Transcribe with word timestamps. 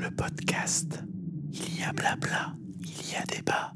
le 0.00 0.10
podcast. 0.10 1.02
Il 1.52 1.78
y 1.78 1.82
a 1.82 1.92
blabla, 1.92 2.54
il 2.80 3.12
y 3.12 3.16
a 3.16 3.24
débat. 3.26 3.74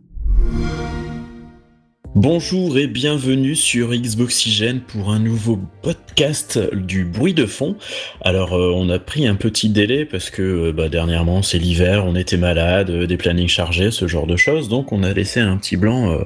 Bonjour 2.27 2.79
et 2.79 2.87
bienvenue 2.87 3.55
sur 3.55 3.91
Xboxygène 3.91 4.81
pour 4.81 5.13
un 5.13 5.19
nouveau 5.19 5.61
podcast 5.83 6.59
du 6.73 7.05
bruit 7.05 7.35
de 7.35 7.45
fond. 7.45 7.77
Alors 8.23 8.55
euh, 8.55 8.73
on 8.75 8.89
a 8.89 8.99
pris 8.99 9.27
un 9.27 9.35
petit 9.35 9.69
délai 9.69 10.07
parce 10.07 10.31
que 10.31 10.41
euh, 10.41 10.73
bah, 10.73 10.89
dernièrement 10.89 11.43
c'est 11.43 11.59
l'hiver, 11.59 12.07
on 12.07 12.17
était 12.17 12.39
malade, 12.39 12.89
euh, 12.89 13.07
des 13.07 13.19
plannings 13.19 13.49
chargés, 13.49 13.91
ce 13.91 14.07
genre 14.09 14.27
de 14.27 14.37
choses, 14.37 14.71
donc 14.71 14.91
on 14.91 15.03
a 15.03 15.13
laissé 15.13 15.41
un 15.41 15.59
petit 15.59 15.77
blanc, 15.77 16.19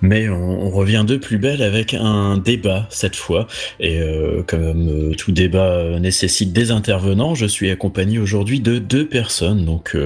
mais 0.00 0.28
on, 0.28 0.70
revient 0.70 1.04
de 1.04 1.16
plus 1.16 1.38
belle 1.38 1.60
avec 1.60 1.92
un 1.92 2.38
débat 2.38 2.86
cette 2.88 3.16
fois. 3.16 3.48
Et 3.80 4.00
comme 4.46 5.14
tout 5.16 5.32
débat 5.32 5.98
nécessite 5.98 6.52
des 6.52 6.70
intervenants, 6.70 7.34
je 7.34 7.46
suis 7.46 7.68
accompagné 7.70 8.18
aujourd'hui 8.18 8.60
de 8.60 8.78
deux 8.78 9.06
personnes, 9.08 9.64
donc 9.64 9.96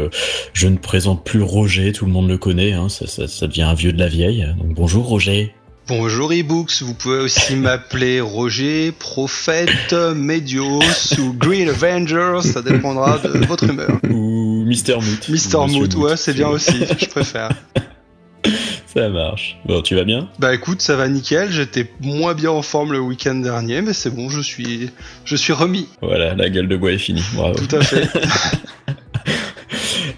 je 0.54 0.68
ne 0.68 0.78
présente 0.78 1.24
plus 1.24 1.42
Roger, 1.42 1.92
tout 1.92 2.06
le 2.06 2.12
monde 2.12 2.28
le 2.28 2.38
connaît, 2.38 2.73
hein, 2.73 2.88
ça, 2.88 3.06
ça 3.28 3.46
devient 3.46 3.62
un 3.62 3.74
vieux 3.74 3.92
de 3.92 3.98
la 3.98 4.09
vieille. 4.09 4.46
Donc 4.59 4.74
bonjour 4.74 5.06
Roger. 5.06 5.25
Bonjour 5.88 6.32
ebooks, 6.32 6.82
vous 6.82 6.94
pouvez 6.94 7.18
aussi 7.18 7.56
m'appeler 7.56 8.20
Roger, 8.20 8.92
Prophète, 8.92 9.92
Medios 10.14 10.80
ou 11.18 11.32
Green 11.32 11.68
Avengers, 11.68 12.40
ça 12.42 12.62
dépendra 12.62 13.18
de 13.18 13.44
votre 13.46 13.64
humeur. 13.64 13.98
Ou 14.10 14.64
Mister 14.64 14.94
Moot. 14.94 15.28
Mister 15.28 15.58
Moot, 15.68 15.94
ouais, 15.94 16.16
c'est 16.16 16.34
bien 16.34 16.48
aussi, 16.48 16.84
je 16.98 17.06
préfère. 17.06 17.50
Ça 18.86 19.08
marche. 19.08 19.58
Bon, 19.64 19.82
tu 19.82 19.94
vas 19.94 20.04
bien? 20.04 20.28
Bah 20.38 20.54
écoute, 20.54 20.80
ça 20.80 20.96
va 20.96 21.08
nickel. 21.08 21.50
J'étais 21.50 21.90
moins 22.00 22.34
bien 22.34 22.50
en 22.50 22.62
forme 22.62 22.92
le 22.92 23.00
week-end 23.00 23.34
dernier, 23.34 23.82
mais 23.82 23.92
c'est 23.92 24.10
bon, 24.10 24.28
je 24.28 24.40
suis, 24.40 24.90
je 25.24 25.36
suis 25.36 25.52
remis. 25.52 25.88
Voilà, 26.02 26.34
la 26.34 26.48
gueule 26.48 26.68
de 26.68 26.76
bois 26.76 26.92
est 26.92 26.98
finie. 26.98 27.24
Bravo. 27.34 27.54
Tout 27.54 27.76
à 27.76 27.82
fait. 27.82 28.08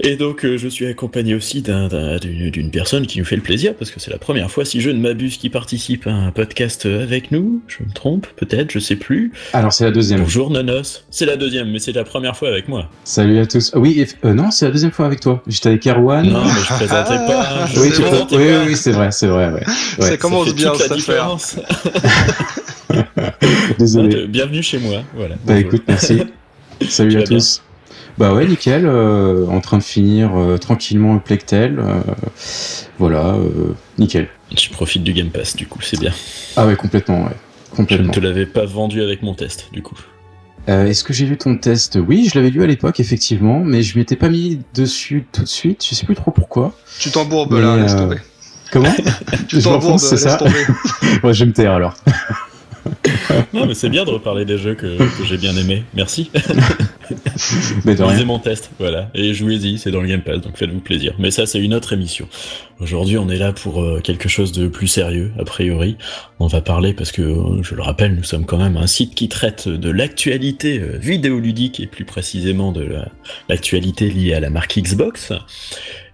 Et 0.00 0.16
donc, 0.16 0.44
euh, 0.44 0.56
je 0.56 0.68
suis 0.68 0.86
accompagné 0.86 1.34
aussi 1.34 1.62
d'une 1.62 2.70
personne 2.70 3.06
qui 3.06 3.18
nous 3.18 3.24
fait 3.24 3.36
le 3.36 3.42
plaisir, 3.42 3.74
parce 3.74 3.90
que 3.90 4.00
c'est 4.00 4.10
la 4.10 4.18
première 4.18 4.50
fois, 4.50 4.64
si 4.64 4.80
je 4.80 4.90
ne 4.90 5.00
m'abuse, 5.00 5.36
qui 5.36 5.50
participe 5.50 6.06
à 6.06 6.12
un 6.12 6.30
podcast 6.30 6.86
avec 6.86 7.32
nous. 7.32 7.62
Je 7.66 7.82
me 7.82 7.92
trompe, 7.92 8.26
peut-être, 8.36 8.70
je 8.70 8.78
sais 8.78 8.96
plus. 8.96 9.32
Alors, 9.52 9.72
c'est 9.72 9.84
la 9.84 9.90
deuxième. 9.90 10.20
Bonjour, 10.20 10.50
Nonos. 10.50 11.04
C'est 11.10 11.26
la 11.26 11.36
deuxième, 11.36 11.70
mais 11.70 11.78
c'est 11.78 11.92
la 11.92 12.04
première 12.04 12.36
fois 12.36 12.48
avec 12.48 12.68
moi. 12.68 12.88
Salut 13.04 13.38
à 13.38 13.46
tous. 13.46 13.72
Oui, 13.74 14.06
euh, 14.24 14.34
non, 14.34 14.50
c'est 14.50 14.66
la 14.66 14.70
deuxième 14.70 14.92
fois 14.92 15.06
avec 15.06 15.20
toi. 15.20 15.42
J'étais 15.46 15.70
avec 15.70 15.86
Erwan. 15.86 16.28
Non, 16.28 16.44
mais 16.44 16.50
je 16.50 16.74
présentais 16.74 17.26
pas. 17.26 17.66
oui, 17.76 17.90
oui, 18.32 18.54
oui, 18.68 18.76
c'est 18.76 18.92
vrai, 18.92 19.10
c'est 19.10 19.26
vrai. 19.26 19.50
Ouais. 19.50 19.62
Ça 19.98 20.16
commence 20.16 20.54
bien, 20.54 20.74
ça 20.74 20.94
différence. 20.94 21.56
Désolé. 23.78 24.26
Bienvenue 24.26 24.62
chez 24.62 24.78
moi. 24.78 25.02
Voilà. 25.14 25.36
Bah 25.44 25.58
écoute, 25.58 25.82
merci. 25.86 26.22
Salut 26.88 27.18
à 27.18 27.22
tous. 27.24 27.62
Bah 28.18 28.34
ouais, 28.34 28.46
nickel. 28.46 28.84
Euh, 28.84 29.46
en 29.46 29.60
train 29.60 29.78
de 29.78 29.82
finir 29.82 30.36
euh, 30.36 30.58
tranquillement 30.58 31.14
le 31.14 31.20
Plectel. 31.20 31.78
Euh, 31.78 32.00
voilà, 32.98 33.36
nickel. 33.96 34.28
Tu 34.56 34.70
profites 34.70 35.04
du 35.04 35.12
Game 35.12 35.28
Pass, 35.30 35.54
du 35.54 35.66
coup, 35.66 35.80
c'est 35.82 36.00
bien. 36.00 36.12
Ah 36.56 36.66
ouais, 36.66 36.74
complètement, 36.74 37.24
ouais. 37.24 37.36
Complètement. 37.76 38.12
Je 38.12 38.18
ne 38.18 38.22
te 38.22 38.26
l'avais 38.26 38.46
pas 38.46 38.64
vendu 38.64 39.02
avec 39.02 39.22
mon 39.22 39.34
test, 39.34 39.68
du 39.72 39.82
coup. 39.82 39.96
Est-ce 40.66 41.02
que 41.02 41.14
j'ai 41.14 41.24
lu 41.24 41.38
ton 41.38 41.56
test? 41.56 41.98
Oui, 42.06 42.28
je 42.30 42.38
l'avais 42.38 42.50
lu 42.50 42.62
à 42.62 42.66
l'époque, 42.66 43.00
effectivement, 43.00 43.60
mais 43.64 43.82
je 43.82 43.96
m'étais 43.96 44.16
pas 44.16 44.28
mis 44.28 44.60
dessus 44.74 45.24
tout 45.32 45.42
de 45.42 45.48
suite. 45.48 45.86
Je 45.88 45.94
sais 45.94 46.04
plus 46.04 46.16
trop 46.16 46.30
pourquoi. 46.30 46.74
Tu 46.98 47.10
t'embourbes 47.10 47.54
là, 47.54 47.76
laisse 47.76 47.96
tomber. 47.96 48.18
Comment? 48.70 48.94
Tu 49.48 49.62
t'embourbes, 49.62 49.98
laisse 49.98 50.16
ça. 50.16 50.36
tomber. 50.36 50.66
ouais, 51.22 51.32
je 51.32 51.44
vais 51.44 51.46
me 51.46 51.54
taire 51.54 51.72
alors. 51.72 51.94
non, 53.54 53.64
mais 53.64 53.74
c'est 53.74 53.88
bien 53.88 54.04
de 54.04 54.10
reparler 54.10 54.44
des 54.44 54.58
jeux 54.58 54.74
que, 54.74 54.98
j'ai 55.24 55.38
bien 55.38 55.56
aimés. 55.56 55.84
Merci. 55.94 56.30
mais 57.84 57.94
de 57.94 58.24
mon 58.24 58.38
test, 58.38 58.70
voilà. 58.78 59.10
Et 59.14 59.34
jouez-y, 59.34 59.78
c'est 59.78 59.90
dans 59.90 60.00
le 60.00 60.08
Game 60.08 60.22
Pass, 60.22 60.40
donc 60.40 60.56
faites-vous 60.56 60.80
plaisir. 60.80 61.14
Mais 61.18 61.30
ça, 61.30 61.46
c'est 61.46 61.58
une 61.58 61.74
autre 61.74 61.92
émission. 61.92 62.28
Aujourd'hui, 62.80 63.18
on 63.18 63.28
est 63.28 63.38
là 63.38 63.52
pour 63.52 63.82
euh, 63.82 64.00
quelque 64.00 64.28
chose 64.28 64.52
de 64.52 64.68
plus 64.68 64.86
sérieux, 64.86 65.32
a 65.38 65.44
priori. 65.44 65.96
On 66.38 66.46
va 66.46 66.60
parler 66.60 66.94
parce 66.94 67.10
que, 67.10 67.22
euh, 67.22 67.62
je 67.62 67.74
le 67.74 67.82
rappelle, 67.82 68.14
nous 68.14 68.22
sommes 68.22 68.46
quand 68.46 68.58
même 68.58 68.76
un 68.76 68.86
site 68.86 69.14
qui 69.14 69.28
traite 69.28 69.68
de 69.68 69.90
l'actualité 69.90 70.78
euh, 70.78 70.96
vidéoludique 70.96 71.80
et 71.80 71.86
plus 71.86 72.04
précisément 72.04 72.70
de 72.70 72.88
l'actualité 73.48 74.08
liée 74.10 74.34
à 74.34 74.40
la 74.40 74.50
marque 74.50 74.78
Xbox. 74.78 75.32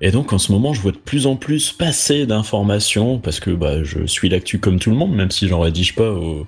Et 0.01 0.11
donc 0.11 0.33
en 0.33 0.39
ce 0.39 0.53
moment, 0.53 0.73
je 0.73 0.81
vois 0.81 0.93
de 0.93 0.97
plus 0.97 1.27
en 1.27 1.37
plus 1.37 1.73
passer 1.73 2.27
d'informations 2.27 3.19
parce 3.19 3.41
que 3.41 3.51
bah, 3.51 3.83
je 3.85 4.07
suis 4.07 4.29
l'actu 4.29 4.59
comme 4.59 4.79
tout 4.79 4.91
le 4.91 4.97
monde, 4.97 5.15
même 5.15 5.31
si 5.31 5.49
j'en 5.49 5.61
rédige 5.61 5.95
pas 5.95 6.11
au, 6.11 6.47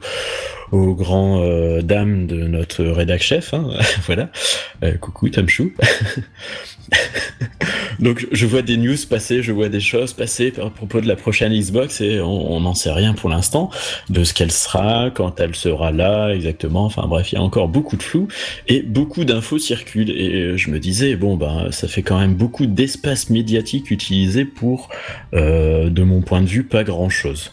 aux 0.73 0.95
grands 0.95 1.43
euh, 1.43 1.83
dames 1.83 2.27
de 2.27 2.47
notre 2.47 2.85
rédac 2.85 3.23
chef. 3.23 3.55
Hein, 3.55 3.71
voilà. 4.07 4.31
Euh, 4.83 4.95
coucou 4.99 5.29
Tamchou. 5.29 5.73
Donc 7.99 8.27
je 8.31 8.47
vois 8.47 8.63
des 8.63 8.77
news 8.77 8.97
passer, 9.09 9.43
je 9.43 9.51
vois 9.53 9.69
des 9.69 9.81
choses 9.81 10.13
passer 10.13 10.53
à 10.63 10.71
propos 10.71 11.01
de 11.01 11.09
la 11.09 11.17
prochaine 11.17 11.53
Xbox 11.53 12.01
et 12.01 12.21
on 12.21 12.61
n'en 12.61 12.75
sait 12.75 12.93
rien 12.93 13.15
pour 13.15 13.29
l'instant 13.29 13.71
de 14.09 14.23
ce 14.23 14.35
qu'elle 14.35 14.53
sera, 14.53 15.11
quand 15.13 15.41
elle 15.41 15.57
sera 15.57 15.91
là 15.91 16.31
exactement. 16.31 16.85
Enfin 16.85 17.07
bref, 17.09 17.33
il 17.33 17.37
y 17.37 17.39
a 17.39 17.43
encore 17.43 17.69
beaucoup 17.69 17.97
de 17.97 18.03
flou 18.03 18.29
et 18.69 18.83
beaucoup 18.83 19.25
d'infos 19.25 19.59
circulent 19.59 20.11
et 20.11 20.57
je 20.57 20.71
me 20.71 20.79
disais 20.79 21.17
bon 21.17 21.37
ben 21.37 21.73
ça 21.73 21.89
fait 21.89 22.03
quand 22.03 22.19
même 22.21 22.35
beaucoup 22.35 22.67
d'espace 22.67 23.31
médiatique 23.31 23.91
utilisé 23.91 24.45
pour, 24.45 24.89
euh, 25.35 25.91
de 25.91 26.03
mon 26.03 26.21
point 26.21 26.41
de 26.41 26.47
vue, 26.47 26.65
pas 26.65 26.85
grand 26.85 27.09
chose. 27.09 27.53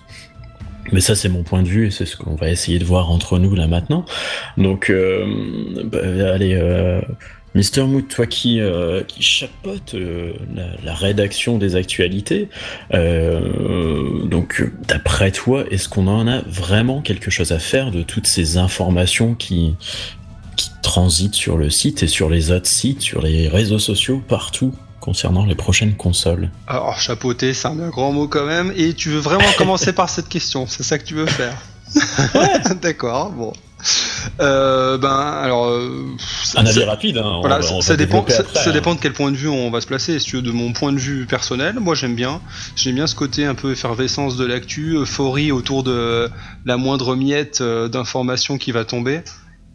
Mais 0.92 1.02
ça, 1.02 1.16
c'est 1.16 1.30
mon 1.30 1.44
point 1.44 1.64
de 1.64 1.68
vue 1.68 1.88
et 1.88 1.92
c'est 1.92 2.06
ce 2.06 2.18
qu'on 2.18 2.36
va 2.36 2.50
essayer 2.50 2.80
de 2.80 2.86
voir 2.86 3.10
entre 3.10 3.40
nous 3.40 3.56
là 3.56 3.68
maintenant. 3.68 4.06
Donc, 4.58 4.90
euh, 4.90 5.26
bah, 5.86 6.00
allez, 6.34 6.56
euh, 6.56 7.02
Mister 7.56 7.84
Mood, 7.84 8.08
toi 8.08 8.26
qui, 8.26 8.60
euh, 8.60 9.04
qui 9.04 9.24
chapeaute 9.24 9.94
euh, 9.94 10.34
la, 10.84 10.94
rédaction 10.94 11.58
des 11.58 11.76
actualités, 11.76 12.50
donc 12.92 14.64
d'après 14.88 15.32
toi, 15.32 15.66
est-ce 15.72 15.88
qu'on 15.88 16.08
en 16.08 16.28
a 16.28 16.42
vraiment 16.42 17.02
quelque 17.02 17.32
chose 17.32 17.52
à 17.52 17.60
faire 17.60 17.92
de 17.92 18.04
toutes 18.04 18.28
ces 18.28 18.58
informations 18.58 19.36
qui 19.36 19.76
transitent 20.82 21.36
sur 21.36 21.58
le 21.58 21.70
site 21.70 22.04
et 22.04 22.08
sur 22.08 22.30
les 22.30 22.52
autres 22.52 22.68
sites, 22.68 23.02
sur 23.02 23.22
les 23.22 23.48
réseaux 23.48 23.80
sociaux, 23.80 24.22
partout? 24.28 24.74
Concernant 25.03 25.44
les 25.44 25.56
prochaines 25.56 25.96
consoles 25.96 26.50
Alors, 26.66 26.97
chapeauter, 26.97 27.53
c'est 27.53 27.68
un 27.68 27.90
grand 27.90 28.14
mot 28.14 28.30
quand 28.30 28.46
même. 28.46 28.72
Et 28.78 28.94
tu 28.94 29.09
veux 29.09 29.19
vraiment 29.19 29.52
commencer 29.58 29.91
par 29.91 30.09
cette 30.09 30.30
question 30.30 30.66
C'est 30.66 30.84
ça 30.84 30.97
que 30.97 31.03
tu 31.03 31.14
veux 31.14 31.25
faire 31.25 31.58
Ouais 32.34 32.59
D'accord, 32.81 33.31
bon. 33.31 33.52
Euh, 34.40 34.97
ben 34.97 35.09
alors 35.09 35.66
euh, 35.66 36.16
un 36.56 36.66
avis 36.66 36.86
rapide 36.86 37.18
hein, 37.18 37.40
voilà, 37.41 37.62
ça, 37.81 37.97
dépend 37.97 38.25
ça, 38.30 38.44
hein. 38.66 38.72
dépend 38.72 38.96
de 38.96 39.00
quel 39.02 39.12
point 39.12 39.30
de 39.30 39.36
vue 39.36 39.50
on 39.50 39.69
va 39.69 39.81
se 39.81 39.88
placer 39.88 40.19
si 40.19 40.25
tu 40.25 40.38
veux 40.38 40.41
de 40.41 40.52
mon 40.52 40.72
point 40.72 40.94
de 40.94 40.97
vue 40.97 41.25
personnel 41.25 41.75
moi 41.81 41.94
j'aime 41.94 42.16
bien 42.16 42.40
j'aime 42.78 42.96
bien 42.96 43.08
ce 43.08 43.16
côté 43.16 43.46
un 43.46 43.56
peu 43.56 43.74
effervescence 43.74 44.38
de 44.38 44.46
l'actu 44.46 44.96
euphorie 44.96 45.52
autour 45.52 45.84
de 45.84 46.30
la 46.64 46.78
moindre 46.78 47.18
miette 47.18 47.59
euh, 47.59 47.90
d'information 47.90 48.58
qui 48.58 48.72
va 48.72 48.85
tomber 48.85 49.22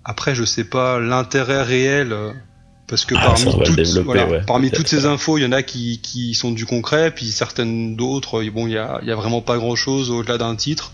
après 0.07 0.35
je 0.35 0.45
sais 0.45 0.65
pas 0.65 0.99
l'intérêt 0.99 1.63
réel 1.63 2.17
parce 2.89 3.05
que 3.05 3.15
ah, 3.19 3.35
parmi, 4.47 4.71
toutes, 4.71 4.89
ces 4.89 5.05
infos, 5.05 5.37
il 5.37 5.43
y 5.43 5.47
en 5.47 5.53
a 5.53 5.63
qui, 5.63 6.35
sont 6.35 6.51
du 6.51 6.65
concret, 6.65 7.11
puis 7.11 7.27
certaines 7.27 7.97
d'autres, 7.97 8.43
bon, 8.45 8.67
il 8.67 8.73
y 8.73 8.79
a, 8.79 9.15
vraiment 9.15 9.43
pas 9.43 9.59
grand 9.59 9.77
chose 9.77 10.11
au-delà 10.11 10.39
d'un 10.39 10.57
titre. 10.57 10.93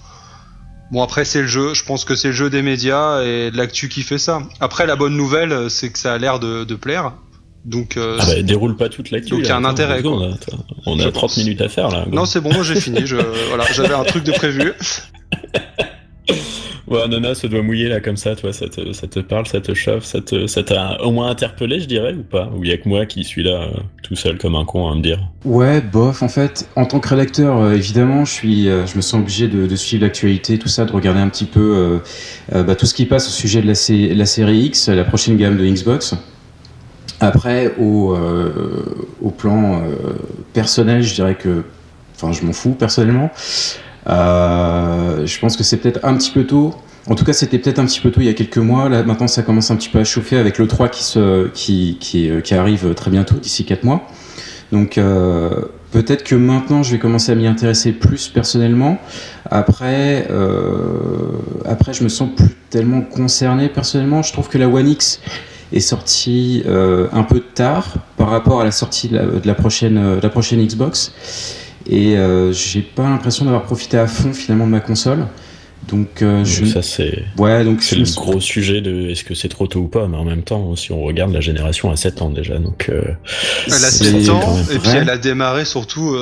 Bon, 0.90 1.02
après, 1.02 1.24
c'est 1.24 1.42
le 1.42 1.46
jeu. 1.46 1.72
Je 1.72 1.84
pense 1.84 2.04
que 2.04 2.14
c'est 2.14 2.28
le 2.28 2.34
jeu 2.34 2.50
des 2.50 2.62
médias 2.62 3.22
et 3.22 3.50
de 3.50 3.56
l'actu 3.56 3.88
qui 3.88 4.02
fait 4.02 4.18
ça. 4.18 4.42
Après, 4.60 4.86
la 4.86 4.96
bonne 4.96 5.16
nouvelle, 5.16 5.70
c'est 5.70 5.90
que 5.90 5.98
ça 5.98 6.12
a 6.12 6.18
l'air 6.18 6.40
de, 6.40 6.74
plaire. 6.74 7.12
Donc, 7.64 7.96
euh, 7.96 8.18
ah 8.20 8.26
bah, 8.26 8.42
déroule 8.42 8.76
pas 8.76 8.88
toute 8.88 9.10
l'actu. 9.10 9.30
Donc, 9.30 9.40
il 9.40 9.46
y 9.46 9.50
a 9.50 9.56
un 9.56 9.64
intérêt. 9.64 10.02
On 10.04 10.98
a, 10.98 11.12
30 11.12 11.36
minutes 11.38 11.60
à 11.62 11.68
faire 11.68 11.88
là. 11.88 12.06
Non, 12.10 12.26
c'est 12.26 12.40
bon, 12.40 12.62
j'ai 12.62 12.78
fini. 12.78 13.06
Je, 13.06 13.16
voilà, 13.48 13.64
j'avais 13.72 13.94
un 13.94 14.04
truc 14.04 14.24
de 14.24 14.32
prévu. 14.32 14.72
Ouais, 16.94 17.08
Nana 17.08 17.34
se 17.34 17.48
doit 17.48 17.62
mouiller 17.62 17.88
là 17.88 17.98
comme 17.98 18.16
ça, 18.16 18.36
toi, 18.36 18.52
ça 18.52 18.68
te, 18.68 18.92
ça 18.92 19.08
te 19.08 19.18
parle, 19.18 19.48
ça 19.48 19.60
te 19.60 19.74
chauffe, 19.74 20.04
ça 20.04 20.20
te, 20.20 20.46
ça 20.46 20.62
t'a 20.62 21.02
au 21.02 21.10
moins 21.10 21.28
interpellé, 21.28 21.80
je 21.80 21.86
dirais, 21.86 22.14
ou 22.14 22.22
pas? 22.22 22.48
Ou 22.54 22.62
il 22.62 22.70
y 22.70 22.72
a 22.72 22.76
que 22.76 22.88
moi 22.88 23.04
qui 23.04 23.24
suis 23.24 23.42
là 23.42 23.62
euh, 23.62 23.80
tout 24.04 24.14
seul 24.14 24.38
comme 24.38 24.54
un 24.54 24.64
con 24.64 24.88
à 24.88 24.94
me 24.94 25.02
dire? 25.02 25.18
Ouais, 25.44 25.80
bof, 25.80 26.22
en 26.22 26.28
fait, 26.28 26.68
en 26.76 26.86
tant 26.86 27.00
que 27.00 27.08
rédacteur, 27.08 27.58
euh, 27.58 27.72
évidemment, 27.72 28.24
je 28.24 28.30
suis, 28.30 28.68
euh, 28.68 28.86
je 28.86 28.94
me 28.94 29.00
sens 29.00 29.20
obligé 29.20 29.48
de, 29.48 29.74
suivre 29.74 30.04
l'actualité, 30.04 30.56
tout 30.56 30.68
ça, 30.68 30.84
de 30.84 30.92
regarder 30.92 31.18
un 31.18 31.28
petit 31.28 31.46
peu 31.46 32.00
bah, 32.52 32.76
tout 32.76 32.86
ce 32.86 32.94
qui 32.94 33.06
passe 33.06 33.26
au 33.26 33.32
sujet 33.32 33.60
de 33.60 33.66
la, 33.66 33.74
série 33.74 34.58
X, 34.58 34.88
la 34.88 35.02
prochaine 35.02 35.36
gamme 35.36 35.56
de 35.56 35.66
Xbox. 35.66 36.14
Après, 37.18 37.74
au, 37.76 38.16
au 39.20 39.30
plan 39.30 39.82
personnel, 40.52 41.02
je 41.02 41.12
dirais 41.14 41.34
que, 41.34 41.64
enfin, 42.14 42.30
je 42.30 42.46
m'en 42.46 42.52
fous 42.52 42.76
personnellement. 42.78 43.30
Je 44.06 45.40
pense 45.40 45.56
que 45.56 45.64
c'est 45.64 45.78
peut-être 45.78 46.04
un 46.04 46.16
petit 46.16 46.30
peu 46.30 46.44
tôt. 46.46 46.72
En 47.06 47.14
tout 47.14 47.24
cas, 47.24 47.34
c'était 47.34 47.58
peut-être 47.58 47.78
un 47.78 47.84
petit 47.84 48.00
peu 48.00 48.10
tôt 48.10 48.20
il 48.20 48.26
y 48.26 48.30
a 48.30 48.34
quelques 48.34 48.58
mois. 48.58 48.88
Maintenant, 48.88 49.28
ça 49.28 49.42
commence 49.42 49.70
un 49.70 49.76
petit 49.76 49.90
peu 49.90 49.98
à 49.98 50.04
chauffer 50.04 50.36
avec 50.36 50.58
le 50.58 50.66
3 50.66 50.88
qui, 50.88 52.30
arrive 52.52 52.94
très 52.94 53.10
bientôt, 53.10 53.34
d'ici 53.36 53.64
4 53.64 53.84
mois. 53.84 54.08
Donc, 54.72 54.96
euh, 54.96 55.50
peut-être 55.92 56.24
que 56.24 56.34
maintenant, 56.34 56.82
je 56.82 56.92
vais 56.92 56.98
commencer 56.98 57.30
à 57.30 57.34
m'y 57.34 57.46
intéresser 57.46 57.92
plus 57.92 58.28
personnellement. 58.28 58.98
Après, 59.50 60.26
euh, 60.30 61.38
après, 61.66 61.92
je 61.92 62.04
me 62.04 62.08
sens 62.08 62.30
plus 62.34 62.56
tellement 62.70 63.02
concerné 63.02 63.68
personnellement. 63.68 64.22
Je 64.22 64.32
trouve 64.32 64.48
que 64.48 64.56
la 64.56 64.68
One 64.68 64.88
X 64.88 65.20
est 65.74 65.80
sortie 65.80 66.62
euh, 66.66 67.08
un 67.12 67.22
peu 67.22 67.40
tard 67.40 67.96
par 68.16 68.30
rapport 68.30 68.62
à 68.62 68.64
la 68.64 68.72
sortie 68.72 69.08
de 69.08 69.42
la, 69.44 69.54
prochaine, 69.54 70.18
la 70.20 70.28
prochaine 70.30 70.64
Xbox. 70.64 71.12
Et 71.86 72.16
j'ai 72.52 72.80
pas 72.80 73.02
l'impression 73.02 73.44
d'avoir 73.44 73.64
profité 73.64 73.98
à 73.98 74.06
fond 74.06 74.32
finalement 74.32 74.64
de 74.64 74.70
ma 74.70 74.80
console. 74.80 75.26
Donc, 75.88 76.24
je... 76.44 76.64
ça 76.64 76.82
c'est 76.82 77.24
ouais, 77.38 77.64
donc 77.64 77.82
c'est 77.82 77.96
le 77.96 78.04
gros 78.14 78.40
sujet 78.40 78.80
de 78.80 79.10
est-ce 79.10 79.24
que 79.24 79.34
c'est 79.34 79.48
trop 79.48 79.66
tôt 79.66 79.80
ou 79.80 79.88
pas, 79.88 80.08
mais 80.08 80.16
en 80.16 80.24
même 80.24 80.42
temps, 80.42 80.74
si 80.76 80.92
on 80.92 81.02
regarde 81.02 81.32
la 81.32 81.40
génération 81.40 81.90
à 81.90 81.96
7 81.96 82.22
ans 82.22 82.30
déjà, 82.30 82.58
donc 82.58 82.90
elle 82.90 83.72
a 83.72 83.78
7 83.78 84.28
ans 84.30 84.56
et 84.72 84.78
puis 84.78 84.90
elle 84.90 85.10
a 85.10 85.18
démarré 85.18 85.64
surtout 85.64 86.16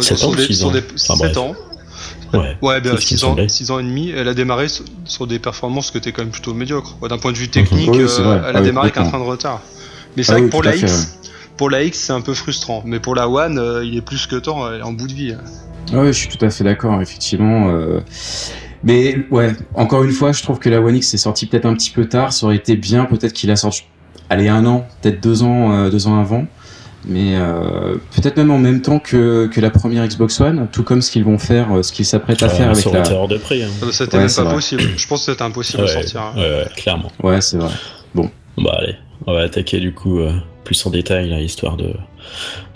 sur, 0.00 0.28
ans, 0.28 0.34
des, 0.34 0.52
sur 0.52 0.70
des 0.70 0.82
7 0.96 1.36
ans. 1.38 1.54
Ouais, 2.38 2.56
ouais 2.62 2.80
bien 2.80 2.96
6 2.96 3.24
ans, 3.24 3.36
6 3.46 3.70
ans 3.70 3.78
et 3.78 3.82
demi. 3.82 4.10
Elle 4.10 4.28
a 4.28 4.34
démarré 4.34 4.66
sur, 5.04 5.26
des 5.26 5.38
performances 5.38 5.90
que 5.90 5.98
étaient 5.98 6.12
quand 6.12 6.22
même 6.22 6.32
plutôt 6.32 6.54
médiocres. 6.54 6.96
D'un 7.08 7.18
point 7.18 7.32
de 7.32 7.36
vue 7.36 7.48
technique, 7.48 7.90
euh, 7.90 8.42
elle 8.48 8.56
a 8.56 8.60
démarré 8.60 8.90
qu'un 8.90 9.08
train 9.08 9.18
de 9.18 9.24
retard. 9.24 9.60
Mais 10.16 10.22
c'est 10.22 10.32
ah 10.32 10.38
vrai 10.38 10.46
que 10.46 10.50
pour 10.50 10.62
la 10.62 10.76
X, 10.76 11.18
pour 11.56 11.70
la 11.70 11.82
X, 11.82 11.98
c'est 11.98 12.12
un 12.12 12.20
peu 12.20 12.34
frustrant. 12.34 12.82
Mais 12.84 13.00
pour 13.00 13.14
la 13.14 13.28
One, 13.28 13.58
euh, 13.58 13.84
il 13.84 13.96
est 13.96 14.02
plus 14.02 14.26
que 14.26 14.36
temps, 14.36 14.70
elle 14.70 14.80
est 14.80 14.84
en 14.84 14.92
bout 14.92 15.06
de 15.06 15.12
vie. 15.12 15.34
Ah 15.92 16.00
ouais, 16.00 16.12
je 16.12 16.18
suis 16.18 16.28
tout 16.28 16.44
à 16.44 16.50
fait 16.50 16.64
d'accord, 16.64 17.00
effectivement. 17.00 17.68
Euh. 17.68 18.00
Mais 18.82 19.18
ouais, 19.30 19.52
encore 19.74 20.04
une 20.04 20.12
fois, 20.12 20.32
je 20.32 20.42
trouve 20.42 20.58
que 20.58 20.68
la 20.68 20.80
One 20.80 20.96
X 20.96 21.14
est 21.14 21.18
sortie 21.18 21.46
peut-être 21.46 21.66
un 21.66 21.74
petit 21.74 21.90
peu 21.90 22.06
tard. 22.06 22.32
Ça 22.32 22.46
aurait 22.46 22.56
été 22.56 22.76
bien, 22.76 23.06
peut-être 23.06 23.32
qu'il 23.32 23.50
a 23.50 23.56
sorti, 23.56 23.84
allez, 24.28 24.48
un 24.48 24.66
an, 24.66 24.86
peut-être 25.00 25.22
deux 25.22 25.42
ans, 25.42 25.88
deux 25.88 26.06
ans 26.06 26.20
avant 26.20 26.46
mais 27.06 27.36
euh, 27.36 27.96
peut-être 28.14 28.36
même 28.36 28.50
en 28.50 28.58
même 28.58 28.80
temps 28.80 28.98
que, 28.98 29.46
que, 29.46 29.60
la 29.60 29.70
première 29.70 30.06
Xbox 30.06 30.40
One, 30.40 30.68
tout 30.72 30.82
comme 30.82 31.02
ce 31.02 31.10
qu'ils 31.10 31.24
vont 31.24 31.38
faire, 31.38 31.72
euh, 31.72 31.82
ce 31.82 31.92
qu'ils 31.92 32.06
s'apprêtent 32.06 32.42
à 32.42 32.48
faire 32.48 32.70
avec 32.70 32.84
la. 32.86 33.12
hors 33.12 33.28
de 33.28 33.36
prix. 33.36 33.62
Hein. 33.62 33.68
C'était 33.92 34.18
même 34.18 34.30
pas 34.34 34.52
possible. 34.52 34.82
Je 34.96 35.06
pense 35.06 35.26
que 35.26 35.32
c'était 35.32 35.44
impossible 35.44 35.82
de 35.82 35.86
sortir. 35.86 36.20
Hein. 36.20 36.32
Ouais, 36.36 36.66
clairement. 36.76 37.10
Ouais, 37.22 37.40
c'est 37.40 37.58
vrai. 37.58 37.72
Bon. 38.14 38.30
Bah 38.56 38.76
allez, 38.78 38.96
on 39.26 39.34
va 39.34 39.40
attaquer 39.40 39.80
du 39.80 39.92
coup 39.92 40.20
euh, 40.20 40.32
plus 40.64 40.84
en 40.86 40.90
détail, 40.90 41.28
là, 41.28 41.40
histoire 41.40 41.76
de 41.76 41.92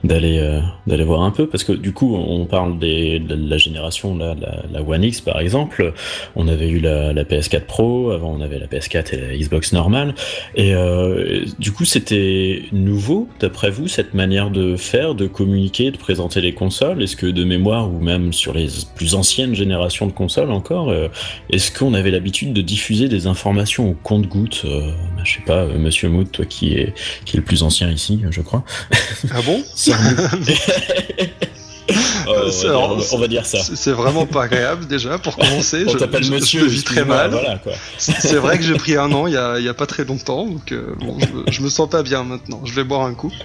d'aller 0.05 0.39
euh, 0.39 0.61
d'aller 0.87 1.03
voir 1.03 1.23
un 1.23 1.31
peu 1.31 1.49
parce 1.49 1.65
que 1.65 1.73
du 1.73 1.93
coup 1.93 2.15
on 2.15 2.47
parle 2.47 2.79
des, 2.79 3.19
de 3.19 3.35
la 3.35 3.59
génération 3.59 4.17
là, 4.17 4.37
la, 4.41 4.63
la, 4.71 4.83
One 4.83 5.03
X 5.03 5.21
par 5.21 5.41
exemple. 5.41 5.93
On 6.37 6.47
avait 6.47 6.69
eu 6.69 6.79
la, 6.79 7.13
la, 7.13 7.25
PS4 7.25 7.63
Pro 7.63 8.11
avant 8.13 8.33
on 8.33 8.41
avait 8.41 8.59
la 8.59 8.67
PS4 8.67 9.15
et 9.15 9.21
la 9.21 9.37
Xbox 9.37 9.73
normale. 9.73 10.15
Et 10.55 10.75
euh, 10.75 11.45
du 11.59 11.73
coup 11.73 11.85
c'était 11.85 12.63
nouveau 12.73 13.29
d'après 13.41 13.71
vous 13.71 13.89
cette 13.89 14.15
manière 14.15 14.51
de 14.51 14.77
faire 14.77 15.15
de 15.15 15.27
communiquer 15.27 15.91
de 15.91 15.97
présenter 15.97 16.41
les 16.41 16.55
consoles? 16.55 17.03
Est-ce 17.03 17.17
que 17.17 17.27
de 17.27 17.45
mémoire 17.45 17.93
ou 17.93 17.99
même 17.99 18.33
sur 18.33 18.55
les 18.55 18.69
plus 18.95 19.15
anciennes 19.17 19.55
générations 19.55 20.07
de 20.07 20.13
consoles 20.13 20.53
encore 20.53 20.91
euh, 20.91 21.09
est-ce 21.51 21.77
qu'on 21.77 21.95
avait 21.95 22.13
l'habitude 22.13 22.53
de 22.53 22.63
diffuser 22.63 23.09
des 23.09 23.27
informations 23.27 23.91
au 23.91 23.95
compte-goutte 23.95 24.65
je 25.25 25.33
sais 25.33 25.45
pas 25.45 25.67
Monsieur 25.67 26.09
Mood 26.09 26.31
toi 26.31 26.45
qui 26.45 26.75
est 26.75 26.95
qui 27.25 27.37
est 27.37 27.41
le 27.41 27.45
plus 27.45 27.65
ancien 27.65 27.91
ici 27.91 28.21
je 28.31 28.41
crois? 28.43 28.65
Ah 29.33 29.43
bon? 29.45 29.61
Yeah. 29.89 31.29
Euh, 32.29 32.51
on, 33.13 33.19
va 33.19 33.29
dire, 33.29 33.47
ça. 33.47 33.59
C'est 33.61 33.93
vraiment 33.93 34.27
pas 34.27 34.45
agréable 34.45 34.87
déjà 34.87 35.19
pour 35.19 35.37
commencer. 35.39 35.85
on 35.87 35.91
je, 35.91 36.31
monsieur, 36.31 36.61
je 36.61 36.67
vis 36.67 36.85
très 36.85 37.05
mal. 37.05 37.61
c'est 37.97 38.37
vrai 38.37 38.59
que 38.59 38.65
j'ai 38.65 38.75
pris 38.75 38.97
un 38.97 39.11
an 39.13 39.27
il 39.27 39.35
y 39.35 39.37
a, 39.37 39.59
y 39.59 39.69
a, 39.69 39.75
pas 39.75 39.87
très 39.87 40.05
longtemps, 40.05 40.47
donc 40.47 40.73
euh, 40.73 40.95
bon, 40.99 41.17
je, 41.49 41.63
me 41.63 41.69
sens 41.69 41.89
pas 41.89 42.03
bien 42.03 42.25
maintenant. 42.25 42.61
Je 42.65 42.75
vais 42.75 42.85
boire 42.85 43.03
un 43.03 43.15
coup. 43.15 43.33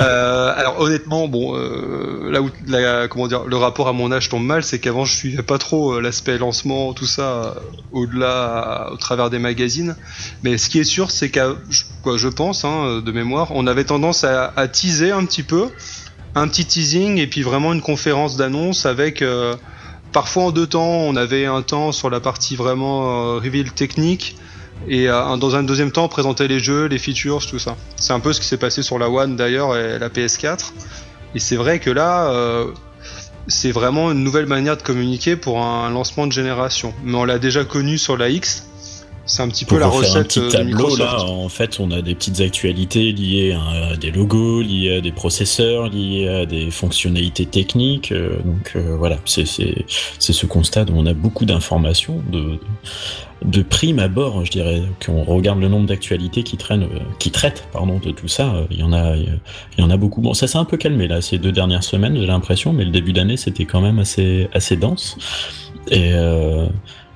Euh, 0.00 0.52
alors 0.56 0.80
honnêtement, 0.80 1.28
bon, 1.28 1.54
là 1.54 2.40
où 2.40 2.50
la, 2.66 3.08
comment 3.08 3.26
dire, 3.28 3.44
le 3.44 3.56
rapport 3.56 3.88
à 3.88 3.92
mon 3.92 4.10
âge 4.10 4.28
tombe 4.28 4.44
mal, 4.44 4.62
c'est 4.62 4.78
qu'avant 4.78 5.04
je 5.04 5.14
suivais 5.14 5.42
pas 5.42 5.58
trop 5.58 6.00
l'aspect 6.00 6.38
lancement, 6.38 6.92
tout 6.92 7.06
ça, 7.06 7.56
au-delà, 7.92 8.88
au 8.92 8.96
travers 8.96 9.30
des 9.30 9.38
magazines. 9.38 9.96
Mais 10.42 10.58
ce 10.58 10.68
qui 10.68 10.78
est 10.78 10.84
sûr, 10.84 11.10
c'est 11.10 11.30
qu'à, 11.30 11.54
je 11.70 12.28
pense, 12.28 12.64
hein, 12.64 13.02
de 13.04 13.12
mémoire, 13.12 13.48
on 13.50 13.66
avait 13.66 13.84
tendance 13.84 14.24
à, 14.24 14.52
à 14.56 14.68
teaser 14.68 15.10
un 15.10 15.24
petit 15.24 15.42
peu 15.42 15.68
un 16.34 16.48
petit 16.48 16.64
teasing 16.64 17.18
et 17.18 17.26
puis 17.26 17.42
vraiment 17.42 17.72
une 17.72 17.82
conférence 17.82 18.36
d'annonce 18.36 18.86
avec 18.86 19.22
euh, 19.22 19.54
parfois 20.12 20.44
en 20.44 20.50
deux 20.50 20.66
temps. 20.66 20.82
On 20.82 21.16
avait 21.16 21.46
un 21.46 21.62
temps 21.62 21.92
sur 21.92 22.10
la 22.10 22.20
partie 22.20 22.56
vraiment 22.56 23.34
euh, 23.34 23.38
reveal 23.38 23.72
technique 23.72 24.36
et 24.88 25.08
euh, 25.08 25.36
dans 25.36 25.56
un 25.56 25.62
deuxième 25.62 25.92
temps 25.92 26.08
présenter 26.08 26.48
les 26.48 26.58
jeux, 26.58 26.86
les 26.86 26.98
features, 26.98 27.46
tout 27.46 27.58
ça. 27.58 27.76
C'est 27.96 28.12
un 28.12 28.20
peu 28.20 28.32
ce 28.32 28.40
qui 28.40 28.46
s'est 28.46 28.56
passé 28.56 28.82
sur 28.82 28.98
la 28.98 29.10
One 29.10 29.36
d'ailleurs 29.36 29.76
et 29.76 29.98
la 29.98 30.08
PS4. 30.08 30.72
Et 31.34 31.38
c'est 31.38 31.56
vrai 31.56 31.78
que 31.78 31.90
là, 31.90 32.30
c'est 33.46 33.72
vraiment 33.72 34.12
une 34.12 34.22
nouvelle 34.22 34.44
manière 34.44 34.76
de 34.76 34.82
communiquer 34.82 35.34
pour 35.34 35.62
un 35.62 35.90
lancement 35.90 36.26
de 36.26 36.32
génération. 36.32 36.92
Mais 37.04 37.16
on 37.16 37.24
l'a 37.24 37.38
déjà 37.38 37.64
connu 37.64 37.96
sur 37.96 38.18
la 38.18 38.28
X 38.28 38.66
c'est 39.24 39.42
un 39.42 39.48
petit 39.48 39.64
peu 39.64 39.78
la 39.78 39.86
recette 39.86 40.16
un 40.16 40.22
petit 40.24 40.48
tableau, 40.48 40.96
Là, 40.96 41.24
en 41.24 41.48
fait, 41.48 41.78
on 41.80 41.90
a 41.90 42.02
des 42.02 42.14
petites 42.14 42.40
actualités 42.40 43.12
liées 43.12 43.52
à 43.52 43.96
des 43.96 44.10
logos, 44.10 44.62
liées 44.62 44.96
à 44.96 45.00
des 45.00 45.12
processeurs, 45.12 45.88
liées 45.88 46.28
à 46.28 46.46
des 46.46 46.70
fonctionnalités 46.70 47.46
techniques. 47.46 48.12
Euh, 48.12 48.36
donc 48.44 48.72
euh, 48.74 48.96
voilà, 48.96 49.18
c'est 49.24 49.46
ce 49.46 50.46
constat 50.46 50.86
où 50.90 50.94
on 50.94 51.06
a 51.06 51.14
beaucoup 51.14 51.44
d'informations 51.44 52.20
de, 52.30 52.58
de 53.44 53.62
prime 53.62 54.00
abord, 54.00 54.44
je 54.44 54.50
dirais. 54.50 54.82
Qu'on 55.04 55.22
regarde 55.22 55.60
le 55.60 55.68
nombre 55.68 55.86
d'actualités 55.86 56.42
qui 56.42 56.56
traînent, 56.56 56.82
euh, 56.82 56.98
qui 57.20 57.30
traitent, 57.30 57.68
pardon, 57.72 58.00
de 58.04 58.10
tout 58.10 58.28
ça. 58.28 58.52
Il 58.70 58.80
y 58.80 58.82
en 58.82 58.92
a, 58.92 59.16
il 59.16 59.38
y 59.78 59.82
en 59.82 59.90
a 59.90 59.96
beaucoup. 59.96 60.20
Bon, 60.20 60.34
ça 60.34 60.48
s'est 60.48 60.58
un 60.58 60.64
peu 60.64 60.76
calmé 60.76 61.06
là 61.06 61.20
ces 61.20 61.38
deux 61.38 61.52
dernières 61.52 61.84
semaines, 61.84 62.16
j'ai 62.18 62.26
l'impression, 62.26 62.72
mais 62.72 62.84
le 62.84 62.90
début 62.90 63.12
d'année 63.12 63.36
c'était 63.36 63.66
quand 63.66 63.80
même 63.80 64.00
assez 64.00 64.48
assez 64.52 64.76
dense. 64.76 65.16
Et 65.90 66.12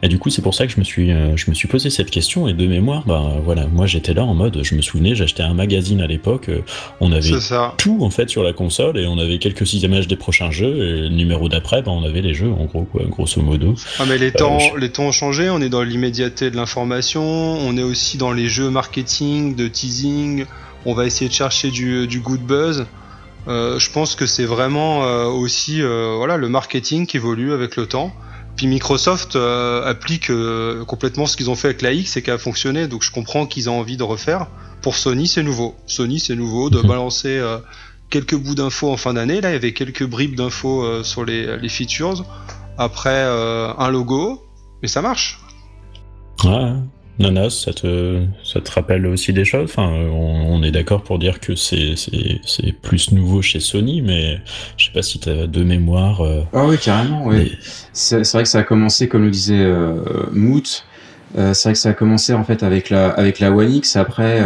et 0.03 0.09
du 0.09 0.19
coup, 0.19 0.29
c'est 0.29 0.43
pour 0.43 0.55
ça 0.55 0.67
que 0.67 0.73
je 0.73 0.79
me 0.79 0.85
suis, 0.85 1.11
euh, 1.11 1.37
je 1.37 1.51
me 1.51 1.55
suis 1.55 1.69
posé 1.69 1.89
cette 1.89 2.11
question. 2.11 2.49
Et 2.49 2.53
de 2.53 2.67
mémoire, 2.67 3.05
bah 3.07 3.37
voilà, 3.43 3.67
moi 3.67 3.87
j'étais 3.87 4.13
là 4.13 4.25
en 4.25 4.35
mode, 4.35 4.61
je 4.63 4.75
me 4.75 4.83
souvenais, 4.83 5.15
j'achetais 5.15 5.43
un 5.43 5.55
magazine 5.55 6.01
à 6.03 6.07
l'époque. 6.07 6.51
Euh, 6.51 6.61
on 7.01 7.13
avait 7.13 7.31
tout 7.79 7.99
en 8.03 8.11
fait 8.11 8.29
sur 8.29 8.43
la 8.43 8.53
console 8.53 8.99
et 8.99 9.07
on 9.07 9.19
avait 9.19 9.39
quelques 9.39 9.73
images 9.73 10.07
des 10.07 10.17
prochains 10.17 10.51
jeux. 10.51 10.77
Et 10.77 11.01
le 11.03 11.09
numéro 11.09 11.49
d'après, 11.49 11.81
bah, 11.83 11.93
on 11.93 12.05
avait 12.05 12.21
les 12.21 12.35
jeux 12.35 12.51
en 12.51 12.67
gros, 12.67 12.83
quoi, 12.85 13.05
grosso 13.07 13.41
modo. 13.41 13.75
Ah 13.99 14.05
mais 14.07 14.19
les 14.19 14.29
euh, 14.29 14.39
temps, 14.39 14.59
les 14.77 14.91
temps 14.91 15.05
ont 15.05 15.13
changé. 15.13 15.49
On 15.49 15.61
est 15.63 15.71
dans 15.71 15.83
l'immédiateté 15.83 16.51
de 16.51 16.57
l'information. 16.57 17.23
On 17.23 17.77
est 17.79 17.83
aussi 17.83 18.19
dans 18.19 18.33
les 18.33 18.49
jeux 18.49 18.69
marketing, 18.69 19.57
de 19.57 19.67
teasing. 19.67 20.45
On 20.85 20.93
va 20.93 21.07
essayer 21.07 21.29
de 21.29 21.35
chercher 21.35 21.71
du, 21.71 22.07
du 22.07 22.21
good 22.21 22.43
buzz. 22.43 22.87
je 23.49 23.91
pense 23.93 24.15
que 24.15 24.27
c'est 24.27 24.45
vraiment 24.45 25.01
aussi 25.27 25.81
voilà 25.81 26.37
le 26.37 26.49
marketing 26.49 27.07
qui 27.07 27.17
évolue 27.17 27.53
avec 27.53 27.77
le 27.77 27.87
temps. 27.87 28.13
Puis 28.57 28.67
Microsoft 28.67 29.37
euh, 29.37 29.85
applique 29.85 30.31
euh, 30.31 30.85
complètement 30.85 31.27
ce 31.27 31.37
qu'ils 31.37 31.51
ont 31.51 31.55
fait 31.55 31.69
avec 31.69 31.83
la 31.83 31.93
X 31.93 32.17
et 32.17 32.23
qui 32.23 32.31
a 32.31 32.39
fonctionné, 32.39 32.89
donc 32.89 33.03
je 33.03 33.11
comprends 33.11 33.47
qu'ils 33.47 33.69
ont 33.69 33.79
envie 33.79 33.99
de 33.99 34.03
refaire. 34.03 34.47
Pour 34.81 34.97
Sony, 34.97 35.29
c'est 35.29 35.43
nouveau. 35.43 35.75
Sony, 35.87 36.21
c'est 36.21 36.35
nouveau 36.35 36.71
de 36.71 36.79
mhm. 36.79 36.87
balancer 36.87 37.37
euh, 37.37 37.59
quelques 38.09 38.37
bouts 38.37 38.55
d'infos 38.55 38.91
en 38.91 38.97
fin 38.97 39.13
d'année. 39.13 39.41
Là, 39.43 39.51
il 39.51 39.53
y 39.53 39.57
avait 39.57 39.73
quelques 39.73 40.07
bribes 40.07 40.37
d'infos 40.37 41.03
sur 41.03 41.25
les, 41.25 41.59
les, 41.59 41.69
features. 41.69 42.25
Après, 42.79 43.23
un 43.23 43.91
logo, 43.91 44.47
mais 44.81 44.89
ça 44.89 45.03
marche. 45.03 45.41
Ouais, 46.45 46.73
Nanas, 47.19 47.63
ça 47.65 47.73
te, 47.73 48.21
ça 48.45 48.61
te 48.61 48.71
rappelle 48.71 49.07
aussi 49.07 49.33
des 49.33 49.45
choses 49.45 49.65
enfin, 49.65 49.89
on, 49.89 50.63
est 50.63 50.71
d'accord 50.71 51.03
pour 51.03 51.19
dire 51.19 51.41
que 51.41 51.55
c'est, 51.55 51.95
plus 52.83 53.13
nouveau 53.13 53.41
chez 53.43 53.61
Sony, 53.61 54.03
mais 54.03 54.41
je 54.77 54.87
sais 54.87 54.93
pas 54.93 55.03
si 55.03 55.19
tu 55.19 55.29
as 55.29 55.47
de 55.47 55.65
mémoire. 55.65 56.21
Euh, 56.23 56.43
ah 56.53 56.65
oui, 56.67 56.77
carrément, 56.79 57.27
oui. 57.27 57.57
C'est, 57.93 58.31
vrai 58.33 58.43
que 58.43 58.49
ça 58.49 58.59
a 58.59 58.63
commencé, 58.63 59.09
comme 59.09 59.25
le 59.25 59.31
disait 59.31 59.55
euh, 59.59 59.97
Moot, 60.33 60.85
euh, 61.39 61.55
c'est 61.55 61.69
vrai 61.69 61.73
que 61.75 61.79
ça 61.79 61.91
a 61.91 61.93
commencé 61.93 62.35
en 62.35 62.45
fait 62.45 62.63
avec 62.63 62.91
la, 62.91 63.09
avec 63.11 63.41
la 63.41 63.51
One 63.51 63.73
X. 63.73 63.97
Après, 63.97 64.43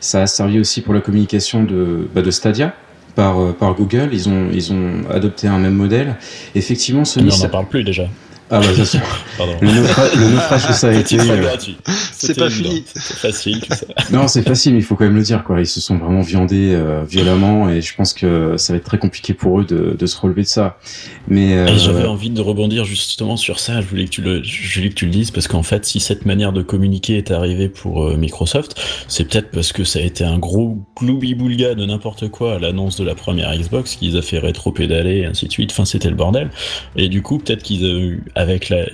ça 0.00 0.22
a 0.22 0.26
servi 0.26 0.60
aussi 0.60 0.80
pour 0.80 0.94
la 0.94 1.00
communication 1.00 1.64
de, 1.64 2.08
bah, 2.14 2.22
de 2.22 2.30
Stadia. 2.30 2.74
Par, 3.14 3.54
par 3.54 3.76
Google, 3.76 4.08
ils 4.12 4.28
ont, 4.28 4.48
ils 4.52 4.72
ont 4.72 5.08
adopté 5.08 5.46
un 5.46 5.58
même 5.58 5.76
modèle. 5.76 6.16
Effectivement, 6.56 7.04
Sony. 7.04 7.26
Mais 7.26 7.34
on 7.34 7.44
n'en 7.44 7.48
parle 7.48 7.68
plus 7.68 7.84
déjà. 7.84 8.08
Ah 8.50 8.60
bah 8.60 8.84
ça 8.84 8.98
Le, 9.62 9.70
naufrage, 9.70 10.66
que 10.66 10.72
ça 10.72 10.88
a 10.88 10.92
été. 10.92 11.18
Euh, 11.18 11.56
c'est 11.88 12.38
pas 12.38 12.50
fini. 12.50 12.84
C'est 12.94 13.16
facile, 13.16 13.60
tout 13.60 13.74
ça. 13.74 13.86
Non, 14.12 14.28
c'est 14.28 14.42
facile, 14.42 14.74
mais 14.74 14.80
il 14.80 14.84
faut 14.84 14.96
quand 14.96 15.04
même 15.04 15.16
le 15.16 15.22
dire. 15.22 15.44
Quoi. 15.44 15.60
Ils 15.60 15.66
se 15.66 15.80
sont 15.80 15.96
vraiment 15.96 16.20
viandés 16.20 16.72
euh, 16.72 17.04
violemment 17.08 17.68
et 17.70 17.80
je 17.80 17.94
pense 17.94 18.12
que 18.12 18.56
ça 18.56 18.72
va 18.72 18.76
être 18.76 18.84
très 18.84 18.98
compliqué 18.98 19.34
pour 19.34 19.60
eux 19.60 19.64
de, 19.64 19.96
de 19.98 20.06
se 20.06 20.18
relever 20.18 20.42
de 20.42 20.48
ça. 20.48 20.78
Mais 21.26 21.54
euh... 21.54 21.76
j'avais 21.78 22.06
envie 22.06 22.30
de 22.30 22.40
rebondir 22.40 22.84
justement 22.84 23.36
sur 23.36 23.58
ça. 23.58 23.80
Je 23.80 23.86
voulais 23.86 24.04
que 24.04 24.10
tu 24.10 24.22
le, 24.22 24.42
je 24.42 24.78
voulais 24.78 24.90
que 24.90 24.94
tu 24.94 25.06
le 25.06 25.10
dises 25.10 25.30
parce 25.30 25.48
qu'en 25.48 25.62
fait, 25.62 25.84
si 25.84 25.98
cette 25.98 26.26
manière 26.26 26.52
de 26.52 26.62
communiquer 26.62 27.16
est 27.16 27.30
arrivée 27.30 27.68
pour 27.68 28.04
euh, 28.04 28.16
Microsoft, 28.16 28.80
c'est 29.08 29.24
peut-être 29.24 29.50
parce 29.50 29.72
que 29.72 29.84
ça 29.84 29.98
a 29.98 30.02
été 30.02 30.22
un 30.22 30.38
gros 30.38 30.78
gloubi-boulga 30.96 31.74
de 31.74 31.86
n'importe 31.86 32.28
quoi 32.28 32.56
à 32.56 32.58
l'annonce 32.58 32.96
de 32.96 33.04
la 33.04 33.14
première 33.14 33.56
Xbox 33.56 33.96
qu'ils 33.96 34.16
a 34.16 34.22
fait 34.22 34.38
rétro-pédaler 34.38 35.18
et 35.18 35.26
ainsi 35.26 35.46
de 35.46 35.52
suite. 35.52 35.72
Enfin, 35.72 35.84
c'était 35.84 36.10
le 36.10 36.16
bordel. 36.16 36.50
Et 36.96 37.08
du 37.08 37.22
coup, 37.22 37.38
peut-être 37.38 37.62
qu'ils 37.62 37.84
ont 37.84 37.98
eu 37.98 38.24
avec 38.34 38.68
la 38.68 38.86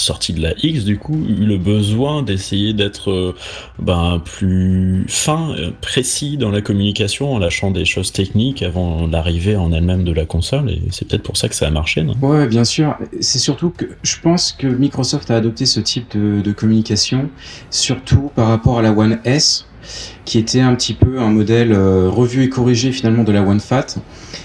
sortie 0.00 0.32
de 0.32 0.40
la 0.40 0.52
X, 0.62 0.84
du 0.84 0.98
coup, 0.98 1.16
eu 1.28 1.44
le 1.44 1.58
besoin 1.58 2.22
d'essayer 2.22 2.72
d'être 2.72 3.10
euh, 3.10 3.34
ben, 3.78 4.20
plus 4.24 5.04
fin, 5.08 5.50
euh, 5.50 5.70
précis 5.80 6.36
dans 6.36 6.50
la 6.50 6.60
communication 6.60 7.34
en 7.34 7.38
lâchant 7.38 7.70
des 7.70 7.84
choses 7.84 8.12
techniques 8.12 8.62
avant 8.62 9.06
l'arrivée 9.06 9.56
en 9.56 9.72
elle-même 9.72 10.04
de 10.04 10.12
la 10.12 10.24
console. 10.24 10.70
Et 10.70 10.82
c'est 10.90 11.06
peut-être 11.06 11.22
pour 11.22 11.36
ça 11.36 11.48
que 11.48 11.54
ça 11.54 11.66
a 11.66 11.70
marché, 11.70 12.02
non? 12.02 12.14
Ouais, 12.22 12.46
bien 12.46 12.64
sûr. 12.64 12.96
C'est 13.20 13.38
surtout 13.38 13.70
que 13.70 13.86
je 14.02 14.16
pense 14.22 14.52
que 14.52 14.66
Microsoft 14.66 15.30
a 15.30 15.36
adopté 15.36 15.66
ce 15.66 15.80
type 15.80 16.16
de, 16.16 16.52
communication, 16.52 17.28
surtout 17.70 18.32
par 18.34 18.48
rapport 18.48 18.78
à 18.78 18.82
la 18.82 18.92
One 18.92 19.20
S 19.24 19.66
qui 20.24 20.38
était 20.38 20.60
un 20.60 20.74
petit 20.74 20.92
peu 20.92 21.18
un 21.18 21.30
modèle 21.30 21.72
euh, 21.72 22.10
revu 22.10 22.42
et 22.42 22.48
corrigé 22.48 22.90
finalement 22.90 23.22
de 23.22 23.32
la 23.32 23.42
One 23.42 23.60
Fat. 23.60 23.96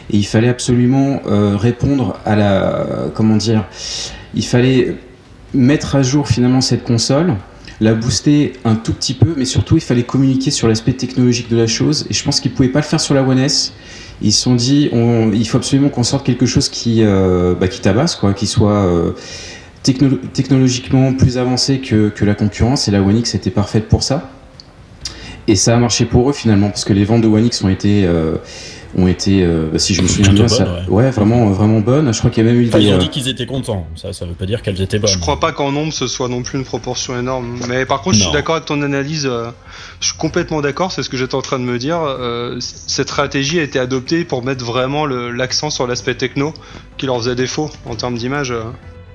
Et 0.10 0.18
il 0.18 0.26
fallait 0.26 0.48
absolument 0.48 1.22
répondre 1.26 2.18
à 2.26 2.36
la. 2.36 3.10
comment 3.14 3.38
dire 3.38 3.64
Il 4.36 4.46
fallait 4.46 4.96
mettre 5.54 5.96
à 5.96 6.04
jour 6.04 6.28
finalement 6.28 6.62
cette 6.62 6.84
console, 6.84 7.36
la 7.80 7.94
booster 7.94 8.54
un 8.66 8.76
tout 8.76 8.94
petit 8.94 9.14
peu, 9.14 9.34
mais 9.38 9.46
surtout 9.46 9.78
il 9.78 9.82
fallait 9.82 10.04
communiquer 10.04 10.52
sur 10.52 10.68
l'aspect 10.68 10.94
technologique 10.94 11.50
de 11.50 11.58
la 11.58 11.68
chose. 11.68 12.06
Et 12.10 12.14
je 12.14 12.24
pense 12.24 12.40
qu'ils 12.40 12.52
ne 12.52 12.58
pouvaient 12.58 12.70
pas 12.70 12.80
le 12.80 12.86
faire 12.86 13.00
sur 13.00 13.14
la 13.14 13.24
One 13.24 13.40
S. 13.40 13.74
Ils 14.22 14.32
se 14.32 14.42
sont 14.42 14.56
dit, 14.56 14.90
on, 14.94 15.32
il 15.32 15.48
faut 15.48 15.58
absolument 15.58 15.90
qu'on 15.90 16.04
sorte 16.04 16.26
quelque 16.26 16.46
chose 16.46 16.70
qui, 16.70 17.04
euh, 17.04 17.56
bah, 17.56 17.68
tabasse, 17.68 18.20
qui 18.36 18.48
soit 18.48 18.86
euh, 18.86 19.12
techno 19.82 20.18
technologiquement 20.34 21.14
plus 21.14 21.38
avancé 21.38 21.80
que, 21.80 22.10
que, 22.10 22.24
la 22.24 22.36
concurrence. 22.36 22.88
Et 22.88 22.92
la 22.92 23.02
One 23.02 23.18
X 23.18 23.36
était 23.36 23.52
parfaite 23.52 23.90
pour 23.90 24.04
ça. 24.04 24.32
Et 25.48 25.56
ça 25.56 25.76
a 25.76 25.78
marché 25.78 26.06
pour 26.06 26.30
eux 26.30 26.34
finalement, 26.34 26.70
parce 26.70 26.86
que 26.86 26.94
les 26.94 27.04
ventes 27.04 27.22
de 27.22 27.28
One 27.28 27.46
X 27.46 27.64
ont 27.64 27.70
été 27.70 28.06
euh, 28.06 28.36
ont 28.96 29.08
été, 29.08 29.44
euh, 29.44 29.78
si 29.78 29.94
je 29.94 30.02
me 30.02 30.08
souviens 30.08 30.34
bien, 30.34 30.48
ça, 30.48 30.64
ouais. 30.88 31.06
ouais. 31.06 31.12
vraiment, 31.12 31.50
vraiment 31.52 31.80
bonnes. 31.80 32.14
Je 32.14 32.20
crois 32.20 32.30
qu'il 32.30 32.46
y 32.46 32.48
a 32.48 32.52
même 32.52 32.62
eu 32.62 32.68
enfin, 32.68 32.80
des. 32.80 32.86
Ils 32.86 32.92
ont 32.92 32.96
euh, 32.96 33.00
dit 33.00 33.10
qu'ils 33.10 33.28
étaient 33.28 33.46
contents. 33.46 33.88
Ça, 33.96 34.14
ça 34.14 34.26
veut 34.26 34.34
pas 34.34 34.46
dire 34.46 34.62
qu'elles 34.62 34.82
étaient 34.82 35.00
bonnes. 35.00 35.10
Je 35.10 35.20
crois 35.20 35.40
pas 35.40 35.52
qu'en 35.52 35.72
nombre 35.72 35.94
ce 35.94 36.08
soit 36.08 36.30
non 36.30 36.44
plus 36.44 36.60
une 36.60 36.66
proportion 36.66 37.18
énorme. 37.18 37.58
Mais 37.68 37.86
par 37.86 38.02
contre, 38.02 38.16
non. 38.16 38.20
je 38.20 38.24
suis 38.26 38.34
d'accord 38.34 38.56
avec 38.56 38.66
ton 38.66 38.82
analyse. 38.82 39.26
Euh, 39.26 39.50
je 40.00 40.08
suis 40.08 40.18
complètement 40.18 40.62
d'accord. 40.62 40.92
C'est 40.92 41.04
ce 41.04 41.10
que 41.10 41.18
j'étais 41.18 41.36
en 41.36 41.42
train 41.42 41.60
de 41.60 41.66
me 41.66 41.78
dire. 41.78 42.00
Euh, 42.02 42.58
cette 42.60 43.10
stratégie 43.10 43.60
a 43.60 43.64
été 43.64 43.80
adoptée 43.80 44.26
pour 44.26 44.44
mettre 44.44 44.64
vraiment 44.64 45.06
l'accent 45.06 45.70
sur 45.70 45.88
l'aspect 45.88 46.16
techno 46.16 46.54
qui 46.98 47.06
leur 47.06 47.18
faisait 47.18 47.36
défaut 47.36 47.70
en 47.86 47.96
termes 47.96 48.18
d'image. 48.18 48.54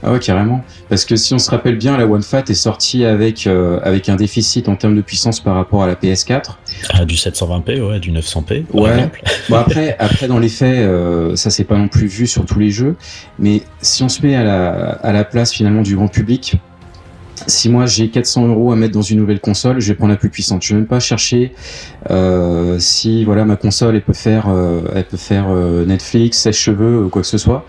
Ah 0.02 0.12
ouais, 0.12 0.18
carrément. 0.20 0.62
Parce 0.88 1.04
que 1.04 1.16
si 1.16 1.34
on 1.34 1.38
se 1.38 1.50
rappelle 1.50 1.76
bien, 1.76 1.96
la 1.96 2.06
One 2.06 2.22
Fat 2.22 2.44
est 2.48 2.54
sortie 2.54 3.04
avec, 3.04 3.46
euh, 3.46 3.80
avec 3.82 4.08
un 4.08 4.14
déficit 4.16 4.68
en 4.68 4.76
termes 4.76 4.94
de 4.94 5.00
puissance 5.00 5.40
par 5.40 5.54
rapport 5.56 5.82
à 5.82 5.86
la 5.88 5.94
PS4. 5.96 6.56
Ah, 6.94 7.04
du 7.04 7.16
720p, 7.16 7.80
ouais, 7.80 7.98
du 7.98 8.12
900p. 8.12 8.64
Par 8.66 8.80
Ouais. 8.82 8.90
exemple. 8.94 9.22
Bon 9.48 9.56
après, 9.56 9.96
après 10.00 10.28
dans 10.28 10.38
les 10.38 10.48
faits, 10.48 10.78
euh, 10.78 11.34
ça 11.36 11.50
c'est 11.50 11.64
pas 11.64 11.76
non 11.76 11.88
plus 11.88 12.06
vu 12.06 12.26
sur 12.28 12.46
tous 12.46 12.58
les 12.60 12.70
jeux. 12.70 12.94
Mais 13.40 13.62
si 13.82 14.02
on 14.04 14.08
se 14.08 14.24
met 14.24 14.36
à 14.36 14.44
la, 14.44 14.68
à 15.02 15.12
la 15.12 15.24
place 15.24 15.52
finalement 15.52 15.82
du 15.82 15.96
grand 15.96 16.08
public, 16.08 16.54
si 17.46 17.68
moi 17.68 17.86
j'ai 17.86 18.08
400 18.08 18.48
euros 18.48 18.72
à 18.72 18.76
mettre 18.76 18.94
dans 18.94 19.02
une 19.02 19.18
nouvelle 19.18 19.40
console, 19.40 19.80
je 19.80 19.88
vais 19.88 19.94
prendre 19.94 20.12
la 20.12 20.18
plus 20.18 20.30
puissante. 20.30 20.62
Je 20.62 20.74
vais 20.74 20.80
même 20.80 20.88
pas 20.88 21.00
chercher 21.00 21.52
euh, 22.10 22.76
si 22.78 23.24
voilà 23.24 23.44
ma 23.44 23.56
console 23.56 23.96
elle 23.96 24.02
peut 24.02 24.12
faire, 24.12 24.46
euh, 24.48 24.80
elle 24.94 25.04
peut 25.04 25.16
faire 25.16 25.46
euh, 25.48 25.84
Netflix, 25.84 26.38
sèche-cheveux 26.38 27.04
ou 27.04 27.08
quoi 27.08 27.22
que 27.22 27.28
ce 27.28 27.38
soit. 27.38 27.64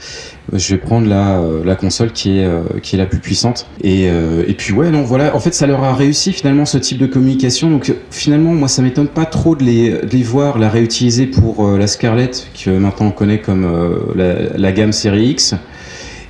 Je 0.51 0.73
vais 0.73 0.79
prendre 0.79 1.07
la, 1.07 1.39
euh, 1.39 1.63
la 1.63 1.75
console 1.75 2.11
qui 2.11 2.39
est, 2.39 2.45
euh, 2.45 2.63
qui 2.81 2.95
est 2.95 2.97
la 2.97 3.05
plus 3.05 3.19
puissante. 3.19 3.67
Et, 3.83 4.05
et 4.05 4.53
puis 4.53 4.73
ouais 4.73 4.89
non 4.89 5.03
voilà, 5.03 5.35
en 5.35 5.39
fait 5.39 5.53
ça 5.53 5.67
leur 5.67 5.83
a 5.83 5.93
réussi 5.93 6.33
finalement 6.33 6.65
ce 6.65 6.77
type 6.77 6.97
de 6.97 7.05
communication. 7.05 7.69
Donc 7.69 7.93
finalement 8.11 8.53
moi 8.53 8.67
ça 8.67 8.81
m'étonne 8.81 9.07
pas 9.07 9.25
trop 9.25 9.55
de 9.55 9.63
les, 9.63 9.91
de 9.91 10.09
les 10.11 10.23
voir 10.23 10.57
la 10.57 10.69
réutiliser 10.69 11.27
pour 11.27 11.67
la 11.77 11.87
Scarlett 11.87 12.47
que 12.63 12.69
maintenant 12.71 13.07
on 13.07 13.11
connaît 13.11 13.39
comme 13.39 13.67
la, 14.15 14.57
la 14.57 14.71
gamme 14.71 14.91
série 14.91 15.27
X. 15.29 15.55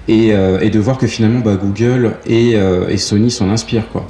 Et, 0.09 0.33
euh, 0.33 0.59
et, 0.59 0.69
de 0.69 0.79
voir 0.79 0.97
que 0.97 1.07
finalement 1.07 1.39
bah, 1.39 1.55
Google 1.55 2.15
et, 2.25 2.55
euh, 2.55 2.89
et 2.89 2.97
Sony 2.97 3.29
s'en 3.29 3.49
inspirent 3.49 3.87
quoi. 3.89 4.07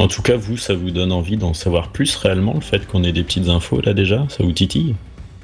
En 0.00 0.08
tout 0.08 0.22
cas, 0.22 0.36
vous, 0.36 0.56
ça 0.56 0.74
vous 0.74 0.90
donne 0.90 1.12
envie 1.12 1.36
d'en 1.36 1.52
savoir 1.54 1.88
plus 1.88 2.16
réellement, 2.16 2.54
le 2.54 2.62
fait 2.62 2.86
qu'on 2.86 3.04
ait 3.04 3.12
des 3.12 3.22
petites 3.22 3.48
infos 3.48 3.80
là 3.82 3.92
déjà? 3.92 4.24
Ça 4.28 4.42
vous 4.42 4.52
titille? 4.52 4.94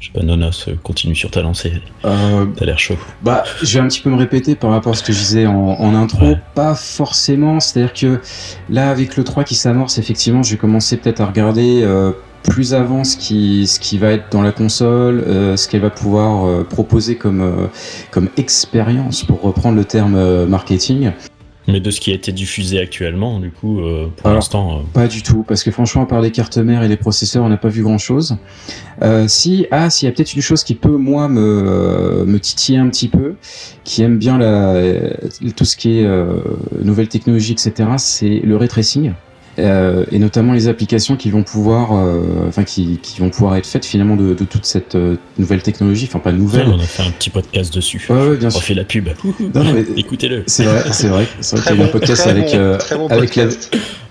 Je 0.00 0.06
sais 0.06 0.12
pas, 0.12 0.22
Nonos, 0.22 0.66
continue 0.82 1.14
sur 1.14 1.30
ta 1.30 1.42
lancée. 1.42 1.72
Euh, 2.04 2.46
T'as 2.56 2.64
l'air 2.64 2.78
chaud. 2.78 2.96
Bah, 3.22 3.44
je 3.62 3.78
vais 3.78 3.84
un 3.84 3.88
petit 3.88 4.00
peu 4.00 4.10
me 4.10 4.16
répéter 4.16 4.54
par 4.54 4.70
rapport 4.70 4.92
à 4.92 4.96
ce 4.96 5.02
que 5.02 5.12
je 5.12 5.18
disais 5.18 5.46
en, 5.46 5.54
en 5.54 5.94
intro. 5.94 6.26
Ouais. 6.26 6.38
Pas 6.54 6.74
forcément. 6.74 7.60
C'est-à-dire 7.60 7.94
que 7.94 8.20
là, 8.68 8.90
avec 8.90 9.16
le 9.16 9.24
3 9.24 9.44
qui 9.44 9.54
s'amorce, 9.54 9.98
effectivement, 9.98 10.42
je 10.42 10.52
vais 10.52 10.58
commencer 10.58 10.96
peut-être 10.96 11.20
à 11.20 11.26
regarder 11.26 11.82
euh, 11.82 12.12
plus 12.46 12.74
avant 12.74 13.04
ce 13.04 13.16
qui, 13.16 13.66
ce 13.66 13.78
qui 13.78 13.98
va 13.98 14.12
être 14.12 14.30
dans 14.30 14.42
la 14.42 14.52
console, 14.52 15.20
euh, 15.20 15.56
ce 15.56 15.68
qu'elle 15.68 15.82
va 15.82 15.90
pouvoir 15.90 16.46
euh, 16.46 16.64
proposer 16.64 17.16
comme, 17.16 17.40
euh, 17.40 17.66
comme 18.10 18.28
expérience, 18.36 19.24
pour 19.24 19.42
reprendre 19.42 19.76
le 19.76 19.84
terme 19.84 20.46
marketing. 20.46 21.12
Mais 21.68 21.80
de 21.80 21.90
ce 21.90 22.00
qui 22.00 22.12
a 22.12 22.14
été 22.14 22.30
diffusé 22.30 22.78
actuellement, 22.78 23.40
du 23.40 23.50
coup, 23.50 23.80
pour 24.18 24.30
l'instant. 24.30 24.82
Pas 24.92 25.08
du 25.08 25.24
tout, 25.24 25.42
parce 25.42 25.64
que 25.64 25.72
franchement, 25.72 26.02
à 26.02 26.06
part 26.06 26.20
les 26.20 26.30
cartes 26.30 26.58
mères 26.58 26.84
et 26.84 26.88
les 26.88 26.96
processeurs, 26.96 27.42
on 27.42 27.48
n'a 27.48 27.56
pas 27.56 27.68
vu 27.68 27.82
grand-chose. 27.82 28.36
Euh, 29.02 29.26
si, 29.26 29.66
ah, 29.72 29.90
s'il 29.90 30.06
y 30.06 30.08
a 30.08 30.14
peut-être 30.14 30.34
une 30.34 30.42
chose 30.42 30.62
qui 30.62 30.76
peut, 30.76 30.96
moi, 30.96 31.26
me, 31.26 32.24
me 32.24 32.38
titiller 32.38 32.78
un 32.78 32.88
petit 32.88 33.08
peu, 33.08 33.34
qui 33.82 34.02
aime 34.02 34.16
bien 34.16 34.38
la, 34.38 34.80
tout 35.56 35.64
ce 35.64 35.76
qui 35.76 35.98
est 35.98 36.08
nouvelles 36.80 37.08
technologies, 37.08 37.54
etc., 37.54 37.72
c'est 37.96 38.42
le 38.44 38.56
ray 38.56 38.68
tracing. 38.68 39.14
Euh, 39.58 40.04
et 40.12 40.18
notamment 40.18 40.52
les 40.52 40.68
applications 40.68 41.16
qui 41.16 41.30
vont 41.30 41.42
pouvoir, 41.42 41.92
euh, 41.94 42.46
enfin 42.46 42.62
qui, 42.62 42.98
qui 43.02 43.20
vont 43.20 43.30
pouvoir 43.30 43.56
être 43.56 43.66
faites 43.66 43.86
finalement 43.86 44.16
de, 44.16 44.34
de 44.34 44.44
toute 44.44 44.66
cette 44.66 44.94
euh, 44.96 45.16
nouvelle 45.38 45.62
technologie, 45.62 46.06
enfin 46.08 46.18
pas 46.18 46.32
nouvelle. 46.32 46.68
on 46.68 46.78
a 46.78 46.82
fait 46.82 47.02
un 47.02 47.10
petit 47.10 47.30
podcast 47.30 47.72
dessus. 47.74 48.04
Ouais, 48.10 48.28
ouais, 48.28 48.36
bien 48.36 48.48
on 48.48 48.50
sûr. 48.50 48.62
fait 48.62 48.74
la 48.74 48.84
pub. 48.84 49.08
Écoutez-le. 49.96 50.42
c'est 50.46 50.64
vrai, 50.64 50.82
c'est 50.92 51.08
vrai, 51.08 51.26
c'est 51.40 51.56
vrai 51.56 51.64
qu'il 51.68 51.76
y 51.76 51.80
a 51.80 51.84
eu 51.84 51.86
un 51.88 51.90
podcast 51.90 52.22
très 52.22 52.30
avec, 52.30 52.44
bon- 52.50 52.58
euh, 52.58 52.76
très 52.76 52.96
bon 52.96 53.06
avec 53.08 53.34
la, 53.36 53.44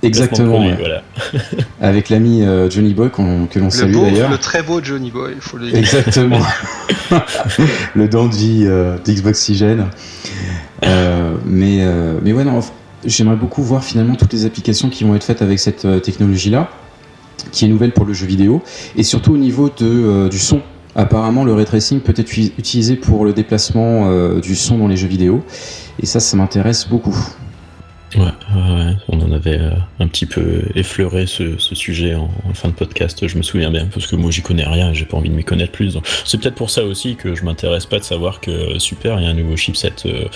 exactement, 0.01 0.53
produit, 0.53 0.73
Voilà. 0.79 1.03
avec 1.81 2.09
l'ami 2.09 2.41
euh, 2.43 2.67
Johnny 2.69 2.95
Boy 2.95 3.11
que 3.11 3.59
l'on 3.59 3.69
salue 3.69 3.93
d'ailleurs. 3.95 4.31
le 4.31 4.37
très 4.39 4.63
beau 4.63 4.81
Johnny 4.83 5.11
Boy, 5.11 5.33
il 5.35 5.41
faut 5.41 5.57
le 5.57 5.67
dire. 5.67 5.77
Exactement. 5.77 6.39
le 7.93 8.07
dent 8.07 8.27
de 8.27 8.33
vie 8.35 8.63
euh, 8.65 8.97
d'Xboxygène. 9.05 9.87
Euh, 10.83 11.35
mais, 11.45 11.79
euh, 11.81 12.19
mais 12.21 12.33
ouais, 12.33 12.43
non, 12.43 12.61
j'aimerais 13.05 13.35
beaucoup 13.35 13.61
voir 13.61 13.83
finalement 13.83 14.15
toutes 14.15 14.33
les 14.33 14.45
applications 14.45 14.89
qui 14.89 15.03
vont 15.03 15.15
être 15.15 15.23
faites 15.23 15.41
avec 15.41 15.59
cette 15.59 15.85
euh, 15.85 15.99
technologie-là, 15.99 16.69
qui 17.51 17.65
est 17.65 17.67
nouvelle 17.67 17.91
pour 17.91 18.05
le 18.05 18.13
jeu 18.13 18.25
vidéo, 18.25 18.61
et 18.95 19.03
surtout 19.03 19.33
au 19.33 19.37
niveau 19.37 19.69
euh, 19.81 20.29
du 20.29 20.39
son. 20.39 20.61
Apparemment, 20.95 21.43
le 21.43 21.53
ray 21.53 21.65
tracing 21.65 21.99
peut 21.99 22.13
être 22.15 22.37
utilisé 22.37 22.95
pour 22.95 23.25
le 23.25 23.33
déplacement 23.33 24.07
euh, 24.09 24.39
du 24.39 24.55
son 24.55 24.77
dans 24.77 24.87
les 24.87 24.97
jeux 24.97 25.07
vidéo, 25.07 25.43
et 26.01 26.05
ça, 26.05 26.19
ça 26.19 26.37
m'intéresse 26.37 26.87
beaucoup. 26.87 27.17
Ouais, 28.17 28.23
ouais, 28.23 28.95
on 29.09 29.19
en 29.21 29.31
avait 29.33 29.59
euh, 29.59 29.71
un 29.99 30.07
petit 30.07 30.25
peu 30.25 30.61
effleuré 30.73 31.25
ce, 31.27 31.57
sujet 31.57 32.15
en, 32.15 32.29
fin 32.53 32.69
de 32.69 32.73
podcast, 32.73 33.27
je 33.27 33.37
me 33.37 33.43
souviens 33.43 33.71
bien, 33.71 33.87
parce 33.87 34.07
que 34.07 34.15
moi 34.15 34.31
j'y 34.31 34.41
connais 34.41 34.63
rien 34.63 34.91
et 34.91 34.95
j'ai 34.95 35.05
pas 35.05 35.17
envie 35.17 35.29
de 35.29 35.35
m'y 35.35 35.43
connaître 35.43 35.73
plus. 35.73 35.97
C'est 36.23 36.39
peut-être 36.39 36.55
pour 36.55 36.69
ça 36.69 36.85
aussi 36.85 37.15
que 37.15 37.35
je 37.35 37.43
m'intéresse 37.43 37.85
pas 37.85 37.99
de 37.99 38.03
savoir 38.03 38.39
que 38.39 38.79
super, 38.79 39.19
il 39.19 39.25
y 39.25 39.27
a 39.27 39.31
un 39.31 39.33
nouveau 39.33 39.57
chipset 39.57 39.93
euh, 40.05 40.27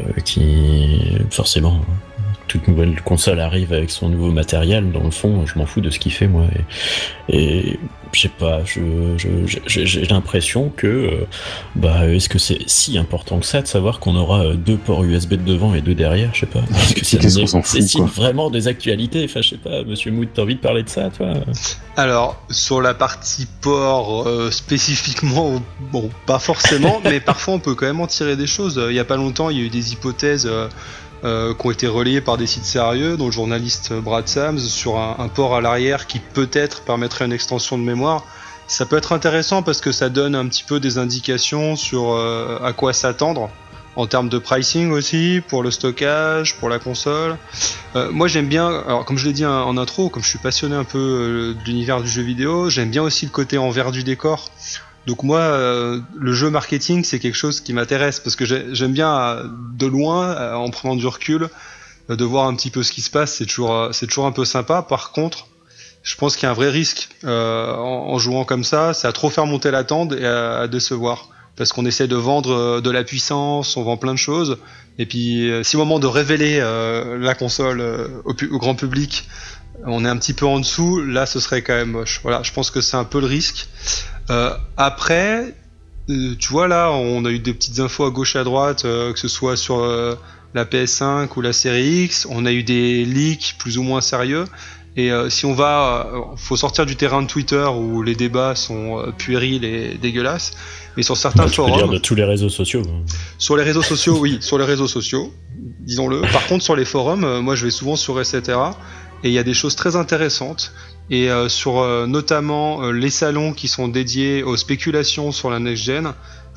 euh, 0.00 0.20
qui, 0.24 1.18
forcément, 1.30 1.84
toute 2.50 2.66
nouvelle 2.68 3.00
console 3.02 3.40
arrive 3.40 3.72
avec 3.72 3.90
son 3.90 4.08
nouveau 4.08 4.30
matériel. 4.32 4.90
Dans 4.92 5.02
le 5.04 5.10
fond, 5.10 5.46
je 5.46 5.58
m'en 5.58 5.66
fous 5.66 5.80
de 5.80 5.90
ce 5.90 5.98
qu'il 5.98 6.12
fait, 6.12 6.26
moi. 6.26 6.44
Et, 7.28 7.36
et 7.38 7.78
je 8.12 8.20
sais 8.22 8.28
pas, 8.28 8.60
je, 8.64 8.80
je- 9.16 9.28
je- 9.66 9.84
j'ai 9.84 10.04
l'impression 10.06 10.68
que, 10.76 10.86
euh, 10.88 11.26
bah, 11.76 12.06
est-ce 12.08 12.28
que 12.28 12.38
c'est 12.40 12.58
si 12.66 12.98
important 12.98 13.38
que 13.38 13.46
ça 13.46 13.62
de 13.62 13.68
savoir 13.68 14.00
qu'on 14.00 14.16
aura 14.16 14.44
euh, 14.46 14.54
deux 14.54 14.76
ports 14.76 15.04
USB 15.04 15.34
de 15.34 15.44
devant 15.44 15.74
et 15.74 15.80
deux 15.80 15.94
derrière 15.94 16.30
Je 16.34 16.40
sais 16.40 16.46
pas. 16.46 16.60
Est-ce 16.70 16.94
que 16.94 17.04
C'est 17.64 18.00
vraiment 18.00 18.50
des 18.50 18.66
actualités. 18.66 19.24
Enfin, 19.24 19.42
je 19.42 19.50
sais 19.50 19.56
pas, 19.58 19.84
Monsieur 19.84 20.10
Mood, 20.10 20.28
t'as 20.34 20.42
envie 20.42 20.56
de 20.56 20.60
parler 20.60 20.82
de 20.82 20.88
ça, 20.88 21.08
toi? 21.10 21.28
Alors, 21.96 22.42
sur 22.50 22.80
la 22.80 22.94
partie 22.94 23.46
port 23.60 24.26
euh, 24.26 24.50
spécifiquement, 24.50 25.62
bon, 25.92 26.10
pas 26.26 26.38
forcément, 26.40 27.00
mais 27.04 27.20
parfois 27.20 27.54
on 27.54 27.58
peut 27.60 27.74
quand 27.76 27.86
même 27.86 28.00
en 28.00 28.06
tirer 28.08 28.36
des 28.36 28.46
choses. 28.48 28.80
Il 28.88 28.94
y 28.94 28.98
a 28.98 29.04
pas 29.04 29.16
longtemps, 29.16 29.50
il 29.50 29.58
y 29.58 29.60
a 29.60 29.64
eu 29.64 29.68
des 29.68 29.92
hypothèses 29.92 30.46
euh, 30.50 30.68
euh, 31.24 31.54
qui 31.54 31.66
ont 31.66 31.70
été 31.70 31.86
relayées 31.86 32.20
par 32.20 32.36
des 32.36 32.46
sites 32.46 32.64
sérieux, 32.64 33.16
dont 33.16 33.26
le 33.26 33.32
journaliste 33.32 33.92
Brad 33.92 34.28
Sams, 34.28 34.58
sur 34.58 34.98
un, 34.98 35.28
port 35.28 35.54
à 35.54 35.60
l'arrière 35.60 36.06
qui 36.06 36.18
peut-être 36.18 36.82
permettrait 36.82 37.26
une 37.26 37.32
extension 37.32 37.78
de 37.78 37.82
mémoire. 37.82 38.24
Ça 38.66 38.86
peut 38.86 38.96
être 38.96 39.12
intéressant 39.12 39.62
parce 39.62 39.80
que 39.80 39.92
ça 39.92 40.08
donne 40.08 40.34
un 40.34 40.46
petit 40.46 40.62
peu 40.62 40.78
des 40.80 40.98
indications 40.98 41.76
sur 41.76 42.12
euh, 42.12 42.58
à 42.62 42.72
quoi 42.72 42.92
s'attendre 42.92 43.50
en 43.96 44.06
termes 44.06 44.28
de 44.28 44.38
pricing 44.38 44.92
aussi, 44.92 45.42
pour 45.46 45.62
le 45.62 45.70
stockage, 45.70 46.56
pour 46.56 46.68
la 46.68 46.78
console. 46.78 47.36
Euh, 47.96 48.10
moi 48.12 48.28
j'aime 48.28 48.46
bien, 48.46 48.68
alors 48.86 49.04
comme 49.04 49.18
je 49.18 49.26
l'ai 49.26 49.32
dit 49.32 49.44
en, 49.44 49.50
en 49.50 49.76
intro, 49.76 50.08
comme 50.08 50.22
je 50.22 50.28
suis 50.28 50.38
passionné 50.38 50.76
un 50.76 50.84
peu 50.84 50.98
euh, 50.98 51.54
de 51.54 51.64
l'univers 51.64 52.00
du 52.00 52.08
jeu 52.08 52.22
vidéo, 52.22 52.70
j'aime 52.70 52.90
bien 52.90 53.02
aussi 53.02 53.26
le 53.26 53.30
côté 53.30 53.58
envers 53.58 53.90
du 53.90 54.04
décor. 54.04 54.50
Donc 55.06 55.22
moi, 55.22 55.40
euh, 55.40 56.00
le 56.18 56.32
jeu 56.32 56.50
marketing, 56.50 57.04
c'est 57.04 57.18
quelque 57.18 57.36
chose 57.36 57.60
qui 57.60 57.72
m'intéresse 57.72 58.20
parce 58.20 58.36
que 58.36 58.44
j'ai- 58.44 58.66
j'aime 58.72 58.92
bien 58.92 59.16
euh, 59.18 59.44
de 59.74 59.86
loin, 59.86 60.28
euh, 60.30 60.54
en 60.54 60.70
prenant 60.70 60.96
du 60.96 61.06
recul, 61.06 61.48
de 62.08 62.24
voir 62.24 62.46
un 62.46 62.54
petit 62.54 62.70
peu 62.70 62.82
ce 62.82 62.92
qui 62.92 63.02
se 63.02 63.10
passe. 63.10 63.34
C'est 63.34 63.46
toujours, 63.46 63.88
c'est 63.92 64.06
toujours 64.06 64.26
un 64.26 64.32
peu 64.32 64.44
sympa. 64.44 64.82
Par 64.82 65.12
contre, 65.12 65.46
je 66.02 66.16
pense 66.16 66.36
qu'il 66.36 66.44
y 66.44 66.46
a 66.46 66.50
un 66.50 66.54
vrai 66.54 66.70
risque 66.70 67.08
en, 67.24 68.18
jouant 68.18 68.44
comme 68.44 68.64
ça, 68.64 68.94
c'est 68.94 69.06
à 69.06 69.12
trop 69.12 69.30
faire 69.30 69.46
monter 69.46 69.70
l'attente 69.70 70.12
et 70.12 70.26
à, 70.26 70.66
décevoir. 70.66 71.28
parce 71.56 71.72
qu'on 71.72 71.84
essaie 71.84 72.08
de 72.08 72.16
vendre 72.16 72.80
de 72.80 72.90
la 72.90 73.04
puissance, 73.04 73.76
on 73.76 73.82
vend 73.84 73.96
plein 73.96 74.12
de 74.12 74.18
choses. 74.18 74.58
Et 74.98 75.06
puis, 75.06 75.50
si 75.62 75.76
au 75.76 75.78
moment 75.78 75.98
de 75.98 76.06
révéler 76.06 76.58
la 76.58 77.34
console 77.34 77.82
au, 78.24 78.34
grand 78.58 78.74
public, 78.74 79.28
on 79.86 80.04
est 80.04 80.08
un 80.08 80.16
petit 80.16 80.32
peu 80.32 80.46
en 80.46 80.58
dessous, 80.58 81.00
là, 81.02 81.26
ce 81.26 81.38
serait 81.38 81.62
quand 81.62 81.74
même 81.74 81.90
moche. 81.90 82.20
Voilà, 82.22 82.42
je 82.42 82.52
pense 82.52 82.70
que 82.70 82.80
c'est 82.80 82.96
un 82.96 83.04
peu 83.04 83.20
le 83.20 83.26
risque. 83.26 83.68
Après, 84.76 85.54
tu 86.06 86.48
vois 86.50 86.68
là, 86.68 86.90
on 86.92 87.24
a 87.24 87.30
eu 87.30 87.38
des 87.38 87.52
petites 87.52 87.80
infos 87.80 88.04
à 88.04 88.10
gauche 88.10 88.36
et 88.36 88.38
à 88.38 88.44
droite, 88.44 88.82
que 88.82 89.18
ce 89.18 89.28
soit 89.28 89.56
sur 89.56 89.84
la 90.54 90.64
PS5 90.64 91.28
ou 91.36 91.40
la 91.40 91.52
série 91.52 92.04
X. 92.04 92.26
On 92.30 92.46
a 92.46 92.52
eu 92.52 92.62
des 92.62 93.04
leaks 93.04 93.56
plus 93.58 93.78
ou 93.78 93.82
moins 93.82 94.00
sérieux. 94.00 94.44
Et 94.96 95.12
euh, 95.12 95.30
si 95.30 95.46
on 95.46 95.54
va, 95.54 96.10
euh, 96.12 96.20
faut 96.36 96.56
sortir 96.56 96.84
du 96.84 96.96
terrain 96.96 97.22
de 97.22 97.26
Twitter 97.26 97.64
où 97.64 98.02
les 98.02 98.16
débats 98.16 98.56
sont 98.56 98.98
euh, 98.98 99.12
puérils 99.16 99.64
et 99.64 99.94
dégueulasses. 99.94 100.52
Mais 100.96 101.04
sur 101.04 101.16
certains 101.16 101.44
bah, 101.44 101.48
tu 101.48 101.56
forums, 101.56 101.72
peux 101.72 101.78
dire 101.78 101.88
de 101.88 101.98
tous 101.98 102.16
les 102.16 102.24
réseaux 102.24 102.48
sociaux. 102.48 102.82
Sur 103.38 103.56
les 103.56 103.62
réseaux 103.62 103.82
sociaux, 103.82 104.18
oui, 104.18 104.38
sur 104.40 104.58
les 104.58 104.64
réseaux 104.64 104.88
sociaux, 104.88 105.32
disons-le. 105.80 106.22
Par 106.32 106.46
contre, 106.48 106.64
sur 106.64 106.74
les 106.74 106.84
forums, 106.84 107.38
moi, 107.40 107.54
je 107.54 107.64
vais 107.64 107.70
souvent 107.70 107.94
sur 107.94 108.20
etc. 108.20 108.58
Et 109.22 109.28
il 109.28 109.32
y 109.32 109.38
a 109.38 109.44
des 109.44 109.54
choses 109.54 109.76
très 109.76 109.94
intéressantes. 109.94 110.72
Et 111.10 111.28
sur 111.48 111.84
notamment 112.06 112.90
les 112.92 113.10
salons 113.10 113.52
qui 113.52 113.66
sont 113.66 113.88
dédiés 113.88 114.44
aux 114.44 114.56
spéculations 114.56 115.32
sur 115.32 115.50
la 115.50 115.58
next 115.58 115.82
gen, 115.82 116.12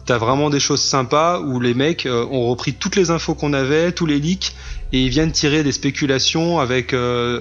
T'as 0.05 0.17
vraiment 0.17 0.49
des 0.49 0.59
choses 0.59 0.81
sympas 0.81 1.39
où 1.39 1.61
les 1.61 1.73
mecs 1.73 2.05
euh, 2.05 2.25
ont 2.29 2.49
repris 2.49 2.73
toutes 2.73 2.97
les 2.97 3.09
infos 3.09 3.35
qu'on 3.35 3.53
avait, 3.53 3.93
tous 3.93 4.05
les 4.05 4.19
leaks, 4.19 4.53
et 4.91 5.01
ils 5.01 5.09
viennent 5.09 5.31
tirer 5.31 5.63
des 5.63 5.71
spéculations 5.71 6.59
avec. 6.59 6.93
Euh, 6.93 7.39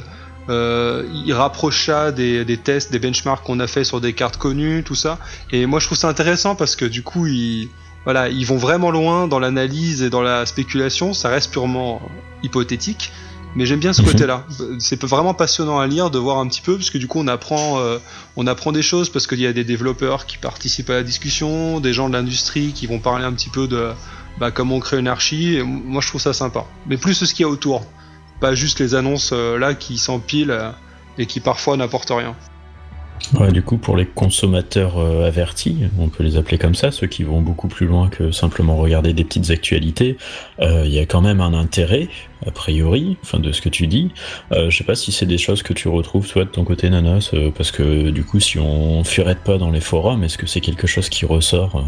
euh, 0.49 1.07
ils 1.25 1.33
rapprochent 1.33 1.87
ça 1.87 2.11
des, 2.11 2.45
des, 2.45 2.57
tests, 2.57 2.91
des 2.91 2.99
benchmarks 2.99 3.45
qu'on 3.45 3.61
a 3.61 3.69
fait 3.69 3.85
sur 3.85 4.01
des 4.01 4.13
cartes 4.13 4.37
connues, 4.37 4.83
tout 4.85 4.97
ça. 4.97 5.19
Et 5.53 5.67
moi 5.67 5.79
je 5.79 5.87
trouve 5.87 5.99
ça 5.99 6.09
intéressant 6.09 6.57
parce 6.57 6.75
que 6.75 6.85
du 6.85 7.05
coup 7.05 7.29
ils, 7.29 7.69
voilà, 8.05 8.29
ils 8.29 8.45
vont 8.45 8.57
vraiment 8.57 8.91
loin 8.91 9.29
dans 9.29 9.39
l'analyse 9.39 10.03
et 10.03 10.11
dans 10.11 10.23
la 10.23 10.45
spéculation. 10.45 11.15
Ça 11.15 11.29
reste 11.29 11.53
purement 11.53 12.03
hypothétique, 12.43 13.13
mais 13.55 13.67
j'aime 13.67 13.81
bien 13.81 13.93
ce 13.93 14.03
mhm. 14.03 14.09
côté-là. 14.09 14.47
C'est 14.79 15.03
vraiment 15.05 15.35
passionnant 15.35 15.79
à 15.79 15.87
lire, 15.87 16.11
de 16.11 16.19
voir 16.19 16.39
un 16.39 16.47
petit 16.47 16.61
peu, 16.61 16.77
parce 16.77 16.91
que 16.91 16.99
du 16.99 17.07
coup 17.07 17.19
on 17.19 17.29
apprend, 17.29 17.79
euh, 17.79 17.99
on 18.37 18.47
apprend 18.47 18.73
des 18.73 18.83
choses, 18.83 19.09
parce 19.09 19.27
qu'il 19.27 19.41
y 19.41 19.47
a 19.47 19.53
des 19.53 19.65
développeurs 19.65 20.27
qui 20.27 20.39
participent 20.39 20.91
à 20.91 20.95
la 20.95 21.03
discussion, 21.03 21.81
des 21.81 21.93
gens 21.93 22.09
de 22.09 22.15
l'industrie 22.15 22.73
qui 22.73 22.87
vont 22.87 22.99
parler 22.99 23.25
un 23.25 23.33
petit 23.33 23.51
peu 23.51 23.69
de 23.69 23.91
bah, 24.39 24.51
comment 24.51 24.77
on 24.77 24.81
crée 24.81 24.99
une 24.99 25.09
archi. 25.09 25.57
Et 25.57 25.63
moi 25.63 26.01
je 26.01 26.09
trouve 26.09 26.21
ça 26.21 26.33
sympa. 26.33 26.65
Mais 26.87 26.97
plus 26.97 27.15
ce 27.15 27.35
qu'il 27.35 27.43
y 27.43 27.47
a 27.47 27.51
autour, 27.51 27.85
pas 28.41 28.55
juste 28.55 28.81
les 28.81 28.95
annonces 28.95 29.31
euh, 29.33 29.59
là 29.59 29.75
qui 29.75 29.99
s'empilent 29.99 30.51
euh, 30.51 30.71
et 31.19 31.27
qui 31.27 31.41
parfois 31.41 31.77
n'apportent 31.77 32.11
rien. 32.11 32.35
Ouais, 33.39 33.51
du 33.51 33.63
coup, 33.63 33.79
pour 33.79 33.97
les 33.97 34.05
consommateurs 34.05 34.99
euh, 34.99 35.27
avertis, 35.27 35.79
on 35.99 36.09
peut 36.09 36.23
les 36.23 36.37
appeler 36.37 36.59
comme 36.59 36.75
ça, 36.75 36.91
ceux 36.91 37.07
qui 37.07 37.23
vont 37.23 37.41
beaucoup 37.41 37.69
plus 37.69 37.87
loin 37.87 38.09
que 38.09 38.31
simplement 38.31 38.77
regarder 38.77 39.15
des 39.15 39.25
petites 39.25 39.51
actualités, 39.51 40.19
euh, 40.61 40.83
il 40.85 40.93
y 40.93 40.99
a 40.99 41.07
quand 41.07 41.23
même 41.23 41.41
un 41.41 41.55
intérêt, 41.55 42.09
a 42.47 42.51
priori, 42.51 43.17
enfin 43.23 43.39
de 43.39 43.53
ce 43.53 43.63
que 43.63 43.71
tu 43.71 43.87
dis. 43.87 44.11
Euh, 44.53 44.69
je 44.69 44.77
sais 44.77 44.85
pas 44.85 44.95
si 44.95 45.13
c'est 45.13 45.27
des 45.27 45.39
choses 45.39 45.63
que 45.63 45.73
tu 45.73 45.89
retrouves 45.89 46.29
toi 46.29 46.45
de 46.45 46.51
ton 46.51 46.65
côté, 46.65 46.91
Nanas, 46.91 47.33
parce 47.57 47.71
que 47.71 48.11
du 48.11 48.25
coup, 48.25 48.39
si 48.39 48.59
on 48.59 49.03
furette 49.05 49.43
pas 49.45 49.57
dans 49.57 49.71
les 49.71 49.81
forums, 49.81 50.23
est-ce 50.25 50.37
que 50.37 50.47
c'est 50.47 50.61
quelque 50.61 50.87
chose 50.87 51.09
qui 51.09 51.25
ressort 51.25 51.83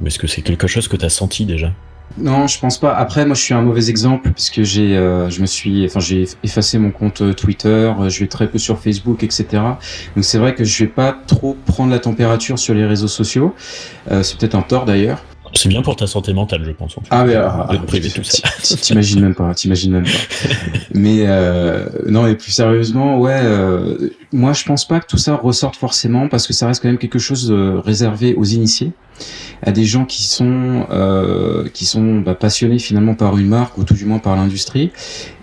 ou 0.00 0.06
est-ce 0.06 0.18
que 0.18 0.26
c'est 0.26 0.42
quelque 0.42 0.66
chose 0.66 0.88
que 0.88 0.96
tu 0.96 1.04
as 1.04 1.10
senti 1.10 1.44
déjà? 1.44 1.72
Non, 2.18 2.46
je 2.46 2.58
pense 2.58 2.78
pas. 2.78 2.94
Après, 2.94 3.24
moi, 3.24 3.34
je 3.34 3.42
suis 3.42 3.54
un 3.54 3.62
mauvais 3.62 3.88
exemple 3.88 4.30
puisque 4.30 4.62
j'ai, 4.62 4.96
euh, 4.96 5.30
je 5.30 5.40
me 5.40 5.46
suis, 5.46 5.84
enfin, 5.86 6.00
j'ai 6.00 6.26
effacé 6.42 6.78
mon 6.78 6.90
compte 6.90 7.22
euh, 7.22 7.32
Twitter. 7.32 7.68
Euh, 7.68 8.08
je 8.08 8.20
vais 8.20 8.26
très 8.26 8.48
peu 8.48 8.58
sur 8.58 8.78
Facebook, 8.80 9.22
etc. 9.22 9.46
Donc, 10.14 10.24
c'est 10.24 10.38
vrai 10.38 10.54
que 10.54 10.64
je 10.64 10.84
vais 10.84 10.90
pas 10.90 11.16
trop 11.26 11.56
prendre 11.66 11.90
la 11.90 12.00
température 12.00 12.58
sur 12.58 12.74
les 12.74 12.84
réseaux 12.84 13.08
sociaux. 13.08 13.54
c'est 14.22 14.36
peut-être 14.38 14.54
un 14.54 14.62
tort 14.62 14.84
d'ailleurs. 14.84 15.22
C'est 15.54 15.68
bien 15.68 15.82
pour 15.82 15.96
ta 15.96 16.06
santé 16.06 16.32
mentale, 16.32 16.62
je 16.64 16.70
pense. 16.70 16.96
Ah 17.10 17.24
mais 17.24 17.34
ah, 17.34 17.68
t'imagines 18.80 19.20
même 19.20 19.34
pas, 19.34 19.54
t'imagines 19.54 19.92
même 19.92 20.04
pas. 20.04 20.48
mais 20.94 21.24
euh, 21.26 21.88
non, 22.06 22.26
et 22.26 22.36
plus 22.36 22.52
sérieusement, 22.52 23.18
ouais, 23.18 23.40
euh, 23.42 24.10
moi 24.32 24.52
je 24.52 24.64
pense 24.64 24.86
pas 24.86 25.00
que 25.00 25.06
tout 25.06 25.18
ça 25.18 25.34
ressorte 25.36 25.76
forcément 25.76 26.28
parce 26.28 26.46
que 26.46 26.52
ça 26.52 26.66
reste 26.66 26.82
quand 26.82 26.88
même 26.88 26.98
quelque 26.98 27.18
chose 27.18 27.50
réservé 27.50 28.34
aux 28.34 28.44
initiés, 28.44 28.92
à 29.62 29.72
des 29.72 29.84
gens 29.84 30.04
qui 30.04 30.22
sont 30.22 30.86
euh, 30.90 31.68
qui 31.72 31.84
sont 31.84 32.20
bah, 32.20 32.34
passionnés 32.34 32.78
finalement 32.78 33.14
par 33.14 33.36
une 33.36 33.48
marque 33.48 33.76
ou 33.78 33.84
tout 33.84 33.94
du 33.94 34.04
moins 34.04 34.18
par 34.18 34.36
l'industrie 34.36 34.90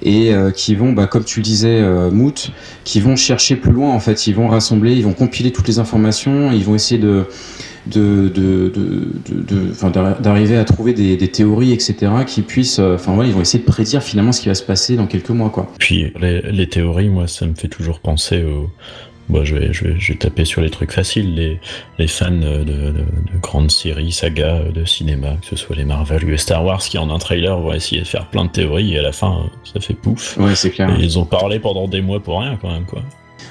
et 0.02 0.34
euh, 0.34 0.52
qui 0.52 0.76
vont, 0.76 0.94
bah, 0.94 1.08
comme 1.08 1.24
tu 1.24 1.40
le 1.40 1.44
disais, 1.44 1.80
euh, 1.82 2.10
Moot, 2.12 2.52
qui 2.84 3.00
vont 3.00 3.16
chercher 3.16 3.56
plus 3.56 3.72
loin 3.72 3.92
en 3.92 4.00
fait, 4.00 4.28
ils 4.28 4.36
vont 4.36 4.48
rassembler, 4.48 4.93
ils 4.93 5.04
vont 5.04 5.13
compiler 5.13 5.52
toutes 5.52 5.67
les 5.67 5.80
informations, 5.80 6.52
ils 6.52 6.63
vont 6.63 6.76
essayer 6.76 7.00
de 7.00 7.26
de, 7.88 8.32
d'arriver 10.19 10.58
à 10.58 10.65
trouver 10.65 10.93
des, 10.93 11.28
théories, 11.28 11.73
etc., 11.73 11.95
qui 12.26 12.41
puissent, 12.41 12.80
euh, 12.80 12.95
enfin 12.95 13.15
ouais, 13.15 13.28
ils 13.28 13.34
vont 13.34 13.41
essayer 13.41 13.60
de 13.60 13.69
prédire 13.69 14.04
finalement 14.04 14.32
ce 14.32 14.41
qui 14.41 14.47
va 14.47 14.56
se 14.56 14.63
passer 14.63 14.95
dans 14.95 15.08
quelques 15.08 15.30
mois, 15.30 15.50
quoi. 15.50 15.71
Puis 15.80 16.12
les, 16.19 16.67
théories, 16.67 17.10
moi, 17.10 17.28
ça 17.28 17.45
me 17.45 17.54
fait 17.54 17.67
toujours 17.67 18.00
penser 18.00 18.43
au. 18.43 18.69
Bon, 19.30 19.43
je 19.43 19.56
vais, 19.56 19.73
je 19.73 19.84
vais, 19.88 20.15
taper 20.15 20.45
sur 20.45 20.62
les 20.62 20.69
trucs 20.69 20.93
faciles. 20.93 21.36
Les, 21.36 21.60
les 22.00 22.08
fans 22.08 22.32
de, 22.32 22.93
grandes 23.41 23.71
séries, 23.71 24.13
sagas 24.13 24.69
de 24.73 24.86
cinéma, 24.86 25.36
que 25.41 25.47
ce 25.47 25.58
soit 25.58 25.76
les 25.76 25.84
Marvel 25.84 26.23
ou 26.23 26.30
les 26.30 26.38
Star 26.38 26.63
Wars, 26.63 26.80
qui 26.80 26.97
en 26.97 27.10
un 27.10 27.19
trailer 27.19 27.60
vont 27.60 27.73
essayer 27.73 28.02
de 28.02 28.08
faire 28.08 28.28
plein 28.28 28.45
de 28.45 28.52
théories 28.52 28.93
et 28.93 29.00
à 29.00 29.02
la 29.02 29.12
fin, 29.12 29.50
ça 29.65 29.82
fait 29.82 29.95
pouf. 29.95 30.38
Ouais, 30.38 30.56
c'est 30.56 30.69
clair. 30.69 30.97
Et 30.97 31.04
ils 31.04 31.19
ont 31.19 31.26
parlé 31.26 31.60
pendant 31.60 31.89
des 31.89 32.02
mois 32.02 32.21
pour 32.21 32.39
rien, 32.39 32.58
quand 32.62 32.71
même, 32.71 32.86
quoi. 32.86 33.02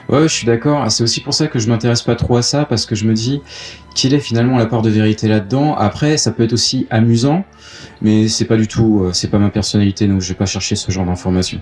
Ouais, 0.09 0.23
je 0.23 0.29
suis 0.29 0.47
d'accord. 0.47 0.91
C'est 0.91 1.03
aussi 1.03 1.21
pour 1.21 1.35
ça 1.35 1.47
que 1.47 1.59
je 1.59 1.69
m'intéresse 1.69 2.03
pas 2.03 2.15
trop 2.15 2.37
à 2.37 2.43
ça, 2.43 2.65
parce 2.65 2.87
que 2.87 2.95
je 2.95 3.05
me 3.05 3.15
dis 3.15 3.41
qu'il 3.95 4.15
est 4.15 4.21
finalement 4.21 4.59
la 4.59 4.67
part 4.67 4.83
de 4.83 4.91
vérité 4.91 5.29
là-dedans. 5.29 5.75
Après, 5.75 6.17
ça 6.17 6.31
peut 6.33 6.45
être 6.45 6.53
aussi 6.53 6.87
amusant, 6.91 7.45
mais 8.03 8.29
c'est 8.29 8.45
pas 8.45 8.57
du 8.57 8.69
tout, 8.69 9.03
euh, 9.05 9.13
c'est 9.13 9.31
pas 9.31 9.39
ma 9.39 9.51
personnalité, 9.51 10.07
donc 10.07 10.21
je 10.21 10.29
vais 10.29 10.35
pas 10.35 10.47
chercher 10.47 10.77
ce 10.77 10.91
genre 10.93 11.07
d'informations. 11.07 11.61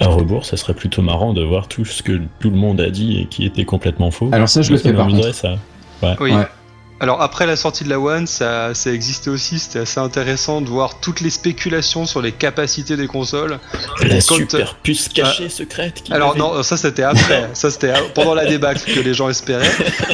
À 0.00 0.08
rebours, 0.08 0.44
ça 0.44 0.56
serait 0.56 0.74
plutôt 0.74 1.02
marrant 1.02 1.32
de 1.32 1.42
voir 1.42 1.68
tout 1.68 1.84
ce 1.84 2.02
que 2.02 2.20
tout 2.40 2.50
le 2.50 2.56
monde 2.56 2.80
a 2.80 2.90
dit 2.90 3.20
et 3.20 3.26
qui 3.26 3.46
était 3.46 3.64
complètement 3.64 4.10
faux. 4.10 4.30
Alors 4.32 4.48
ça, 4.48 4.62
je 4.62 4.72
le 4.72 4.78
fais 4.78 4.92
par 4.92 5.06
contre. 5.06 5.32
Ça. 5.32 5.58
Ouais. 6.02 6.16
Oui. 6.20 6.32
Alors 6.98 7.20
après 7.20 7.46
la 7.46 7.56
sortie 7.56 7.84
de 7.84 7.90
la 7.90 8.00
One, 8.00 8.26
ça, 8.26 8.72
ça 8.74 8.90
existait 8.90 9.28
aussi, 9.28 9.58
c'était 9.58 9.80
assez 9.80 10.00
intéressant 10.00 10.62
de 10.62 10.68
voir 10.68 10.98
toutes 10.98 11.20
les 11.20 11.28
spéculations 11.28 12.06
sur 12.06 12.22
les 12.22 12.32
capacités 12.32 12.96
des 12.96 13.06
consoles. 13.06 13.58
La 14.02 14.20
super 14.22 14.76
puce 14.76 15.08
cachée 15.08 15.50
secrète. 15.50 16.04
Alors 16.10 16.36
non, 16.38 16.62
ça 16.62 16.78
c'était 16.78 17.02
après, 17.02 17.50
ça 17.52 17.70
c'était 17.70 17.92
pendant 18.14 18.34
la 18.34 18.46
débâcle 18.46 18.94
que 18.94 19.00
les 19.00 19.12
gens 19.12 19.28
espéraient. 19.28 19.70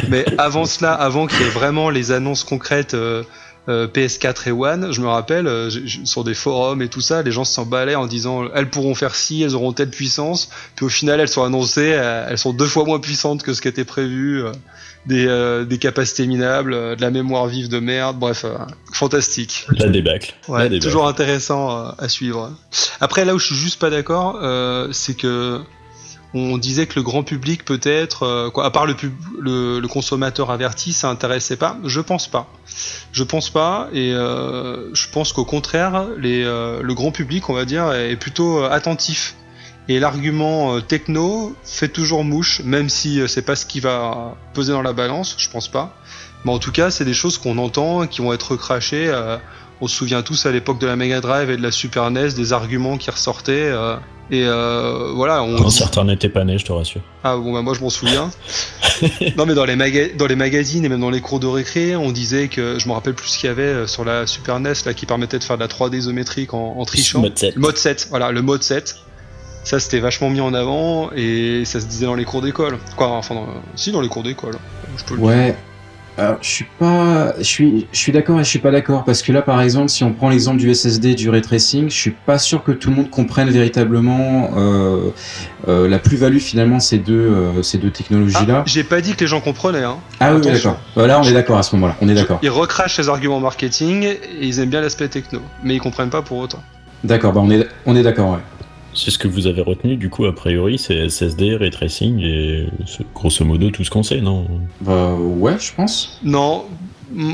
Mais 0.09 0.25
avant 0.39 0.65
cela, 0.65 0.93
avant 0.93 1.29
qu'il 1.29 1.41
y 1.41 1.45
ait 1.45 1.51
vraiment 1.51 1.89
les 1.89 2.11
annonces 2.11 2.43
concrètes 2.43 2.95
euh, 2.95 3.23
euh, 3.69 3.87
PS4 3.87 4.49
et 4.49 4.51
One, 4.51 4.93
je 4.93 5.01
me 5.01 5.07
rappelle 5.07 5.47
euh, 5.47 5.71
sur 6.05 6.25
des 6.25 6.35
forums 6.35 6.83
et 6.83 6.89
tout 6.89 7.01
ça, 7.01 7.23
les 7.23 7.31
gens 7.31 7.45
s'emballaient 7.45 7.95
en 7.95 8.07
disant 8.07 8.49
elles 8.57 8.71
pourront 8.71 8.97
faire 8.97 9.15
ci, 9.15 9.43
elles 9.43 9.55
auront 9.55 9.73
telle 9.73 9.91
puissance, 9.91 10.51
puis 10.75 10.85
au 10.85 10.89
final 10.89 11.21
elles 11.21 11.29
sont 11.29 11.45
annoncées, 11.45 11.91
elles 11.91 12.39
sont 12.39 12.53
deux 12.53 12.67
fois 12.67 12.85
moins 12.85 12.99
puissantes 12.99 13.45
que 13.45 13.55
ce 13.55 13.63
qui 13.63 13.69
était 13.69 13.85
prévu 13.85 14.43
des, 15.07 15.27
euh, 15.27 15.65
des 15.65 15.79
capacités 15.79 16.27
minables, 16.27 16.75
euh, 16.75 16.97
de 16.97 17.01
la 17.01 17.11
mémoire 17.11 17.47
vive 17.47 17.69
de 17.69 17.81
merde, 17.81 18.19
bref, 18.19 18.45
euh, 18.45 18.57
fantastique. 18.93 19.67
La 19.77 19.89
débâcle. 19.89 20.35
Ouais, 20.49 20.79
toujours 20.79 21.09
intéressant 21.09 21.89
à 21.99 22.09
suivre. 22.09 22.53
Après, 23.01 23.25
là 23.25 23.35
où 23.35 23.39
je 23.39 23.47
suis 23.47 23.57
juste 23.57 23.81
pas 23.81 23.91
d'accord, 23.91 24.39
c'est 24.93 25.17
que 25.17 25.61
on 26.35 26.57
disait 26.57 26.87
que 26.87 26.95
le 26.97 27.03
grand 27.03 27.25
public 27.25 27.63
peut-être, 27.65 28.51
quoi, 28.55 28.65
à 28.65 28.71
part 28.71 28.87
le, 28.87 28.95
le, 29.39 29.81
le, 29.81 29.89
consommateur 29.89 30.51
averti, 30.51 30.95
ça 30.95 31.11
intéressait 31.11 31.57
pas. 31.57 31.77
Je 31.85 32.01
pense 32.01 32.27
pas. 32.27 32.49
Je 33.13 33.23
pense 33.23 33.51
pas, 33.51 33.89
et 33.93 34.13
je 34.13 35.11
pense 35.11 35.33
qu'au 35.33 35.45
contraire, 35.45 36.07
les, 36.19 36.45
le 36.45 36.95
grand 36.95 37.11
public, 37.11 37.51
on 37.51 37.55
va 37.55 37.65
dire, 37.65 37.93
est 37.93 38.17
plutôt 38.17 38.65
attentif 38.65 39.35
et 39.89 39.99
l'argument 39.99 40.77
euh, 40.77 40.81
techno 40.81 41.57
fait 41.65 41.89
toujours 41.89 42.25
mouche, 42.25 42.63
même 42.65 42.89
si 42.89 43.21
euh, 43.21 43.27
c'est 43.27 43.43
pas 43.43 43.57
ce 43.57 43.67
qui 43.67 43.81
va 43.81 44.37
peser 44.55 44.73
dans 44.73 44.83
la 44.83 44.93
balance, 44.93 45.35
je 45.39 45.49
pense 45.49 45.69
pas. 45.69 45.97
Mais 46.45 46.53
en 46.53 46.59
tout 46.59 46.73
cas, 46.73 46.91
c'est 46.91 47.05
des 47.05 47.15
choses 47.15 47.39
qu'on 47.39 47.59
entend, 47.59 48.07
qui 48.07 48.21
vont 48.21 48.33
être 48.33 48.57
crachées. 48.57 49.09
Euh, 49.09 49.39
on 49.81 49.89
se 49.89 49.97
souvient 49.97 50.23
tous 50.23 50.47
à 50.47 50.53
l'époque 50.53 50.79
de 50.79 50.87
la 50.87 50.95
Mega 50.95 51.21
Drive 51.21 51.51
et 51.51 51.57
de 51.57 51.63
la 51.63 51.73
Super 51.73 52.09
NES 52.11 52.31
des 52.37 52.53
arguments 52.53 52.97
qui 52.97 53.11
ressortaient. 53.11 53.73
et 54.31 54.45
voilà. 54.45 55.43
On... 55.43 55.57
Quand 55.57 55.71
certains 55.71 56.05
n'étaient 56.05 56.29
pas 56.29 56.45
nés, 56.45 56.57
je 56.57 56.65
te 56.65 56.71
rassure. 56.71 57.01
Ah 57.25 57.37
bon, 57.37 57.53
bah 57.53 57.63
moi 57.63 57.75
je 57.75 57.81
m'en 57.81 57.91
souviens. 57.91 58.31
non 59.37 59.45
mais 59.45 59.55
dans 59.55 59.65
les, 59.65 60.15
dans 60.17 60.27
les 60.27 60.37
magazines 60.37 60.85
et 60.85 60.89
même 60.89 61.01
dans 61.01 61.11
les 61.11 61.21
cours 61.21 61.41
de 61.41 61.49
récré, 61.49 61.97
on 61.97 62.13
disait 62.13 62.47
que 62.47 62.79
je 62.79 62.87
me 62.87 62.93
rappelle 62.93 63.15
plus 63.15 63.27
ce 63.27 63.39
qu'il 63.41 63.49
y 63.49 63.51
avait 63.51 63.89
sur 63.89 64.05
la 64.05 64.29
Super 64.29 64.61
NES 64.61 64.73
là 64.87 64.95
qui 64.95 65.05
permettait 65.05 65.41
de 65.41 65.45
faire 65.45 65.57
de 65.57 65.63
la 65.63 65.69
3D 65.69 65.97
isométrique 65.97 66.55
en, 66.55 66.77
en 66.79 66.85
trichant. 66.85 67.21
Mode 67.21 67.37
7. 67.37 67.57
Mode 67.57 67.77
7, 67.77 68.07
voilà, 68.11 68.31
le 68.31 68.43
mode 68.43 68.63
7. 68.63 69.03
Ça, 69.65 69.79
c'était 69.79 70.01
vachement 70.01 70.29
mis 70.29 70.41
en 70.41 70.55
avant 70.55 71.11
et 71.15 71.65
ça 71.65 71.81
se 71.81 71.87
disait 71.87 72.07
dans 72.07 72.15
les 72.15 72.25
cours 72.25 72.43
d'école. 72.43 72.79
Quoi, 72.97 73.09
enfin, 73.09 73.47
si, 73.77 73.93
dans 73.93 74.01
les 74.01 74.09
cours 74.09 74.23
d'école. 74.23 74.57
Je 74.97 75.05
peux 75.05 75.15
ouais. 75.15 75.57
Alors, 76.19 76.37
je 76.43 76.49
suis 76.49 76.67
pas, 76.79 77.33
je 77.39 77.43
suis, 77.43 77.87
je 77.91 77.99
suis 77.99 78.13
d'accord 78.13 78.39
et 78.39 78.45
je 78.45 78.49
suis 78.49 78.59
pas 78.59 78.71
d'accord 78.71 79.05
parce 79.05 79.23
que 79.23 79.33
là, 79.33 79.41
par 79.41 79.63
exemple, 79.63 79.89
si 79.89 80.05
on 80.05 80.13
prend 80.13 80.29
l'exemple 80.29 80.59
du 80.59 80.73
SSD 80.75 81.15
du 81.15 81.31
ray 81.31 81.41
tracing, 81.41 81.89
je 81.89 81.97
suis 81.97 82.11
pas 82.11 82.39
sûr 82.39 82.63
que 82.63 82.73
tout 82.73 82.91
le 82.91 82.97
monde 82.97 83.11
comprenne 83.11 83.49
véritablement 83.49 84.51
euh, 84.55 85.11
euh, 85.69 85.89
la 85.89 85.99
plus-value 85.99 86.37
finalement 86.37 86.81
ces 86.81 86.99
deux, 86.99 87.15
euh, 87.15 87.63
ces 87.63 87.79
deux 87.79 87.91
technologies-là. 87.91 88.59
Ah, 88.59 88.65
J'ai 88.67 88.85
pas 88.85 89.01
dit 89.01 89.15
que 89.15 89.21
les 89.21 89.27
gens 89.27 89.41
comprenaient. 89.41 89.85
Hein. 89.85 89.97
Ah, 90.21 90.35
oui, 90.35 90.43
d'accord. 90.43 90.79
Voilà, 90.95 91.19
on 91.19 91.23
est 91.23 91.33
d'accord 91.33 91.57
à 91.57 91.63
ce 91.63 91.75
moment-là. 91.77 91.97
On 92.03 92.09
est 92.09 92.15
d'accord. 92.15 92.41
Ils 92.43 92.51
recrachent 92.51 92.99
les 92.99 93.09
arguments 93.09 93.41
marketing 93.41 94.03
et 94.05 94.21
ils 94.43 94.61
aiment 94.61 94.69
bien 94.69 94.83
l'aspect 94.83 95.09
techno, 95.09 95.41
mais 95.65 95.77
ils 95.77 95.81
comprennent 95.81 96.11
pas 96.11 96.21
pour 96.21 96.39
autant. 96.39 96.63
D'accord, 97.05 97.33
bah 97.33 97.41
on 97.43 97.51
est, 97.51 97.67
on 97.87 97.97
est 97.97 98.03
d'accord. 98.03 98.33
Ouais. 98.33 98.39
C'est 98.95 99.11
ce 99.11 99.19
que 99.19 99.29
vous 99.29 99.47
avez 99.47 99.63
retenu, 99.63 99.97
du 99.97 100.11
coup, 100.11 100.27
a 100.27 100.35
priori, 100.35 100.79
c'est 100.79 101.09
SSD, 101.09 101.57
ray 101.57 101.71
tracing 101.71 102.21
et 102.21 102.67
grosso 103.15 103.45
modo 103.45 103.71
tout 103.71 103.85
ce 103.85 103.91
qu'on 103.91 104.03
sait, 104.03 104.21
non? 104.21 104.47
Bah 104.81 105.15
ouais, 105.15 105.57
je 105.59 105.73
pense. 105.75 106.21
Non. 106.23 106.65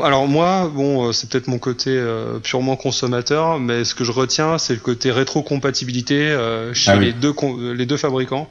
Alors 0.03 0.27
moi, 0.27 0.71
bon, 0.75 1.09
euh, 1.09 1.13
c'est 1.13 1.31
peut-être 1.31 1.47
mon 1.47 1.59
côté 1.59 1.91
euh, 1.91 2.39
purement 2.41 2.75
consommateur, 2.77 3.61
mais 3.61 3.85
ce 3.85 3.95
que 3.95 4.03
je 4.05 4.11
retiens, 4.13 4.59
c'est 4.59 4.75
le 4.75 4.81
côté 4.81 5.11
rétrocompatibilité 5.13 6.17
euh, 6.31 6.75
chez 6.75 6.91
Ah 6.91 6.97
oui. 6.99 7.07
les, 7.07 7.13
deux 7.13 7.33
euh, 7.43 7.75
les 7.75 7.87
deux 7.87 7.97
fabricants. 7.97 8.49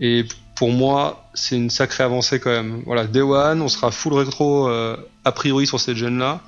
Et 0.00 0.24
pour 0.56 0.70
moi, 0.70 1.24
c'est 1.32 1.56
une 1.56 1.70
sacrée 1.70 2.04
avancée 2.04 2.38
quand 2.38 2.50
même. 2.50 2.82
Voilà, 2.86 3.06
Day 3.06 3.22
One, 3.22 3.62
on 3.62 3.68
sera 3.68 3.90
full 3.90 4.12
rétro 4.14 4.68
euh, 4.68 4.96
a 5.24 5.32
priori 5.32 5.66
sur 5.66 5.80
cette 5.80 5.96
gêne-là, 5.96 6.40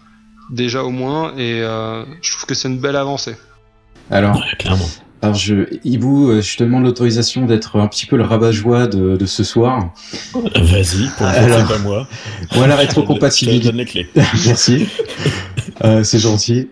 déjà 0.50 0.82
au 0.84 0.90
moins, 0.90 1.32
et 1.38 1.60
euh, 1.62 2.04
je 2.20 2.32
trouve 2.32 2.44
que 2.46 2.54
c'est 2.54 2.68
une 2.68 2.78
belle 2.78 2.96
avancée. 2.96 3.36
Alors, 4.10 4.36
Ouais, 4.36 4.56
clairement. 4.58 4.84
Alors 5.24 5.34
je, 5.34 5.54
Ibu, 5.84 6.06
euh, 6.06 6.40
je 6.42 6.56
te 6.56 6.64
demande 6.64 6.84
l'autorisation 6.84 7.46
d'être 7.46 7.78
un 7.78 7.86
petit 7.88 8.06
peu 8.06 8.16
le 8.16 8.24
rabat-joie 8.24 8.86
de, 8.86 9.16
de 9.16 9.26
ce 9.26 9.42
soir. 9.44 9.90
Vas-y, 10.32 11.08
pour 11.16 11.26
Alors, 11.26 11.66
pas 11.66 11.78
moi. 11.78 12.06
Voilà, 12.52 12.74
Je 12.74 12.80
te 12.82 12.86
rétrocompatibilité. 12.86 13.66
donne 13.66 13.76
les 13.76 13.84
clés. 13.84 14.08
Merci. 14.46 14.86
Euh, 15.84 16.04
c'est 16.04 16.18
gentil. 16.18 16.68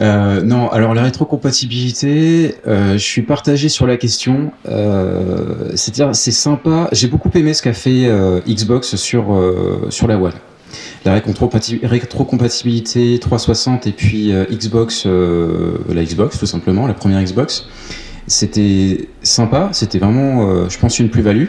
Euh, 0.00 0.42
non, 0.42 0.68
alors 0.68 0.92
la 0.92 1.02
rétrocompatibilité, 1.02 2.56
euh, 2.66 2.92
je 2.94 2.98
suis 2.98 3.22
partagé 3.22 3.68
sur 3.68 3.86
la 3.86 3.96
question. 3.96 4.52
Euh, 4.68 5.70
C'est-à-dire, 5.74 6.14
c'est 6.14 6.32
sympa. 6.32 6.88
J'ai 6.92 7.06
beaucoup 7.08 7.30
aimé 7.34 7.54
ce 7.54 7.62
qu'a 7.62 7.72
fait 7.72 8.10
Xbox 8.46 8.96
sur 8.96 9.26
sur 9.88 10.06
la 10.06 10.18
One. 10.18 10.32
La 11.06 11.14
rétrocompati- 11.20 11.86
rétrocompatibilité 11.86 13.18
360 13.20 13.86
et 13.86 13.92
puis 13.92 14.32
euh, 14.32 14.44
Xbox, 14.50 15.04
euh, 15.06 15.78
la 15.88 16.02
Xbox 16.02 16.36
tout 16.36 16.46
simplement, 16.46 16.88
la 16.88 16.94
première 16.94 17.22
Xbox. 17.22 17.68
C'était 18.26 19.08
sympa. 19.22 19.68
C'était 19.70 20.00
vraiment, 20.00 20.50
euh, 20.50 20.68
je 20.68 20.76
pense, 20.78 20.98
une 20.98 21.08
plus-value. 21.08 21.46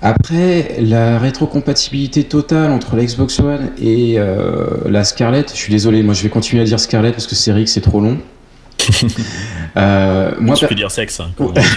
Après, 0.00 0.74
la 0.80 1.20
rétrocompatibilité 1.20 2.24
totale 2.24 2.72
entre 2.72 2.96
la 2.96 3.04
Xbox 3.04 3.38
One 3.38 3.70
et 3.80 4.18
la 4.86 5.04
Scarlett, 5.04 5.52
je 5.52 5.56
suis 5.56 5.70
désolé, 5.72 6.02
moi 6.02 6.12
je 6.12 6.24
vais 6.24 6.28
continuer 6.28 6.60
à 6.60 6.64
dire 6.66 6.80
Scarlett 6.80 7.12
parce 7.12 7.28
que 7.28 7.36
c'est 7.36 7.52
Rick, 7.52 7.68
c'est 7.68 7.80
trop 7.80 8.00
long. 8.00 8.18
Euh, 9.76 10.32
moi, 10.38 10.54
tu 10.54 10.66
peux 10.66 10.74
dire 10.74 10.90
sexe. 10.90 11.20
Hein, 11.20 11.30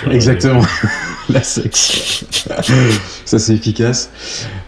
la- 0.07 0.13
Exactement. 0.13 0.61
la 1.29 1.41
sexe. 1.43 2.25
Ça 3.25 3.39
c'est 3.39 3.53
efficace. 3.53 4.09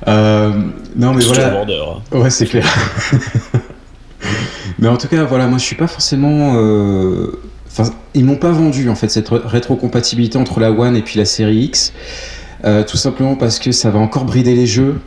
Euh, 0.07 0.51
non 0.95 1.13
mais 1.13 1.23
voilà. 1.23 1.49
Border, 1.49 1.83
hein. 2.13 2.17
Ouais, 2.17 2.29
c'est 2.29 2.45
clair. 2.45 2.65
Mais 4.79 4.87
en 4.87 4.97
tout 4.97 5.07
cas, 5.07 5.23
voilà, 5.23 5.47
moi 5.47 5.57
je 5.57 5.63
suis 5.63 5.75
pas 5.75 5.87
forcément. 5.87 6.53
euh, 6.57 7.39
Enfin, 7.79 7.91
ils 8.15 8.25
m'ont 8.25 8.37
pas 8.37 8.49
vendu 8.51 8.89
en 8.89 8.95
fait 8.95 9.09
cette 9.09 9.29
ré- 9.29 9.37
rétrocompatibilité 9.45 10.37
entre 10.39 10.59
la 10.59 10.71
One 10.71 10.95
et 10.95 11.01
puis 11.03 11.19
la 11.19 11.25
série 11.25 11.57
X, 11.65 11.93
Euh, 12.65 12.83
tout 12.83 12.97
simplement 12.97 13.35
parce 13.35 13.59
que 13.59 13.71
ça 13.71 13.91
va 13.91 13.99
encore 13.99 14.25
brider 14.25 14.55
les 14.55 14.65
jeux, 14.65 14.99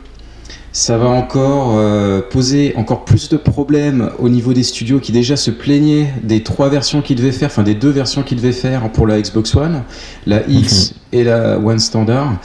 ça 0.73 0.97
va 0.97 1.07
encore 1.07 1.77
euh, 1.77 2.21
poser 2.21 2.73
encore 2.77 3.03
plus 3.03 3.27
de 3.29 3.35
problèmes 3.37 4.09
au 4.19 4.29
niveau 4.29 4.53
des 4.53 4.63
studios 4.63 4.99
qui 4.99 5.11
déjà 5.11 5.35
se 5.35 5.51
plaignaient 5.51 6.13
des 6.23 6.43
trois 6.43 6.69
versions 6.69 7.01
qu'ils 7.01 7.17
devaient 7.17 7.33
faire, 7.33 7.47
enfin 7.49 7.63
des 7.63 7.73
deux 7.75 7.89
versions 7.89 8.23
qu'ils 8.23 8.37
devaient 8.37 8.51
faire 8.53 8.89
pour 8.91 9.05
la 9.05 9.19
Xbox 9.21 9.53
One, 9.55 9.83
la 10.25 10.47
X 10.47 10.93
et 11.11 11.23
la 11.25 11.57
One 11.59 11.79
Standard. 11.79 12.37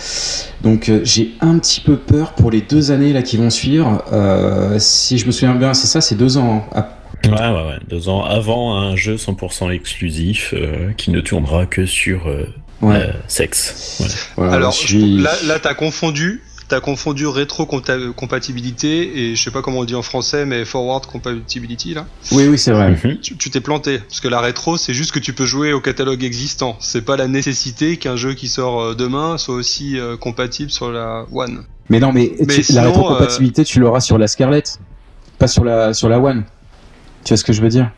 Donc 0.63 0.89
euh, 0.89 1.01
j'ai 1.05 1.35
un 1.41 1.59
petit 1.59 1.81
peu 1.81 1.97
peur 1.97 2.33
pour 2.33 2.51
les 2.51 2.63
deux 2.63 2.91
années 2.91 3.13
là 3.13 3.23
qui 3.23 3.37
vont 3.37 3.51
suivre. 3.51 4.03
Euh, 4.13 4.77
si 4.81 5.19
je 5.19 5.27
me 5.27 5.31
souviens 5.31 5.55
bien, 5.55 5.73
c'est 5.75 5.87
ça, 5.87 6.01
c'est 6.01 6.17
deux 6.17 6.37
ans. 6.37 6.65
hein. 6.75 6.81
Ah, 6.81 6.93
Ouais, 7.25 7.33
ouais, 7.33 7.69
ouais. 7.69 7.79
Deux 7.89 8.09
ans 8.09 8.23
avant 8.25 8.77
un 8.77 8.95
jeu 8.95 9.17
100% 9.17 9.71
exclusif 9.73 10.53
euh, 10.57 10.93
qui 10.97 11.11
ne 11.11 11.21
tournera 11.21 11.67
que 11.67 11.85
sur 11.87 12.29
euh, 12.29 12.47
ouais. 12.83 12.95
euh, 12.97 13.13
sexe. 13.27 13.99
Ouais. 14.01 14.07
Voilà, 14.37 14.53
Alors 14.53 14.73
je- 14.73 15.23
là 15.49 15.59
t'as 15.61 15.75
confondu. 15.75 16.43
T'as 16.69 16.81
confondu 16.81 17.27
rétro-compatibilité 17.29 19.19
et 19.31 19.37
je 19.37 19.43
sais 19.43 19.51
pas 19.51 19.63
comment 19.63 19.79
on 19.81 19.85
dit 19.85 19.95
en 19.95 20.03
français, 20.03 20.45
mais 20.47 20.65
forward 20.65 21.07
compatibility 21.07 21.95
là. 21.95 22.07
Oui, 22.33 22.49
oui, 22.49 22.59
c'est 22.59 22.73
vrai. 22.73 22.91
Mhm. 22.91 23.19
Tu 23.21 23.51
t'es 23.51 23.61
planté 23.61 23.99
parce 24.01 24.21
que 24.21 24.29
la 24.29 24.41
rétro 24.41 24.77
c'est 24.77 24.95
juste 24.95 25.13
que 25.13 25.19
tu 25.19 25.33
peux 25.33 25.47
jouer 25.47 25.73
au 25.73 25.81
catalogue 25.81 26.25
existant. 26.25 26.77
C'est 26.81 27.03
pas 27.03 27.17
la 27.17 27.29
nécessité 27.29 27.97
qu'un 27.99 28.17
jeu 28.17 28.35
qui 28.35 28.49
sort 28.49 28.81
euh, 28.83 28.95
demain 28.95 29.39
soit 29.39 29.55
aussi 29.55 29.99
euh, 29.99 30.17
compatible 30.17 30.71
sur 30.71 30.91
la 30.91 31.25
One. 31.33 31.65
Mais 31.89 32.01
non, 32.01 32.13
mais, 32.13 32.33
Mais 32.41 32.47
tu- 32.55 32.63
sinon, 32.65 32.81
la 32.83 32.87
rétrocompatibilité, 32.89 33.65
tu 33.65 33.79
l'auras 33.79 34.01
sur 34.01 34.19
la 34.19 34.27
Scarlett, 34.27 34.81
pas 35.39 35.47
sur 35.47 35.65
la, 35.65 35.95
sur 35.95 36.09
la 36.09 36.19
One. 36.19 36.45
Tu 37.25 37.29
vois 37.29 37.37
ce 37.37 37.45
que 37.45 37.53
je 37.53 37.63
veux 37.63 37.69
dire? 37.69 37.91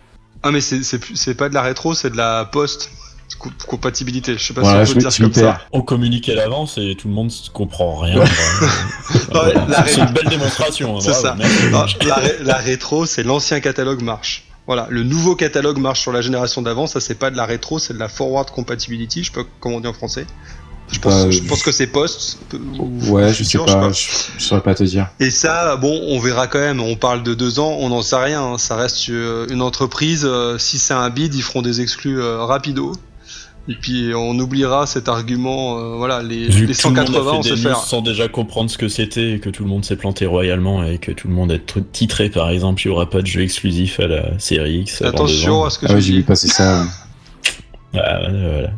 Ah 0.42 0.50
mais 0.50 0.60
c'est 0.60 1.34
pas 1.34 1.48
de 1.48 1.54
la 1.54 1.62
rétro, 1.62 1.94
c'est 1.94 2.10
de 2.10 2.16
la 2.16 2.44
post 2.44 2.90
compatibilité. 3.36 4.36
Je 4.38 4.42
sais 4.44 4.54
pas 4.54 4.62
Voilà, 4.62 4.84
si 4.86 4.92
on 4.92 4.94
peut 4.94 5.04
me- 5.04 5.10
dire 5.10 5.18
comme 5.20 5.34
ça. 5.34 5.60
On 5.72 5.82
communique 5.82 6.28
à 6.28 6.34
l'avance 6.34 6.78
et 6.78 6.96
tout 6.98 7.08
le 7.08 7.14
monde 7.14 7.28
ne 7.30 7.50
comprend 7.52 7.96
rien. 7.96 8.22
Voilà. 9.30 9.84
C'est 9.86 10.00
une 10.00 10.12
belle 10.12 10.28
démonstration. 10.28 10.96
hein, 10.96 11.00
C'est 11.00 11.12
ça. 11.14 11.36
la, 12.06 12.14
ré- 12.16 12.36
la 12.42 12.56
rétro, 12.56 13.06
c'est 13.06 13.22
l'ancien 13.22 13.60
catalogue 13.60 14.02
marche. 14.02 14.44
Voilà, 14.66 14.86
le 14.90 15.02
nouveau 15.02 15.34
catalogue 15.34 15.78
marche 15.78 16.00
sur 16.00 16.12
la 16.12 16.20
génération 16.20 16.60
d'avant, 16.60 16.86
ça 16.86 17.00
c'est 17.00 17.14
pas 17.14 17.30
de 17.30 17.36
la 17.38 17.46
rétro, 17.46 17.78
c'est 17.78 17.94
de 17.94 17.98
la 17.98 18.08
forward 18.08 18.50
compatibility, 18.50 19.24
je 19.24 19.28
sais 19.32 19.34
pas 19.42 19.48
comment 19.60 19.76
on 19.76 19.80
dit 19.80 19.86
en 19.86 19.94
français. 19.94 20.26
Je 20.90 20.98
pense, 21.00 21.12
Euh, 21.24 21.30
je 21.30 21.42
pense 21.42 21.62
que 21.62 21.72
c'est 21.72 21.86
post. 21.86 22.38
ou 22.78 22.90
Ouais, 23.10 23.28
je 23.28 23.32
sais 23.44 23.44
futur, 23.44 23.64
pas, 23.66 23.90
je, 23.92 24.08
je 24.38 24.42
saurais 24.44 24.62
pas 24.62 24.74
te 24.74 24.82
dire. 24.84 25.08
Et 25.20 25.30
ça, 25.30 25.76
bon, 25.76 25.98
on 26.08 26.18
verra 26.18 26.46
quand 26.48 26.58
même. 26.58 26.80
On 26.80 26.96
parle 26.96 27.22
de 27.22 27.32
deux 27.34 27.58
ans, 27.60 27.76
on 27.78 27.88
n'en 27.90 28.00
sait 28.02 28.16
rien. 28.16 28.42
hein. 28.42 28.58
Ça 28.58 28.76
reste 28.76 29.08
euh, 29.10 29.46
une 29.50 29.60
entreprise. 29.62 30.24
euh, 30.26 30.56
Si 30.58 30.78
c'est 30.78 30.94
un 30.94 31.08
bid, 31.10 31.34
ils 31.34 31.42
feront 31.42 31.60
des 31.62 31.80
exclus 31.82 32.20
euh, 32.20 32.42
rapido. 32.44 32.92
Et 33.70 33.74
puis 33.74 34.12
on 34.14 34.38
oubliera 34.38 34.86
cet 34.86 35.08
argument. 35.08 35.78
euh, 35.78 35.96
voilà, 35.96 36.22
les, 36.22 36.48
Vu 36.48 36.64
les 36.66 36.74
que 36.74 36.80
tout 36.80 36.88
le 36.88 36.94
monde 36.94 37.06
180, 37.06 37.30
a 37.30 37.34
on 37.34 37.42
fait 37.42 37.48
sait 37.50 37.56
faire. 37.56 37.76
sans 37.76 38.00
déjà 38.00 38.26
comprendre 38.28 38.70
ce 38.70 38.78
que 38.78 38.88
c'était 38.88 39.32
et 39.32 39.40
que 39.40 39.50
tout 39.50 39.62
le 39.62 39.68
monde 39.68 39.84
s'est 39.84 39.96
planté 39.96 40.24
royalement 40.26 40.82
et 40.84 40.96
que 40.98 41.12
tout 41.12 41.28
le 41.28 41.34
monde 41.34 41.52
est 41.52 41.70
tr- 41.70 41.84
titré 41.92 42.30
par 42.30 42.48
exemple, 42.50 42.80
il 42.82 42.88
n'y 42.88 42.94
aura 42.94 43.10
pas 43.10 43.20
de 43.20 43.26
jeu 43.26 43.42
exclusif 43.42 44.00
à 44.00 44.06
la 44.06 44.38
série 44.38 44.78
X. 44.80 45.02
Attention 45.02 45.64
à 45.64 45.70
ce 45.70 45.78
que 45.78 45.86
Ah 45.88 45.92
ouais, 45.94 46.00
je 46.00 46.06
j'ai 46.06 46.12
dis. 46.12 46.18
vu 46.18 46.24
passer 46.24 46.48
ça. 46.48 46.84
Ah, 47.94 48.20
ouais, 48.22 48.28
voilà. 48.30 48.70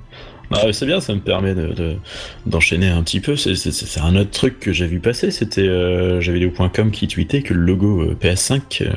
Ah, 0.52 0.72
c'est 0.72 0.84
bien, 0.86 1.00
ça 1.00 1.14
me 1.14 1.20
permet 1.20 1.54
de, 1.54 1.68
de- 1.68 1.96
d'enchaîner 2.44 2.88
un 2.88 3.04
petit 3.04 3.20
peu. 3.20 3.36
C'est, 3.36 4.00
un 4.00 4.16
autre 4.16 4.30
truc 4.30 4.58
que 4.58 4.72
j'ai 4.72 4.86
vu 4.86 4.98
passer. 4.98 5.30
C'était 5.30 5.60
euh, 5.68 6.20
j'avais 6.20 6.40
vidéo.com 6.40 6.90
qui 6.90 7.06
tweetait 7.06 7.42
que 7.42 7.54
le 7.54 7.60
logo 7.60 8.02
euh, 8.02 8.16
PS5, 8.20 8.82
euh, 8.82 8.90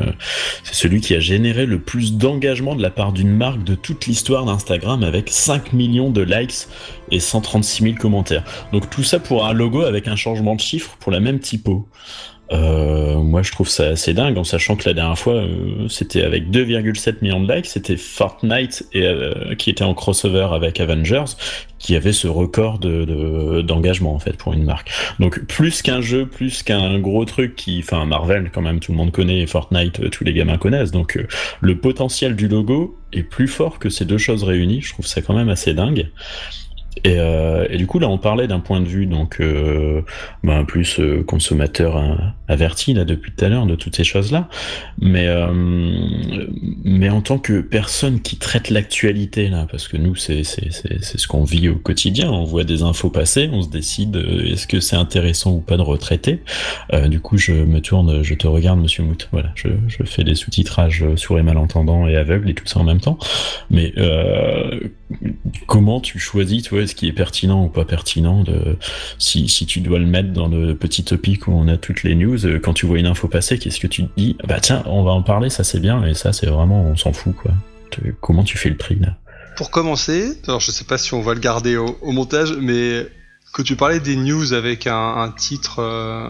c'est 0.63 0.73
celui 0.73 0.99
qui 0.99 1.13
a 1.13 1.19
généré 1.19 1.67
le 1.67 1.77
plus 1.79 2.13
d'engagement 2.13 2.75
de 2.75 2.81
la 2.81 2.89
part 2.89 3.13
d'une 3.13 3.29
marque 3.29 3.63
de 3.63 3.75
toute 3.75 4.07
l'histoire 4.07 4.45
d'Instagram 4.45 5.03
avec 5.03 5.29
5 5.29 5.73
millions 5.73 6.09
de 6.09 6.21
likes 6.21 6.67
et 7.11 7.19
136 7.19 7.83
000 7.83 7.95
commentaires. 7.97 8.43
Donc 8.71 8.89
tout 8.89 9.03
ça 9.03 9.19
pour 9.19 9.45
un 9.45 9.53
logo 9.53 9.81
avec 9.83 10.07
un 10.07 10.15
changement 10.15 10.55
de 10.55 10.61
chiffre 10.61 10.97
pour 10.99 11.11
la 11.11 11.19
même 11.19 11.39
typo. 11.39 11.87
Euh, 12.51 13.15
moi, 13.17 13.41
je 13.41 13.51
trouve 13.51 13.69
ça 13.69 13.87
assez 13.87 14.13
dingue, 14.13 14.37
en 14.37 14.43
sachant 14.43 14.75
que 14.75 14.87
la 14.87 14.93
dernière 14.93 15.17
fois, 15.17 15.35
euh, 15.35 15.87
c'était 15.87 16.21
avec 16.23 16.51
2,7 16.51 17.15
millions 17.21 17.41
de 17.41 17.51
likes, 17.51 17.65
c'était 17.65 17.97
Fortnite 17.97 18.85
et, 18.93 19.05
euh, 19.07 19.55
qui 19.55 19.69
était 19.69 19.83
en 19.85 19.93
crossover 19.93 20.49
avec 20.51 20.79
Avengers, 20.79 21.23
qui 21.79 21.95
avait 21.95 22.11
ce 22.13 22.27
record 22.27 22.79
de, 22.79 23.05
de- 23.05 23.61
d'engagement 23.61 24.13
en 24.13 24.19
fait 24.19 24.37
pour 24.37 24.53
une 24.53 24.63
marque. 24.63 24.91
Donc 25.19 25.43
plus 25.47 25.81
qu'un 25.81 26.01
jeu, 26.01 26.25
plus 26.27 26.63
qu'un 26.63 26.99
gros 26.99 27.25
truc 27.25 27.55
qui, 27.55 27.79
enfin 27.79 28.05
Marvel 28.05 28.51
quand 28.53 28.61
même, 28.61 28.79
tout 28.79 28.91
le 28.91 28.97
monde 28.97 29.11
connaît 29.11 29.39
et 29.41 29.47
Fortnite, 29.47 29.99
euh, 30.01 30.09
tous 30.09 30.23
les 30.23 30.33
gamins 30.33 30.57
connaissent. 30.57 30.91
Donc 30.91 31.17
euh, 31.17 31.27
le 31.61 31.77
potentiel 31.77 32.35
du 32.35 32.47
logo 32.47 32.97
est 33.11 33.23
plus 33.23 33.47
fort 33.47 33.79
que 33.79 33.89
ces 33.89 34.05
deux 34.05 34.17
choses 34.17 34.43
réunies. 34.43 34.81
Je 34.81 34.93
trouve 34.93 35.05
ça 35.07 35.21
quand 35.21 35.33
même 35.33 35.49
assez 35.49 35.73
dingue. 35.73 36.09
Et, 37.05 37.15
euh, 37.17 37.65
et 37.69 37.77
du 37.77 37.85
coup 37.85 37.99
là 37.99 38.07
on 38.07 38.17
parlait 38.17 38.47
d'un 38.47 38.61
point 38.61 38.79
de 38.79 38.85
vue 38.85 39.05
donc 39.05 39.41
euh, 39.41 40.01
ben, 40.43 40.63
plus 40.63 41.01
euh, 41.01 41.21
consommateur 41.21 42.01
averti 42.47 42.93
là 42.93 43.03
depuis 43.03 43.33
tout 43.33 43.43
à 43.43 43.49
l'heure 43.49 43.65
de 43.65 43.75
toutes 43.75 43.95
ces 43.95 44.05
choses 44.05 44.31
là 44.31 44.47
mais 45.01 45.27
mais 46.83 47.09
en 47.09 47.21
tant 47.21 47.39
que 47.39 47.59
personne 47.61 48.21
qui 48.21 48.37
traite 48.37 48.69
l'actualité 48.69 49.49
là 49.49 49.67
parce 49.69 49.87
que 49.87 49.97
nous 49.97 50.15
c'est 50.15 50.43
c'est 50.43 50.71
c'est 50.71 51.17
ce 51.17 51.27
qu'on 51.27 51.43
vit 51.43 51.67
au 51.67 51.75
quotidien 51.75 52.31
on 52.31 52.45
voit 52.45 52.63
des 52.63 52.83
infos 52.83 53.09
passer 53.09 53.49
on 53.51 53.61
se 53.61 53.69
décide 53.69 54.15
est-ce 54.15 54.67
que 54.67 54.79
c'est 54.79 54.95
intéressant 54.95 55.51
ou 55.51 55.59
pas 55.59 55.77
de 55.77 55.81
retraiter. 55.81 56.39
Du 57.07 57.19
coup 57.19 57.37
je 57.37 57.53
me 57.53 57.81
tourne 57.81 58.23
je 58.23 58.33
te 58.33 58.47
regarde 58.47 58.79
monsieur 58.79 59.03
Mout. 59.03 59.27
Voilà 59.31 59.51
je, 59.55 59.69
je 59.87 60.03
fais 60.03 60.23
des 60.23 60.35
sous-titrages 60.35 61.05
sur 61.15 61.35
les 61.35 61.43
malentendants 61.43 62.07
et 62.07 62.15
aveugles 62.15 62.49
et 62.49 62.53
tout 62.53 62.67
ça 62.67 62.79
en 62.79 62.83
même 62.83 63.01
temps. 63.01 63.17
Mais 63.69 63.93
comment 65.67 65.99
tu 65.99 66.19
choisis, 66.19 66.63
toi, 66.63 66.81
qui 66.93 67.07
est 67.07 67.13
pertinent 67.13 67.63
ou 67.63 67.69
pas 67.69 67.85
pertinent 67.85 68.43
de, 68.43 68.77
si, 69.17 69.47
si 69.47 69.65
tu 69.65 69.81
dois 69.81 69.99
le 69.99 70.05
mettre 70.05 70.31
dans 70.31 70.47
le 70.47 70.75
petit 70.75 71.03
topic 71.03 71.47
où 71.47 71.51
on 71.51 71.67
a 71.67 71.77
toutes 71.77 72.03
les 72.03 72.15
news, 72.15 72.45
euh, 72.45 72.59
quand 72.59 72.73
tu 72.73 72.85
vois 72.85 72.99
une 72.99 73.07
info 73.07 73.27
passer, 73.27 73.57
qu'est-ce 73.57 73.79
que 73.79 73.87
tu 73.87 74.05
te 74.05 74.11
dis? 74.17 74.37
Bah, 74.47 74.59
tiens, 74.59 74.83
on 74.85 75.03
va 75.03 75.11
en 75.11 75.21
parler, 75.21 75.49
ça 75.49 75.63
c'est 75.63 75.79
bien, 75.79 76.05
et 76.05 76.13
ça 76.13 76.33
c'est 76.33 76.47
vraiment, 76.47 76.83
on 76.83 76.95
s'en 76.95 77.13
fout, 77.13 77.35
quoi. 77.35 77.51
Comment 78.21 78.43
tu 78.43 78.57
fais 78.57 78.69
le 78.69 78.77
tri, 78.77 78.97
là? 78.99 79.17
Pour 79.55 79.69
commencer, 79.69 80.39
alors 80.47 80.59
je 80.59 80.71
sais 80.71 80.83
pas 80.83 80.97
si 80.97 81.13
on 81.13 81.21
va 81.21 81.35
le 81.35 81.39
garder 81.39 81.77
au, 81.77 82.11
montage, 82.11 82.53
mais 82.59 83.07
que 83.53 83.61
tu 83.61 83.75
parlais 83.75 83.99
des 83.99 84.15
news 84.15 84.53
avec 84.53 84.87
un, 84.87 85.31
titre, 85.37 85.79
euh, 85.79 86.27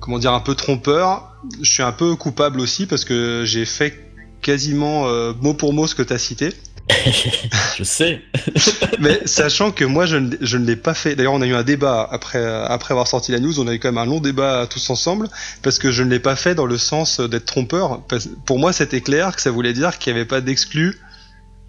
comment 0.00 0.18
dire, 0.18 0.32
un 0.32 0.40
peu 0.40 0.56
trompeur, 0.56 1.32
je 1.60 1.70
suis 1.70 1.84
un 1.84 1.92
peu 1.92 2.16
coupable 2.16 2.58
aussi 2.60 2.86
parce 2.86 3.04
que 3.04 3.44
j'ai 3.46 3.64
fait 3.64 4.12
quasiment 4.40 5.06
euh, 5.06 5.32
mot 5.40 5.54
pour 5.54 5.72
mot 5.72 5.86
ce 5.86 5.94
que 5.94 6.02
tu 6.02 6.12
as 6.12 6.18
cité. 6.18 6.52
je 7.76 7.84
sais. 7.84 8.22
Mais 8.98 9.20
sachant 9.26 9.70
que 9.70 9.84
moi, 9.84 10.06
je 10.06 10.16
ne, 10.16 10.64
l'ai 10.64 10.76
pas 10.76 10.94
fait. 10.94 11.14
D'ailleurs, 11.14 11.34
on 11.34 11.42
a 11.42 11.46
eu 11.46 11.54
un 11.54 11.62
débat 11.62 12.08
après, 12.10 12.44
après 12.44 12.92
avoir 12.92 13.06
sorti 13.06 13.32
la 13.32 13.40
news. 13.40 13.60
On 13.60 13.68
a 13.68 13.74
eu 13.74 13.78
quand 13.78 13.88
même 13.88 13.98
un 13.98 14.06
long 14.06 14.20
débat 14.20 14.66
tous 14.68 14.90
ensemble 14.90 15.28
parce 15.62 15.78
que 15.78 15.92
je 15.92 16.02
ne 16.02 16.10
l'ai 16.10 16.20
pas 16.20 16.36
fait 16.36 16.54
dans 16.54 16.66
le 16.66 16.78
sens 16.78 17.20
d'être 17.20 17.46
trompeur. 17.46 18.02
pour 18.46 18.58
moi, 18.58 18.72
c'était 18.72 19.00
clair 19.00 19.34
que 19.34 19.42
ça 19.42 19.50
voulait 19.50 19.72
dire 19.72 19.98
qu'il 19.98 20.12
n'y 20.12 20.20
avait 20.20 20.28
pas 20.28 20.40
d'exclus 20.40 21.00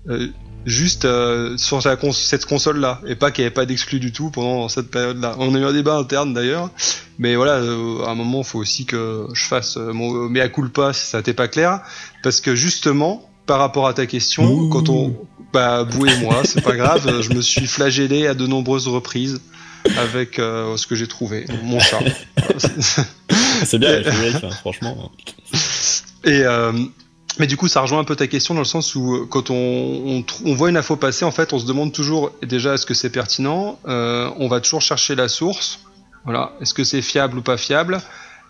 euh, 0.09 0.27
juste 0.65 1.05
euh, 1.05 1.57
sur 1.57 1.81
cette 2.13 2.45
console-là 2.45 3.01
et 3.05 3.15
pas 3.15 3.31
qu'il 3.31 3.43
n'y 3.43 3.47
avait 3.47 3.53
pas 3.53 3.65
d'exclus 3.65 3.99
du 3.99 4.11
tout 4.11 4.31
pendant 4.31 4.67
cette 4.69 4.89
période-là. 4.89 5.35
On 5.37 5.53
a 5.55 5.59
eu 5.59 5.63
un 5.63 5.73
débat 5.73 5.95
interne 5.95 6.33
d'ailleurs, 6.33 6.69
mais 7.19 7.35
voilà, 7.35 7.55
à 7.55 7.59
un 8.11 8.15
moment, 8.15 8.39
il 8.39 8.45
faut 8.45 8.59
aussi 8.59 8.85
que 8.85 9.27
je 9.33 9.45
fasse 9.45 9.77
mon 9.77 10.29
mea 10.29 10.49
culpa 10.49 10.93
si 10.93 11.05
ça 11.05 11.17
n'était 11.17 11.33
pas 11.33 11.47
clair 11.47 11.81
parce 12.23 12.41
que 12.41 12.55
justement 12.55 13.29
par 13.45 13.59
rapport 13.59 13.87
à 13.87 13.93
ta 13.93 14.05
question, 14.05 14.69
quand 14.69 14.89
on. 14.89 15.15
Bah, 15.51 15.83
bouez-moi, 15.83 16.41
c'est 16.45 16.61
pas 16.61 16.75
grave, 16.75 17.21
je 17.21 17.31
me 17.31 17.41
suis 17.41 17.67
flagellé 17.67 18.25
à 18.25 18.33
de 18.33 18.47
nombreuses 18.47 18.87
reprises 18.87 19.39
avec 19.97 20.39
euh, 20.39 20.77
ce 20.77 20.87
que 20.87 20.95
j'ai 20.95 21.07
trouvé, 21.07 21.45
mon 21.63 21.79
chat. 21.79 21.99
c'est 23.63 23.77
bien, 23.77 24.01
hein, 24.05 24.49
franchement. 24.61 25.11
Et. 26.23 26.41
Euh, 26.43 26.71
mais 27.39 27.47
du 27.47 27.57
coup, 27.57 27.67
ça 27.67 27.81
rejoint 27.81 27.97
un 27.97 28.03
peu 28.03 28.15
ta 28.15 28.27
question 28.27 28.53
dans 28.53 28.61
le 28.61 28.65
sens 28.65 28.93
où 28.93 29.15
euh, 29.15 29.25
quand 29.27 29.49
on, 29.49 30.23
on, 30.45 30.53
voit 30.53 30.69
une 30.69 30.77
info 30.77 30.95
passer, 30.95 31.25
en 31.25 31.31
fait, 31.31 31.51
on 31.51 31.57
se 31.57 31.65
demande 31.65 31.91
toujours 31.91 32.31
déjà 32.43 32.75
est-ce 32.75 32.85
que 32.85 32.93
c'est 32.93 33.09
pertinent. 33.09 33.79
on 33.85 34.47
va 34.47 34.59
toujours 34.59 34.83
chercher 34.83 35.15
la 35.15 35.27
source. 35.27 35.79
Voilà, 36.25 36.53
est-ce 36.61 36.75
que 36.75 36.83
c'est 36.83 37.01
fiable 37.01 37.39
ou 37.39 37.41
pas 37.41 37.57
fiable 37.57 37.99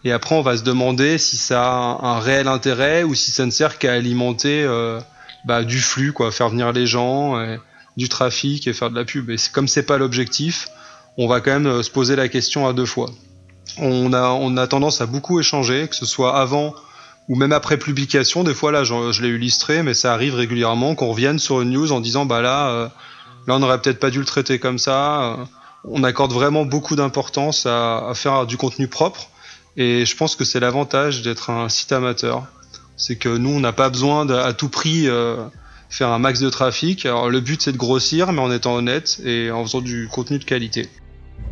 et 0.04 0.12
après, 0.12 0.36
on 0.36 0.42
va 0.42 0.58
se 0.58 0.64
demander 0.64 1.18
si 1.18 1.38
ça 1.38 1.64
a 1.64 2.06
un, 2.06 2.20
réel 2.20 2.48
intérêt 2.48 3.04
ou 3.04 3.16
si 3.16 3.32
ça 3.32 3.46
ne 3.46 3.52
sert 3.52 3.78
qu'à 3.78 3.94
alimenter 3.94 4.64
euh, 4.64 5.00
bah, 5.46 5.64
du 5.64 5.80
flux, 5.80 6.14
quoi, 6.14 6.32
faire 6.32 6.50
venir 6.50 6.72
les 6.72 6.88
gens, 6.88 7.38
du 7.98 8.10
trafic 8.10 8.68
et 8.68 8.74
faire 8.74 8.90
de 8.90 8.96
la 8.96 9.06
pub. 9.06 9.30
Et 9.30 9.36
comme 9.52 9.68
c'est 9.68 9.84
pas 9.84 9.98
l'objectif, 9.98 10.68
on 11.18 11.28
va 11.28 11.42
quand 11.42 11.52
même 11.52 11.68
euh, 11.68 11.84
se 11.84 11.92
poser 11.92 12.16
la 12.16 12.28
question 12.28 12.68
à 12.68 12.74
deux 12.74 12.86
fois. 12.86 13.10
On 13.78 14.14
a, 14.14 14.30
on 14.30 14.58
a 14.58 14.68
tendance 14.68 15.02
à 15.02 15.06
beaucoup 15.06 15.40
échanger, 15.40 15.88
que 15.88 15.96
ce 15.96 16.06
soit 16.06 16.38
avant 16.38 16.76
ou 17.30 17.36
même 17.36 17.54
après 17.54 17.78
publication. 17.78 18.44
Des 18.44 18.54
fois, 18.54 18.72
là, 18.72 18.84
je, 18.84 19.22
l'ai 19.22 19.30
illustré, 19.30 19.84
mais 19.84 19.94
ça 19.94 20.14
arrive 20.14 20.36
régulièrement 20.36 20.96
qu'on 20.96 21.08
revienne 21.08 21.40
sur 21.40 21.62
une 21.62 21.72
news 21.72 21.92
en 21.92 22.02
disant, 22.02 22.26
bah 22.26 22.42
là, 22.42 22.70
euh, 22.70 22.88
là, 23.48 23.56
on 23.56 23.60
n'aurait 23.60 23.80
peut-être 23.80 24.00
pas 24.00 24.10
dû 24.10 24.20
le 24.20 24.26
traiter 24.26 24.60
comme 24.60 24.78
ça. 24.78 25.38
on 25.86 26.04
accorde 26.04 26.34
vraiment 26.34 26.66
beaucoup 26.66 26.96
d'importance 26.96 27.66
à, 27.66 28.12
faire 28.16 28.46
du 28.46 28.58
contenu 28.58 28.88
propre. 28.88 29.30
Et 29.78 30.06
je 30.06 30.16
pense 30.16 30.36
que 30.36 30.44
c'est 30.44 30.60
l'avantage 30.60 31.22
d'être 31.22 31.50
un 31.50 31.70
site 31.70 31.92
amateur. 31.92 32.46
C'est 32.96 33.16
que 33.16 33.30
nous, 33.30 33.50
on 33.50 33.60
n'a 33.60 33.74
pas 33.74 33.90
besoin 33.90 34.30
à 34.30 34.54
tout 34.54 34.70
prix 34.70 35.08
euh, 35.08 35.38
faire 35.90 36.10
un 36.10 36.20
max 36.20 36.40
de 36.40 36.50
trafic. 36.50 37.06
Alors 37.06 37.30
le 37.30 37.40
but, 37.40 37.62
c'est 37.62 37.72
de 37.72 37.78
grossir, 37.78 38.32
mais 38.32 38.42
en 38.42 38.52
étant 38.52 38.76
honnête 38.76 39.20
et 39.26 39.52
en 39.52 39.64
faisant 39.64 39.82
du 39.82 40.08
contenu 40.12 40.40
de 40.40 40.46
qualité. 40.46 40.90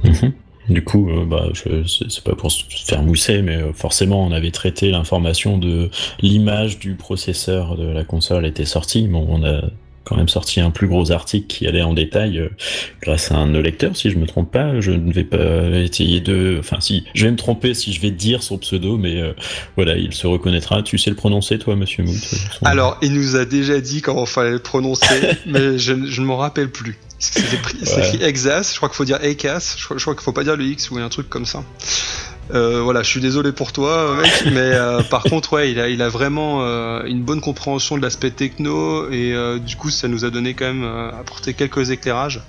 Mhm. 0.03 0.33
Du 0.69 0.83
coup, 0.83 1.09
euh, 1.09 1.25
bah, 1.25 1.47
c'est 1.53 2.23
pas 2.23 2.35
pour 2.35 2.51
se 2.51 2.63
faire 2.85 3.01
mousser, 3.01 3.41
mais 3.41 3.57
euh, 3.57 3.73
forcément, 3.73 4.25
on 4.25 4.31
avait 4.31 4.51
traité 4.51 4.91
l'information 4.91 5.57
de 5.57 5.89
l'image 6.21 6.79
du 6.79 6.95
processeur 6.95 7.75
de 7.75 7.87
la 7.87 8.03
console 8.03 8.45
était 8.45 8.65
sortie. 8.65 9.09
On 9.11 9.43
a 9.43 9.61
quand 10.03 10.15
même 10.17 10.29
sorti 10.29 10.59
un 10.59 10.71
plus 10.71 10.87
gros 10.87 11.11
article 11.11 11.47
qui 11.47 11.67
allait 11.67 11.81
en 11.81 11.93
détail 11.93 12.39
euh, 12.39 12.49
grâce 13.01 13.31
à 13.31 13.35
un 13.35 13.51
lecteur, 13.61 13.95
si 13.95 14.09
je 14.09 14.17
me 14.17 14.25
trompe 14.25 14.51
pas. 14.51 14.81
Je 14.81 14.91
ne 14.91 15.11
vais 15.11 15.23
pas 15.23 15.37
essayer 15.79 16.21
de, 16.21 16.57
enfin 16.59 16.77
si, 16.79 17.05
je 17.13 17.25
vais 17.25 17.31
me 17.31 17.37
tromper 17.37 17.73
si 17.73 17.93
je 17.93 18.01
vais 18.01 18.11
dire 18.11 18.43
son 18.43 18.57
pseudo, 18.57 18.97
mais 18.97 19.21
euh, 19.21 19.33
voilà, 19.75 19.95
il 19.95 20.13
se 20.13 20.27
reconnaîtra. 20.27 20.81
Tu 20.81 20.97
sais 20.97 21.09
le 21.09 21.15
prononcer, 21.15 21.59
toi, 21.59 21.75
Monsieur 21.75 22.03
Mout 22.03 22.17
Alors, 22.63 22.97
il 23.01 23.13
nous 23.13 23.35
a 23.35 23.45
déjà 23.45 23.79
dit 23.79 24.01
comment 24.01 24.25
fallait 24.25 24.51
le 24.51 24.59
prononcer, 24.59 25.05
mais 25.45 25.77
je, 25.77 25.93
ne 25.93 26.25
m'en 26.25 26.37
rappelle 26.37 26.71
plus. 26.71 26.97
C'est 27.19 27.41
écrit 27.53 28.23
Exas, 28.23 28.71
je 28.71 28.77
crois 28.77 28.89
qu'il 28.89 28.95
faut 28.95 29.05
dire 29.05 29.19
ECAS, 29.23 29.75
je 29.77 29.85
crois, 29.85 29.97
je 29.97 30.01
crois 30.01 30.15
qu'il 30.15 30.23
faut 30.23 30.33
pas 30.33 30.43
dire 30.43 30.55
le 30.55 30.65
X 30.65 30.89
ou 30.89 30.97
un 30.97 31.09
truc 31.09 31.29
comme 31.29 31.45
ça. 31.45 31.63
Euh, 32.53 32.81
voilà, 32.81 33.01
je 33.01 33.09
suis 33.09 33.21
désolé 33.21 33.51
pour 33.51 33.71
toi, 33.71 34.15
mec, 34.21 34.43
mais 34.45 34.73
euh, 34.73 35.01
par 35.03 35.23
contre, 35.23 35.53
ouais, 35.53 35.71
il 35.71 35.79
a, 35.79 35.87
il 35.87 36.01
a 36.01 36.09
vraiment 36.09 36.59
euh, 36.61 37.03
une 37.05 37.23
bonne 37.23 37.39
compréhension 37.39 37.97
de 37.97 38.01
l'aspect 38.01 38.31
techno 38.31 39.09
et 39.09 39.35
du 39.59 39.75
coup, 39.75 39.89
ça 39.89 40.07
nous 40.07 40.25
a 40.25 40.29
donné 40.29 40.53
quand 40.53 40.65
même 40.65 40.83
apporté 41.19 41.53
quelques 41.53 41.91
éclairages. 41.91 42.41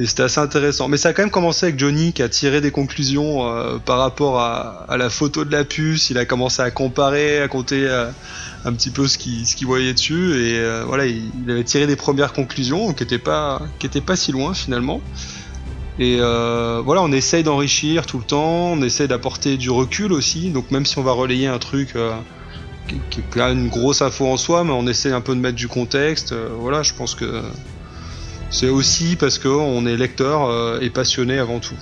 Et 0.00 0.06
c'était 0.06 0.24
assez 0.24 0.40
intéressant. 0.40 0.88
Mais 0.88 0.96
ça 0.96 1.10
a 1.10 1.12
quand 1.12 1.22
même 1.22 1.30
commencé 1.30 1.66
avec 1.66 1.78
Johnny 1.78 2.12
qui 2.12 2.22
a 2.22 2.28
tiré 2.28 2.60
des 2.60 2.72
conclusions 2.72 3.78
par 3.84 3.98
rapport 3.98 4.40
à, 4.40 4.86
la 4.96 5.08
photo 5.08 5.44
de 5.44 5.52
la 5.52 5.64
puce. 5.64 6.10
Il 6.10 6.18
a 6.18 6.24
commencé 6.24 6.62
à 6.62 6.72
comparer, 6.72 7.40
à 7.40 7.46
compter 7.46 7.88
un 8.64 8.72
petit 8.72 8.90
peu 8.90 9.06
ce 9.06 9.18
qu'il 9.18 9.46
ce 9.46 9.64
voyait 9.64 9.94
dessus. 9.94 10.34
Et 10.34 10.60
voilà, 10.84 11.06
il, 11.06 11.30
il, 11.44 11.50
avait 11.50 11.62
tiré 11.62 11.86
des 11.86 11.94
premières 11.94 12.32
conclusions 12.32 12.92
qui 12.92 13.04
n'étaient 13.04 13.18
pas, 13.18 13.62
qui 13.78 13.86
étaient 13.86 14.00
pas 14.00 14.16
si 14.16 14.32
loin 14.32 14.52
finalement. 14.52 15.00
Et 15.98 16.16
euh, 16.18 16.82
voilà, 16.84 17.02
on 17.02 17.12
essaye 17.12 17.44
d'enrichir 17.44 18.06
tout 18.06 18.18
le 18.18 18.24
temps, 18.24 18.72
on 18.72 18.82
essaye 18.82 19.06
d'apporter 19.06 19.56
du 19.56 19.70
recul 19.70 20.12
aussi. 20.12 20.50
Donc 20.50 20.70
même 20.70 20.86
si 20.86 20.98
on 20.98 21.02
va 21.02 21.12
relayer 21.12 21.46
un 21.46 21.58
truc 21.58 21.94
euh, 21.94 22.12
qui, 22.88 23.00
qui, 23.10 23.20
est 23.20 23.52
une 23.52 23.68
grosse 23.68 24.02
info 24.02 24.26
en 24.26 24.36
soi, 24.36 24.64
mais 24.64 24.72
on 24.72 24.86
essaie 24.86 25.12
un 25.12 25.20
peu 25.20 25.34
de 25.34 25.40
mettre 25.40 25.56
du 25.56 25.68
contexte. 25.68 26.32
Euh, 26.32 26.48
voilà, 26.58 26.82
je 26.82 26.94
pense 26.94 27.14
que 27.14 27.42
c'est 28.50 28.68
aussi 28.68 29.16
parce 29.16 29.38
qu'on 29.38 29.86
est 29.86 29.96
lecteur 29.96 30.82
et 30.82 30.90
passionné 30.90 31.38
avant 31.38 31.60
tout. 31.60 31.74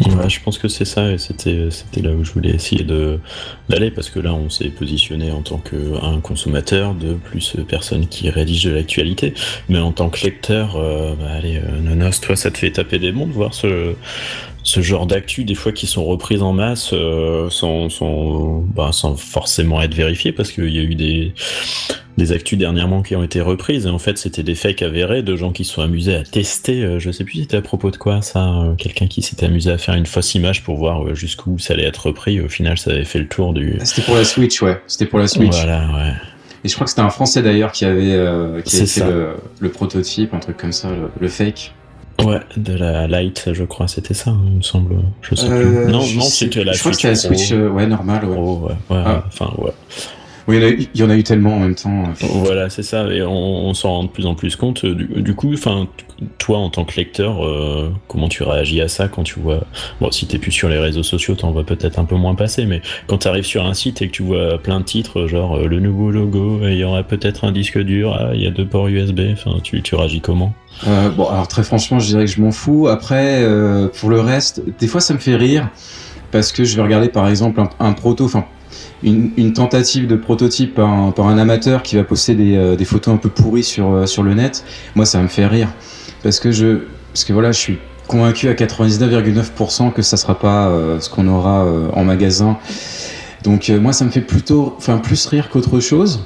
Je 0.00 0.40
pense 0.40 0.58
que 0.58 0.68
c'est 0.68 0.84
ça, 0.84 1.10
et 1.12 1.18
c'était, 1.18 1.68
c'était 1.70 2.02
là 2.02 2.12
où 2.12 2.24
je 2.24 2.32
voulais 2.32 2.50
essayer 2.50 2.84
de, 2.84 3.18
d'aller, 3.68 3.90
parce 3.90 4.10
que 4.10 4.20
là, 4.20 4.34
on 4.34 4.50
s'est 4.50 4.68
positionné 4.68 5.30
en 5.30 5.40
tant 5.42 5.58
qu'un 5.58 6.20
consommateur, 6.20 6.94
de 6.94 7.14
plus 7.14 7.56
personne 7.66 8.06
qui 8.06 8.28
rédige 8.28 8.64
de 8.64 8.72
l'actualité, 8.72 9.34
mais 9.68 9.78
en 9.78 9.92
tant 9.92 10.10
que 10.10 10.22
lecteur, 10.24 10.76
euh, 10.76 11.14
bah, 11.18 11.30
allez, 11.30 11.56
euh, 11.56 12.10
toi, 12.20 12.36
ça 12.36 12.50
te 12.50 12.58
fait 12.58 12.70
taper 12.70 12.98
des 12.98 13.12
mondes, 13.12 13.30
voir 13.30 13.54
ce, 13.54 13.94
ce 14.66 14.80
genre 14.80 15.06
d'actu, 15.06 15.44
des 15.44 15.54
fois 15.54 15.72
qui 15.72 15.86
sont 15.86 16.04
reprises 16.04 16.42
en 16.42 16.52
masse, 16.52 16.90
euh, 16.92 17.48
sans, 17.50 17.88
sans, 17.88 18.64
bah, 18.74 18.90
sans 18.92 19.16
forcément 19.16 19.80
être 19.80 19.94
vérifiées, 19.94 20.32
parce 20.32 20.52
qu'il 20.52 20.74
y 20.74 20.78
a 20.78 20.82
eu 20.82 20.94
des, 20.94 21.32
des 22.16 22.32
actus 22.32 22.58
dernièrement 22.58 23.02
qui 23.02 23.14
ont 23.14 23.22
été 23.22 23.40
reprises 23.40 23.86
et 23.86 23.90
en 23.90 23.98
fait 23.98 24.16
c'était 24.16 24.42
des 24.42 24.54
fakes 24.54 24.82
avérés 24.82 25.22
de 25.22 25.36
gens 25.36 25.52
qui 25.52 25.64
se 25.64 25.74
sont 25.74 25.82
amusés 25.82 26.14
à 26.14 26.22
tester 26.22 26.82
euh, 26.82 26.98
je 26.98 27.10
sais 27.10 27.24
plus 27.24 27.40
c'était 27.40 27.58
à 27.58 27.62
propos 27.62 27.90
de 27.90 27.96
quoi 27.96 28.22
ça 28.22 28.48
euh, 28.48 28.74
quelqu'un 28.74 29.06
qui 29.06 29.22
s'était 29.22 29.46
amusé 29.46 29.70
à 29.70 29.78
faire 29.78 29.94
une 29.94 30.06
fausse 30.06 30.34
image 30.34 30.62
pour 30.62 30.76
voir 30.76 31.04
euh, 31.04 31.14
jusqu'où 31.14 31.58
ça 31.58 31.74
allait 31.74 31.84
être 31.84 32.06
repris 32.06 32.40
au 32.40 32.48
final 32.48 32.78
ça 32.78 32.90
avait 32.90 33.04
fait 33.04 33.18
le 33.18 33.28
tour 33.28 33.52
du 33.52 33.78
c'était 33.84 34.02
pour 34.02 34.14
la 34.14 34.24
Switch 34.24 34.62
ouais. 34.62 34.80
C'était 34.86 35.06
pour 35.06 35.18
la 35.18 35.28
Switch. 35.28 35.52
Voilà 35.52 35.86
ouais. 35.94 36.12
Et 36.64 36.68
je 36.68 36.74
crois 36.74 36.84
que 36.84 36.90
c'était 36.90 37.02
un 37.02 37.10
français 37.10 37.42
d'ailleurs 37.42 37.70
qui 37.70 37.84
avait 37.84 38.18
qui 38.64 38.76
avait 38.76 38.86
fait 38.86 39.04
le, 39.60 39.68
prototype 39.68 40.34
un 40.34 40.38
truc 40.38 40.56
comme 40.56 40.72
ça 40.72 40.88
le, 41.20 41.28
fake 41.28 41.72
Ouais, 42.24 42.40
de 42.56 42.72
la 42.72 43.06
Lite, 43.06 43.50
je 43.52 43.64
crois, 43.64 43.88
c'était 43.88 44.14
ça, 44.14 44.30
hein, 44.30 44.40
il 44.46 44.56
me 44.56 44.62
semble. 44.62 44.96
Je 45.22 45.34
sais 45.34 45.48
plus. 45.48 45.86
Non, 45.86 46.04
non, 46.06 46.22
c'était 46.22 46.64
la 46.64 46.72
je 46.72 46.80
crois 46.80 46.92
que 46.92 46.96
c'était 46.96 47.08
la 47.08 47.14
Switch, 47.14 47.52
ouais, 47.52 47.86
normal, 47.86 48.24
ouais. 48.24 48.36
ouais, 48.36 48.70
ouais, 48.90 49.02
ah. 49.04 49.24
enfin, 49.26 49.52
ouais. 49.58 49.72
Oui, 50.48 50.88
il 50.94 51.00
y 51.00 51.02
en 51.02 51.10
a 51.10 51.16
eu 51.16 51.24
tellement 51.24 51.56
en 51.56 51.60
même 51.60 51.74
temps. 51.74 52.04
Voilà, 52.20 52.70
c'est 52.70 52.84
ça, 52.84 53.08
et 53.12 53.20
on, 53.22 53.74
s'en 53.74 53.90
rend 53.90 54.04
de 54.04 54.08
plus 54.08 54.26
en 54.26 54.36
plus 54.36 54.54
compte. 54.54 54.86
Du, 54.86 55.34
coup, 55.34 55.52
enfin, 55.52 55.88
toi, 56.38 56.58
en 56.58 56.70
tant 56.70 56.84
que 56.84 56.96
lecteur, 56.96 57.44
euh, 57.44 57.92
comment 58.06 58.28
tu 58.28 58.44
réagis 58.44 58.80
à 58.80 58.86
ça 58.86 59.08
quand 59.08 59.24
tu 59.24 59.40
vois. 59.40 59.64
Bon, 60.00 60.12
si 60.12 60.26
t'es 60.26 60.38
plus 60.38 60.52
sur 60.52 60.68
les 60.68 60.78
réseaux 60.78 61.02
sociaux, 61.02 61.34
t'en 61.34 61.50
vois 61.50 61.64
peut-être 61.64 61.98
un 61.98 62.04
peu 62.04 62.14
moins 62.14 62.36
passer, 62.36 62.64
mais 62.64 62.80
quand 63.08 63.18
tu 63.18 63.28
arrives 63.28 63.44
sur 63.44 63.66
un 63.66 63.74
site 63.74 64.02
et 64.02 64.06
que 64.06 64.12
tu 64.12 64.22
vois 64.22 64.58
plein 64.58 64.78
de 64.78 64.84
titres, 64.84 65.26
genre 65.26 65.56
euh, 65.56 65.66
le 65.66 65.80
nouveau 65.80 66.12
logo, 66.12 66.60
il 66.62 66.76
y 66.76 66.84
aura 66.84 67.02
peut-être 67.02 67.44
un 67.44 67.50
disque 67.50 67.78
dur, 67.80 68.16
ah, 68.16 68.30
il 68.32 68.40
y 68.40 68.46
a 68.46 68.50
deux 68.50 68.66
ports 68.66 68.86
USB, 68.86 69.22
enfin, 69.32 69.58
tu, 69.64 69.82
tu 69.82 69.96
réagis 69.96 70.20
comment? 70.20 70.54
Euh, 70.86 71.10
Bon, 71.10 71.26
alors 71.26 71.48
très 71.48 71.64
franchement, 71.64 71.98
je 71.98 72.06
dirais 72.06 72.24
que 72.24 72.30
je 72.30 72.40
m'en 72.40 72.52
fous. 72.52 72.86
Après, 72.86 73.44
pour 73.98 74.10
le 74.10 74.20
reste, 74.20 74.62
des 74.78 74.86
fois, 74.86 75.00
ça 75.00 75.12
me 75.12 75.18
fait 75.18 75.36
rire 75.36 75.70
parce 76.30 76.52
que 76.52 76.64
je 76.64 76.76
vais 76.76 76.82
regarder 76.82 77.08
par 77.08 77.28
exemple 77.28 77.60
un, 77.60 77.70
un 77.80 77.92
proto, 77.92 78.24
enfin 78.24 78.44
une, 79.06 79.52
tentative 79.52 80.06
de 80.06 80.16
prototype 80.16 80.74
par 80.74 80.88
un, 80.88 81.38
amateur 81.38 81.82
qui 81.82 81.96
va 81.96 82.04
poster 82.04 82.36
euh, 82.38 82.76
des, 82.76 82.84
photos 82.84 83.14
un 83.14 83.16
peu 83.16 83.28
pourries 83.28 83.64
sur, 83.64 83.92
euh, 83.92 84.06
sur 84.06 84.22
le 84.22 84.34
net, 84.34 84.64
moi 84.94 85.06
ça 85.06 85.20
me 85.22 85.28
fait 85.28 85.46
rire. 85.46 85.68
Parce 86.22 86.40
que 86.40 86.50
je, 86.50 86.80
parce 87.12 87.24
que 87.24 87.32
voilà, 87.32 87.52
je 87.52 87.58
suis 87.58 87.78
convaincu 88.08 88.48
à 88.48 88.54
99,9% 88.54 89.92
que 89.92 90.02
ça 90.02 90.16
sera 90.16 90.38
pas 90.38 90.68
euh, 90.68 91.00
ce 91.00 91.08
qu'on 91.08 91.28
aura 91.28 91.66
en 91.92 92.04
magasin. 92.04 92.58
Donc 93.42 93.68
moi 93.68 93.92
ça 93.92 94.04
me 94.04 94.10
fait 94.10 94.20
plutôt, 94.20 94.74
enfin 94.76 94.98
plus 94.98 95.26
rire 95.26 95.48
qu'autre 95.50 95.80
chose. 95.80 96.20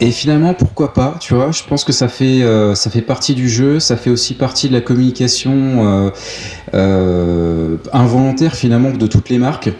Et 0.00 0.10
finalement, 0.10 0.54
pourquoi 0.54 0.92
pas 0.92 1.16
Tu 1.20 1.34
vois, 1.34 1.50
je 1.52 1.62
pense 1.62 1.84
que 1.84 1.92
ça 1.92 2.08
fait 2.08 2.42
euh, 2.42 2.74
ça 2.74 2.90
fait 2.90 3.00
partie 3.00 3.34
du 3.34 3.48
jeu, 3.48 3.80
ça 3.80 3.96
fait 3.96 4.10
aussi 4.10 4.34
partie 4.34 4.68
de 4.68 4.74
la 4.74 4.80
communication 4.80 5.52
euh, 5.52 6.10
euh, 6.74 7.76
involontaire 7.92 8.54
finalement 8.54 8.90
de 8.90 9.06
toutes 9.06 9.30
les 9.30 9.38
marques. 9.38 9.70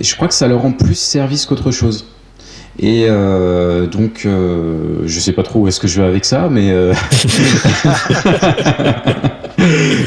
Et 0.00 0.04
je 0.04 0.14
crois 0.14 0.28
que 0.28 0.34
ça 0.34 0.48
leur 0.48 0.62
rend 0.62 0.72
plus 0.72 0.98
service 0.98 1.46
qu'autre 1.46 1.70
chose. 1.70 2.06
Et 2.80 3.06
euh, 3.08 3.86
donc, 3.86 4.22
euh, 4.24 5.02
je 5.04 5.18
sais 5.18 5.32
pas 5.32 5.42
trop 5.42 5.60
où 5.60 5.68
est-ce 5.68 5.80
que 5.80 5.88
je 5.88 6.00
vais 6.00 6.06
avec 6.06 6.24
ça, 6.24 6.48
mais. 6.48 6.70
Euh... 6.70 6.94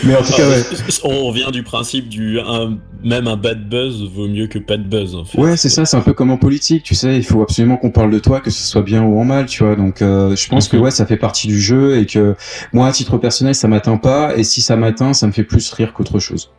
mais 0.05 0.15
en 0.15 0.23
tout 0.23 0.31
cas, 0.31 0.47
ouais. 0.47 0.63
On 1.03 1.31
vient 1.31 1.51
du 1.51 1.63
principe 1.63 2.07
du 2.07 2.39
un, 2.39 2.77
même 3.03 3.27
un 3.27 3.35
bad 3.35 3.67
buzz 3.67 4.09
vaut 4.15 4.29
mieux 4.29 4.47
que 4.47 4.57
pas 4.57 4.77
de 4.77 4.83
buzz. 4.83 5.15
En 5.15 5.25
fait. 5.25 5.37
Ouais, 5.37 5.57
c'est 5.57 5.67
ça. 5.67 5.83
C'est 5.83 5.97
un 5.97 6.01
peu 6.01 6.13
comme 6.13 6.31
en 6.31 6.37
politique, 6.37 6.83
tu 6.83 6.95
sais. 6.95 7.17
Il 7.17 7.25
faut 7.25 7.41
absolument 7.41 7.75
qu'on 7.75 7.91
parle 7.91 8.11
de 8.11 8.19
toi, 8.19 8.39
que 8.39 8.51
ce 8.51 8.63
soit 8.63 8.83
bien 8.83 9.03
ou 9.03 9.19
en 9.19 9.25
mal, 9.25 9.47
tu 9.47 9.65
vois. 9.65 9.75
Donc, 9.75 10.01
euh, 10.01 10.33
je 10.37 10.47
pense 10.47 10.69
que 10.69 10.77
ouais, 10.77 10.91
ça 10.91 11.05
fait 11.05 11.17
partie 11.17 11.47
du 11.47 11.59
jeu 11.59 11.97
et 11.97 12.05
que 12.05 12.37
moi, 12.71 12.87
à 12.87 12.93
titre 12.93 13.17
personnel, 13.17 13.53
ça 13.53 13.67
m'atteint 13.67 13.97
pas. 13.97 14.37
Et 14.37 14.45
si 14.45 14.61
ça 14.61 14.77
m'atteint, 14.77 15.13
ça 15.13 15.27
me 15.27 15.33
fait 15.33 15.43
plus 15.43 15.69
rire 15.73 15.91
qu'autre 15.91 16.19
chose. 16.19 16.51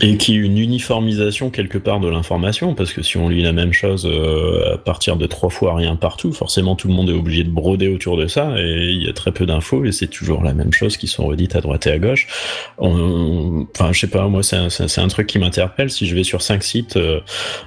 Et 0.00 0.16
qui 0.16 0.34
une 0.34 0.58
uniformisation 0.58 1.50
quelque 1.50 1.78
part 1.78 2.00
de 2.00 2.08
l'information, 2.08 2.74
parce 2.74 2.92
que 2.92 3.02
si 3.02 3.16
on 3.16 3.28
lit 3.28 3.42
la 3.42 3.52
même 3.52 3.72
chose 3.72 4.08
euh, 4.10 4.74
à 4.74 4.78
partir 4.78 5.16
de 5.16 5.26
trois 5.26 5.50
fois 5.50 5.76
rien 5.76 5.94
partout, 5.94 6.32
forcément 6.32 6.74
tout 6.74 6.88
le 6.88 6.94
monde 6.94 7.10
est 7.10 7.14
obligé 7.14 7.44
de 7.44 7.50
broder 7.50 7.88
autour 7.88 8.16
de 8.16 8.26
ça, 8.26 8.54
et 8.58 8.90
il 8.90 9.02
y 9.02 9.08
a 9.08 9.12
très 9.12 9.30
peu 9.30 9.44
d'infos, 9.46 9.84
et 9.84 9.92
c'est 9.92 10.08
toujours 10.08 10.42
la 10.42 10.54
même 10.54 10.72
chose 10.72 10.96
qui 10.96 11.06
sont 11.06 11.26
redites 11.26 11.54
à 11.54 11.60
droite 11.60 11.86
et 11.86 11.92
à 11.92 11.98
gauche. 11.98 12.26
Enfin, 12.78 13.92
je 13.92 14.00
sais 14.00 14.10
pas, 14.10 14.26
moi 14.28 14.42
c'est 14.42 14.56
un, 14.56 14.70
c'est 14.70 15.00
un 15.00 15.08
truc 15.08 15.26
qui 15.26 15.38
m'interpelle. 15.38 15.90
Si 15.90 16.06
je 16.06 16.14
vais 16.14 16.24
sur 16.24 16.42
cinq 16.42 16.64
sites, 16.64 16.96
euh, 16.96 17.20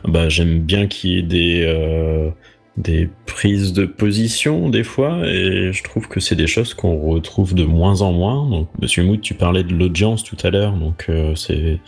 bah 0.03 0.27
j'aime 0.27 0.59
bien 0.59 0.87
qu'il 0.87 1.11
y 1.11 1.17
ait 1.19 1.21
des 1.21 1.63
euh, 1.65 2.29
des 2.77 3.09
prises 3.25 3.73
de 3.73 3.85
position 3.85 4.69
des 4.69 4.83
fois 4.83 5.27
et 5.27 5.73
je 5.73 5.83
trouve 5.83 6.07
que 6.07 6.19
c'est 6.19 6.35
des 6.35 6.47
choses 6.47 6.73
qu'on 6.73 6.97
retrouve 6.97 7.55
de 7.55 7.63
moins 7.63 8.01
en 8.01 8.11
moins. 8.11 8.47
Donc 8.49 8.69
monsieur 8.79 9.03
Mood, 9.03 9.21
tu 9.21 9.33
parlais 9.33 9.63
de 9.63 9.73
l'audience 9.73 10.23
tout 10.23 10.37
à 10.43 10.49
l'heure, 10.51 10.73
donc 10.73 11.05
euh, 11.09 11.35
c'est 11.35 11.79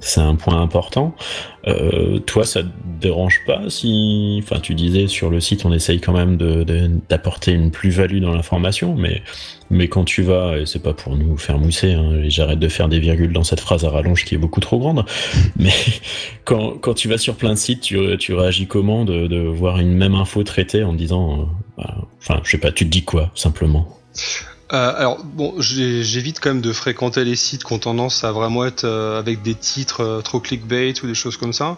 c'est 0.00 0.20
un 0.20 0.34
point 0.34 0.60
important. 0.60 1.14
Euh, 1.66 2.18
toi, 2.20 2.44
ça 2.44 2.62
te 2.62 2.68
dérange 3.00 3.40
pas 3.46 3.62
si, 3.68 4.40
enfin, 4.42 4.60
tu 4.60 4.74
disais 4.74 5.08
sur 5.08 5.30
le 5.30 5.40
site, 5.40 5.64
on 5.64 5.72
essaye 5.72 6.00
quand 6.00 6.12
même 6.12 6.36
d'apporter 7.08 7.52
une 7.52 7.70
plus-value 7.70 8.20
dans 8.20 8.32
l'information, 8.32 8.96
mais 9.70 9.88
quand 9.88 10.04
tu 10.04 10.22
vas, 10.22 10.58
et 10.58 10.66
c'est 10.66 10.82
pas 10.82 10.92
pour 10.92 11.16
nous 11.16 11.36
faire 11.36 11.58
mousser, 11.58 11.92
hein, 11.92 12.22
j'arrête 12.28 12.58
de 12.58 12.68
faire 12.68 12.88
des 12.88 13.00
virgules 13.00 13.32
dans 13.32 13.44
cette 13.44 13.60
phrase 13.60 13.84
à 13.84 13.90
rallonge 13.90 14.24
qui 14.24 14.34
est 14.34 14.38
beaucoup 14.38 14.60
trop 14.60 14.78
grande, 14.78 15.04
mais 15.56 15.74
quand, 16.44 16.94
tu 16.94 17.08
vas 17.08 17.18
sur 17.18 17.34
plein 17.34 17.54
de 17.54 17.58
sites, 17.58 17.80
tu, 17.80 17.98
tu 18.18 18.34
réagis 18.34 18.66
comment 18.66 19.04
de, 19.04 19.26
de 19.26 19.38
voir 19.38 19.78
une 19.78 19.94
même 19.94 20.14
info 20.14 20.42
traitée 20.44 20.84
en 20.84 20.92
disant, 20.92 21.40
euh, 21.40 21.44
bah, 21.78 21.96
enfin, 22.18 22.40
je 22.44 22.50
sais 22.50 22.58
pas, 22.58 22.70
tu 22.70 22.84
te 22.84 22.90
dis 22.90 23.04
quoi 23.04 23.30
simplement? 23.34 23.88
Euh, 24.72 24.92
alors 24.96 25.22
bon, 25.22 25.54
j'évite 25.60 26.40
quand 26.40 26.50
même 26.50 26.60
de 26.60 26.72
fréquenter 26.72 27.24
les 27.24 27.36
sites 27.36 27.62
qui 27.62 27.72
ont 27.72 27.78
tendance 27.78 28.24
à 28.24 28.32
vraiment 28.32 28.64
être 28.64 28.84
euh, 28.84 29.18
avec 29.18 29.42
des 29.42 29.54
titres 29.54 30.00
euh, 30.02 30.20
trop 30.22 30.40
clickbait 30.40 30.92
ou 31.02 31.06
des 31.06 31.14
choses 31.14 31.36
comme 31.36 31.52
ça. 31.52 31.76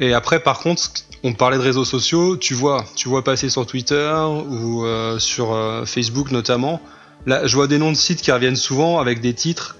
Et 0.00 0.12
après, 0.12 0.40
par 0.40 0.60
contre, 0.60 0.90
on 1.22 1.32
parlait 1.32 1.56
de 1.56 1.62
réseaux 1.62 1.84
sociaux, 1.84 2.36
tu 2.36 2.54
vois, 2.54 2.84
tu 2.94 3.08
vois 3.08 3.24
passer 3.24 3.48
sur 3.48 3.66
Twitter 3.66 4.14
ou 4.48 4.84
euh, 4.84 5.18
sur 5.18 5.56
Facebook 5.86 6.30
notamment. 6.30 6.80
Là, 7.26 7.46
je 7.46 7.54
vois 7.54 7.66
des 7.66 7.78
noms 7.78 7.92
de 7.92 7.96
sites 7.96 8.22
qui 8.22 8.32
reviennent 8.32 8.56
souvent 8.56 8.98
avec 8.98 9.20
des 9.20 9.34
titres. 9.34 9.76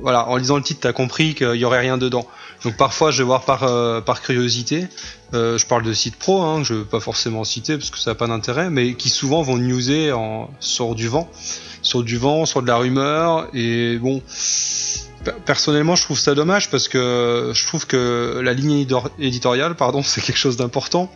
Voilà, 0.00 0.28
en 0.28 0.36
lisant 0.36 0.56
le 0.56 0.62
titre, 0.62 0.80
t'as 0.80 0.92
compris 0.92 1.34
qu'il 1.34 1.54
y 1.54 1.64
aurait 1.64 1.80
rien 1.80 1.98
dedans. 1.98 2.26
Donc 2.64 2.76
parfois, 2.76 3.10
je 3.10 3.18
vais 3.18 3.26
voir 3.26 3.44
par 3.44 3.64
euh, 3.64 4.00
par 4.00 4.22
curiosité. 4.22 4.86
je 5.32 5.66
parle 5.66 5.82
de 5.82 5.92
sites 5.92 6.16
pro, 6.16 6.42
hein, 6.42 6.62
je 6.62 6.74
veux 6.74 6.84
pas 6.84 7.00
forcément 7.00 7.44
citer 7.44 7.76
parce 7.76 7.90
que 7.90 7.98
ça 7.98 8.10
n'a 8.10 8.14
pas 8.14 8.26
d'intérêt, 8.26 8.70
mais 8.70 8.94
qui 8.94 9.08
souvent 9.08 9.42
vont 9.42 9.56
newser 9.56 10.12
en 10.12 10.50
sur 10.60 10.94
du 10.94 11.08
vent 11.08 11.30
sur 11.82 12.02
du 12.02 12.16
vent, 12.16 12.46
sur 12.46 12.62
de 12.62 12.66
la 12.66 12.76
rumeur. 12.76 13.48
Et 13.54 13.98
bon, 13.98 14.22
personnellement, 15.44 15.96
je 15.96 16.04
trouve 16.04 16.18
ça 16.18 16.34
dommage 16.34 16.70
parce 16.70 16.88
que 16.88 17.52
je 17.54 17.66
trouve 17.66 17.86
que 17.86 18.40
la 18.42 18.52
ligne 18.52 18.86
éditoriale, 19.18 19.74
pardon, 19.74 20.02
c'est 20.04 20.20
quelque 20.20 20.38
chose 20.38 20.56
d'important. 20.56 21.10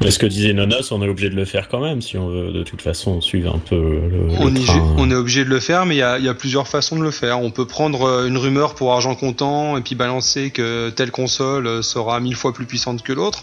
Mais 0.00 0.10
ce 0.10 0.18
que 0.18 0.26
disait 0.26 0.52
Nonos, 0.52 0.92
on 0.92 1.02
est 1.02 1.08
obligé 1.08 1.30
de 1.30 1.34
le 1.34 1.44
faire 1.44 1.68
quand 1.68 1.80
même 1.80 2.00
si 2.02 2.16
on 2.16 2.28
veut 2.28 2.52
de 2.52 2.62
toute 2.62 2.82
façon 2.82 3.20
suivre 3.20 3.54
un 3.54 3.58
peu 3.58 3.76
le. 3.76 4.28
On, 4.38 4.48
le 4.48 4.56
est, 4.56 4.64
train. 4.64 4.94
on 4.98 5.10
est 5.10 5.14
obligé 5.14 5.44
de 5.44 5.50
le 5.50 5.60
faire, 5.60 5.86
mais 5.86 5.96
il 5.96 5.98
y 5.98 6.02
a, 6.02 6.18
y 6.18 6.28
a, 6.28 6.34
plusieurs 6.34 6.68
façons 6.68 6.96
de 6.96 7.02
le 7.02 7.10
faire. 7.10 7.40
On 7.40 7.50
peut 7.50 7.66
prendre 7.66 8.26
une 8.26 8.38
rumeur 8.38 8.74
pour 8.74 8.92
argent 8.92 9.14
comptant 9.14 9.76
et 9.76 9.80
puis 9.80 9.94
balancer 9.94 10.50
que 10.50 10.90
telle 10.90 11.10
console 11.10 11.82
sera 11.82 12.20
mille 12.20 12.36
fois 12.36 12.52
plus 12.52 12.66
puissante 12.66 13.02
que 13.02 13.12
l'autre, 13.12 13.42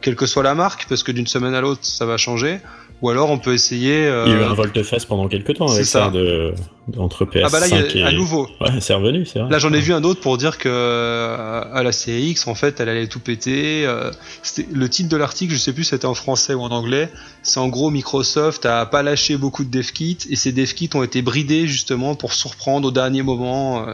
quelle 0.00 0.16
que 0.16 0.26
soit 0.26 0.42
la 0.42 0.54
marque, 0.54 0.86
parce 0.88 1.02
que 1.02 1.12
d'une 1.12 1.26
semaine 1.26 1.54
à 1.54 1.60
l'autre 1.60 1.80
ça 1.82 2.06
va 2.06 2.16
changer. 2.16 2.58
Ou 3.02 3.08
alors 3.08 3.30
on 3.30 3.38
peut 3.38 3.54
essayer. 3.54 4.06
Euh... 4.06 4.24
Il 4.26 4.32
y 4.32 4.36
a 4.36 4.40
eu 4.40 4.44
un 4.44 4.52
volte-face 4.52 5.06
pendant 5.06 5.26
quelques 5.28 5.54
temps 5.54 5.70
avec 5.70 5.86
ça, 5.86 6.10
de, 6.10 6.52
entre 6.98 7.24
PS5 7.24 7.42
ah 7.44 7.48
bah 7.50 7.60
là, 7.60 7.66
il 7.68 7.74
y 7.74 8.02
a 8.02 8.08
et... 8.08 8.08
à 8.08 8.12
nouveau. 8.12 8.46
Ouais, 8.60 8.80
c'est 8.80 8.92
revenu, 8.92 9.24
c'est 9.24 9.38
vrai. 9.38 9.50
Là, 9.50 9.58
j'en 9.58 9.72
ai 9.72 9.80
vu 9.80 9.94
un 9.94 10.04
autre 10.04 10.20
pour 10.20 10.36
dire 10.36 10.58
que 10.58 10.68
euh, 10.68 11.62
à 11.72 11.82
la 11.82 11.92
CX, 11.92 12.46
en 12.46 12.54
fait, 12.54 12.78
elle 12.80 12.88
allait 12.88 13.06
tout 13.06 13.20
péter. 13.20 13.86
Euh, 13.86 14.10
le 14.72 14.88
titre 14.88 15.08
de 15.08 15.16
l'article, 15.16 15.54
je 15.54 15.58
sais 15.58 15.72
plus 15.72 15.84
si 15.84 15.90
c'était 15.90 16.06
en 16.06 16.14
français 16.14 16.52
ou 16.52 16.60
en 16.60 16.70
anglais. 16.70 17.10
C'est 17.42 17.60
en 17.60 17.68
gros 17.68 17.90
Microsoft 17.90 18.66
a 18.66 18.84
pas 18.84 19.02
lâché 19.02 19.36
beaucoup 19.36 19.64
de 19.64 19.70
dev 19.70 19.90
kits 19.92 20.18
et 20.28 20.36
ces 20.36 20.52
dev 20.52 20.70
kits 20.72 20.90
ont 20.94 21.02
été 21.02 21.22
bridés 21.22 21.66
justement 21.66 22.14
pour 22.14 22.34
surprendre 22.34 22.88
au 22.88 22.90
dernier 22.90 23.22
moment. 23.22 23.86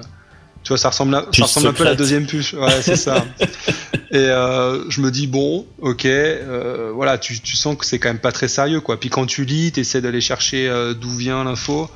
Tu 0.66 0.70
vois, 0.70 0.79
ça 0.79 0.88
ressemble, 0.88 1.14
à, 1.14 1.24
ça 1.33 1.44
ressemble 1.44 1.68
un 1.68 1.72
peu 1.72 1.85
à 1.87 1.90
la 1.90 1.94
deuxième 1.94 2.26
puce. 2.26 2.52
Ouais, 2.52 2.83
c'est 2.83 2.96
ça. 2.96 3.24
Et 4.11 4.16
euh, 4.16 4.90
je 4.90 5.00
me 5.00 5.12
dis 5.12 5.29
bon, 5.29 5.64
ok, 5.79 6.05
euh, 6.07 6.90
voilà, 6.92 7.18
tu, 7.18 7.38
tu, 7.38 7.55
sens 7.55 7.76
que 7.76 7.87
c'est 7.87 8.00
quand 8.00 8.09
même 8.09 8.18
pas 8.18 8.33
très 8.33 8.48
sérieux, 8.48 8.81
quoi. 8.81 8.98
Puis 8.98 9.09
quand 9.09 9.26
tu 9.26 9.44
lis, 9.44 9.70
t'essaies 9.70 10.00
d'aller 10.00 10.20
chercher 10.20 10.68
euh, 10.68 10.92
d'où 10.92 11.11
vient 11.11 11.44
l'info, 11.44 11.88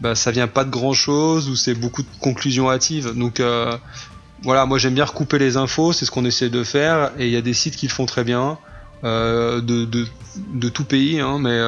bah 0.00 0.16
ça 0.16 0.32
vient 0.32 0.48
pas 0.48 0.64
de 0.64 0.70
grand 0.70 0.94
chose 0.94 1.48
ou 1.48 1.54
c'est 1.54 1.74
beaucoup 1.74 2.02
de 2.02 2.08
conclusions 2.18 2.68
hâtives. 2.68 3.14
Donc 3.14 3.40
voilà, 4.42 4.66
moi 4.66 4.78
j'aime 4.78 4.94
bien 4.94 5.04
recouper 5.04 5.38
les 5.38 5.56
infos, 5.56 5.92
c'est 5.92 6.04
ce 6.04 6.10
qu'on 6.10 6.24
essaie 6.24 6.48
de 6.48 6.64
faire, 6.64 7.12
et 7.20 7.26
il 7.26 7.32
y 7.32 7.36
a 7.36 7.40
des 7.40 7.54
sites 7.54 7.76
qui 7.76 7.86
le 7.86 7.92
font 7.92 8.06
très 8.06 8.24
bien. 8.24 8.58
De, 9.04 9.60
de, 9.60 10.06
de, 10.54 10.68
tout 10.68 10.82
pays, 10.82 11.20
hein, 11.20 11.38
mais 11.38 11.60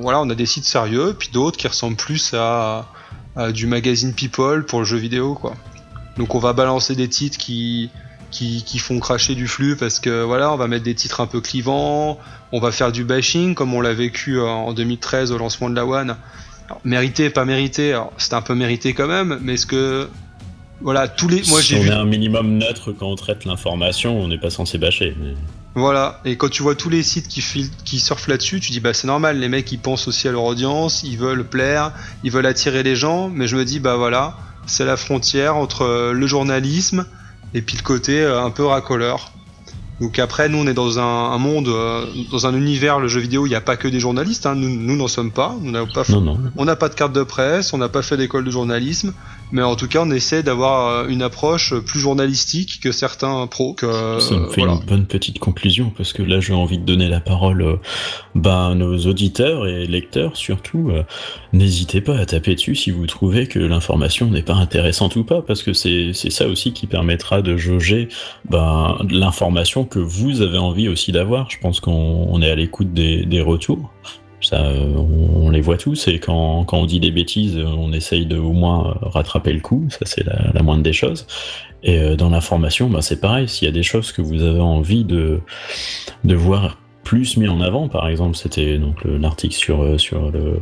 voilà, 0.00 0.22
on 0.22 0.30
a 0.30 0.34
des 0.34 0.46
sites 0.46 0.64
sérieux, 0.64 1.14
puis 1.18 1.28
d'autres 1.30 1.58
qui 1.58 1.68
ressemblent 1.68 1.98
plus 1.98 2.32
à, 2.32 2.88
à 3.36 3.52
du 3.52 3.66
magazine 3.66 4.14
People 4.14 4.64
pour 4.64 4.78
le 4.78 4.86
jeu 4.86 4.96
vidéo, 4.96 5.34
quoi. 5.34 5.54
Donc 6.20 6.34
on 6.34 6.38
va 6.38 6.52
balancer 6.52 6.94
des 6.94 7.08
titres 7.08 7.38
qui, 7.38 7.88
qui, 8.30 8.62
qui, 8.62 8.78
font 8.78 9.00
cracher 9.00 9.34
du 9.34 9.48
flux 9.48 9.74
parce 9.74 10.00
que 10.00 10.22
voilà, 10.22 10.52
on 10.52 10.56
va 10.56 10.68
mettre 10.68 10.84
des 10.84 10.94
titres 10.94 11.22
un 11.22 11.26
peu 11.26 11.40
clivants, 11.40 12.18
on 12.52 12.60
va 12.60 12.72
faire 12.72 12.92
du 12.92 13.04
bashing 13.04 13.54
comme 13.54 13.72
on 13.72 13.80
l'a 13.80 13.94
vécu 13.94 14.38
en 14.38 14.74
2013 14.74 15.32
au 15.32 15.38
lancement 15.38 15.70
de 15.70 15.76
la 15.76 15.86
One. 15.86 16.16
Alors, 16.66 16.80
mérité, 16.84 17.30
pas 17.30 17.46
mérité, 17.46 17.98
c'était 18.18 18.34
un 18.34 18.42
peu 18.42 18.54
mérité 18.54 18.92
quand 18.92 19.06
même, 19.06 19.38
mais 19.40 19.54
est-ce 19.54 19.64
que 19.64 20.10
voilà, 20.82 21.08
tous 21.08 21.26
les 21.26 21.42
moi 21.48 21.62
j'ai 21.62 21.78
on 21.78 21.80
vu 21.80 21.88
est 21.88 21.92
un 21.92 22.04
minimum 22.04 22.58
neutre 22.58 22.92
quand 22.92 23.08
on 23.08 23.16
traite 23.16 23.46
l'information, 23.46 24.20
on 24.20 24.28
n'est 24.28 24.36
pas 24.36 24.50
censé 24.50 24.76
bâcher. 24.76 25.16
Mais... 25.18 25.32
Voilà, 25.74 26.20
et 26.26 26.36
quand 26.36 26.50
tu 26.50 26.62
vois 26.62 26.74
tous 26.74 26.90
les 26.90 27.02
sites 27.02 27.28
qui, 27.28 27.42
qui 27.86 27.98
surfent 27.98 28.28
là-dessus, 28.28 28.60
tu 28.60 28.72
dis 28.72 28.80
bah 28.80 28.92
c'est 28.92 29.06
normal, 29.06 29.38
les 29.38 29.48
mecs 29.48 29.72
ils 29.72 29.78
pensent 29.78 30.06
aussi 30.06 30.28
à 30.28 30.32
leur 30.32 30.44
audience, 30.44 31.02
ils 31.02 31.16
veulent 31.16 31.46
plaire, 31.46 31.94
ils 32.24 32.30
veulent 32.30 32.44
attirer 32.44 32.82
les 32.82 32.94
gens, 32.94 33.30
mais 33.30 33.48
je 33.48 33.56
me 33.56 33.64
dis 33.64 33.80
bah 33.80 33.96
voilà, 33.96 34.36
c'est 34.70 34.84
la 34.84 34.96
frontière 34.96 35.56
entre 35.56 36.12
le 36.12 36.26
journalisme 36.26 37.06
et 37.54 37.62
puis 37.62 37.76
le 37.76 37.82
côté 37.82 38.24
un 38.24 38.50
peu 38.50 38.64
racoleur. 38.64 39.32
Donc 40.00 40.18
après, 40.18 40.48
nous, 40.48 40.58
on 40.58 40.66
est 40.66 40.74
dans 40.74 40.98
un, 40.98 41.32
un 41.32 41.38
monde, 41.38 41.68
euh, 41.68 42.06
dans 42.32 42.46
un 42.46 42.54
univers, 42.54 43.00
le 43.00 43.08
jeu 43.08 43.20
vidéo, 43.20 43.46
il 43.46 43.50
n'y 43.50 43.54
a 43.54 43.60
pas 43.60 43.76
que 43.76 43.86
des 43.86 44.00
journalistes. 44.00 44.46
Hein. 44.46 44.54
Nous, 44.54 44.96
n'en 44.96 45.08
sommes 45.08 45.30
pas. 45.30 45.54
On 45.62 45.70
n'a 45.70 45.84
pas, 45.84 46.04
non, 46.08 46.22
non. 46.22 46.38
on 46.56 46.64
n'a 46.64 46.74
pas 46.74 46.88
de 46.88 46.94
carte 46.94 47.12
de 47.12 47.22
presse, 47.22 47.74
on 47.74 47.78
n'a 47.78 47.90
pas 47.90 48.00
fait 48.00 48.16
d'école 48.16 48.44
de 48.44 48.50
journalisme. 48.50 49.12
Mais 49.52 49.62
en 49.62 49.76
tout 49.76 49.88
cas, 49.88 50.02
on 50.02 50.10
essaie 50.10 50.42
d'avoir 50.42 51.08
une 51.08 51.22
approche 51.22 51.74
plus 51.80 52.00
journalistique 52.00 52.80
que 52.82 52.92
certains 52.92 53.46
pros. 53.46 53.74
Que, 53.74 54.18
Ça 54.20 54.36
me 54.36 54.48
fait 54.50 54.60
voilà. 54.60 54.74
une 54.74 54.86
bonne 54.86 55.06
petite 55.06 55.38
conclusion 55.38 55.92
parce 55.96 56.12
que 56.12 56.22
là, 56.22 56.40
j'ai 56.40 56.52
envie 56.54 56.78
de 56.78 56.84
donner 56.84 57.08
la 57.08 57.20
parole 57.20 57.62
euh, 57.62 57.76
bah, 58.34 58.68
à 58.68 58.74
nos 58.74 58.96
auditeurs 59.06 59.66
et 59.66 59.86
lecteurs 59.86 60.36
surtout. 60.36 60.90
Euh, 60.90 61.02
N'hésitez 61.52 62.00
pas 62.00 62.16
à 62.16 62.26
taper 62.26 62.54
dessus 62.54 62.76
si 62.76 62.90
vous 62.92 63.06
trouvez 63.06 63.48
que 63.48 63.58
l'information 63.58 64.26
n'est 64.30 64.42
pas 64.42 64.54
intéressante 64.54 65.16
ou 65.16 65.24
pas 65.24 65.42
parce 65.42 65.62
que 65.62 65.72
c'est 65.72 66.12
ça 66.12 66.46
aussi 66.46 66.72
qui 66.72 66.86
permettra 66.86 67.42
de 67.42 67.56
jauger 67.56 68.08
bah, 68.48 68.98
l'information 69.10 69.84
que 69.84 69.98
vous 69.98 70.42
avez 70.42 70.58
envie 70.58 70.88
aussi 70.88 71.10
d'avoir. 71.10 71.50
Je 71.50 71.58
pense 71.58 71.80
qu'on 71.80 72.40
est 72.40 72.50
à 72.50 72.54
l'écoute 72.54 72.92
des, 72.92 73.26
des 73.26 73.40
retours. 73.40 73.90
Ça, 74.40 74.62
on, 74.62 75.50
les 75.50 75.60
voit 75.60 75.76
tous 75.76 76.08
et 76.08 76.18
quand, 76.18 76.66
on 76.72 76.86
dit 76.86 77.00
des 77.00 77.10
bêtises, 77.10 77.58
on 77.58 77.92
essaye 77.92 78.24
de 78.24 78.38
au 78.38 78.52
moins 78.52 78.96
rattraper 79.02 79.52
le 79.52 79.60
coup. 79.60 79.86
Ça, 79.90 80.00
c'est 80.04 80.24
la, 80.24 80.50
la, 80.54 80.62
moindre 80.62 80.82
des 80.82 80.92
choses. 80.92 81.26
Et 81.82 81.98
euh, 81.98 82.16
dans 82.16 82.30
l'information, 82.30 82.88
bah, 82.88 83.02
c'est 83.02 83.20
pareil. 83.20 83.48
S'il 83.48 83.66
y 83.66 83.68
a 83.68 83.72
des 83.72 83.82
choses 83.82 84.12
que 84.12 84.22
vous 84.22 84.42
avez 84.42 84.60
envie 84.60 85.04
de, 85.04 85.40
voir 86.24 86.78
plus 87.04 87.36
mis 87.36 87.48
en 87.48 87.60
avant, 87.60 87.88
par 87.88 88.08
exemple, 88.08 88.36
c'était 88.36 88.78
donc 88.78 89.04
l'article 89.04 89.54
sur, 89.54 89.98
sur 89.98 90.30
le 90.30 90.60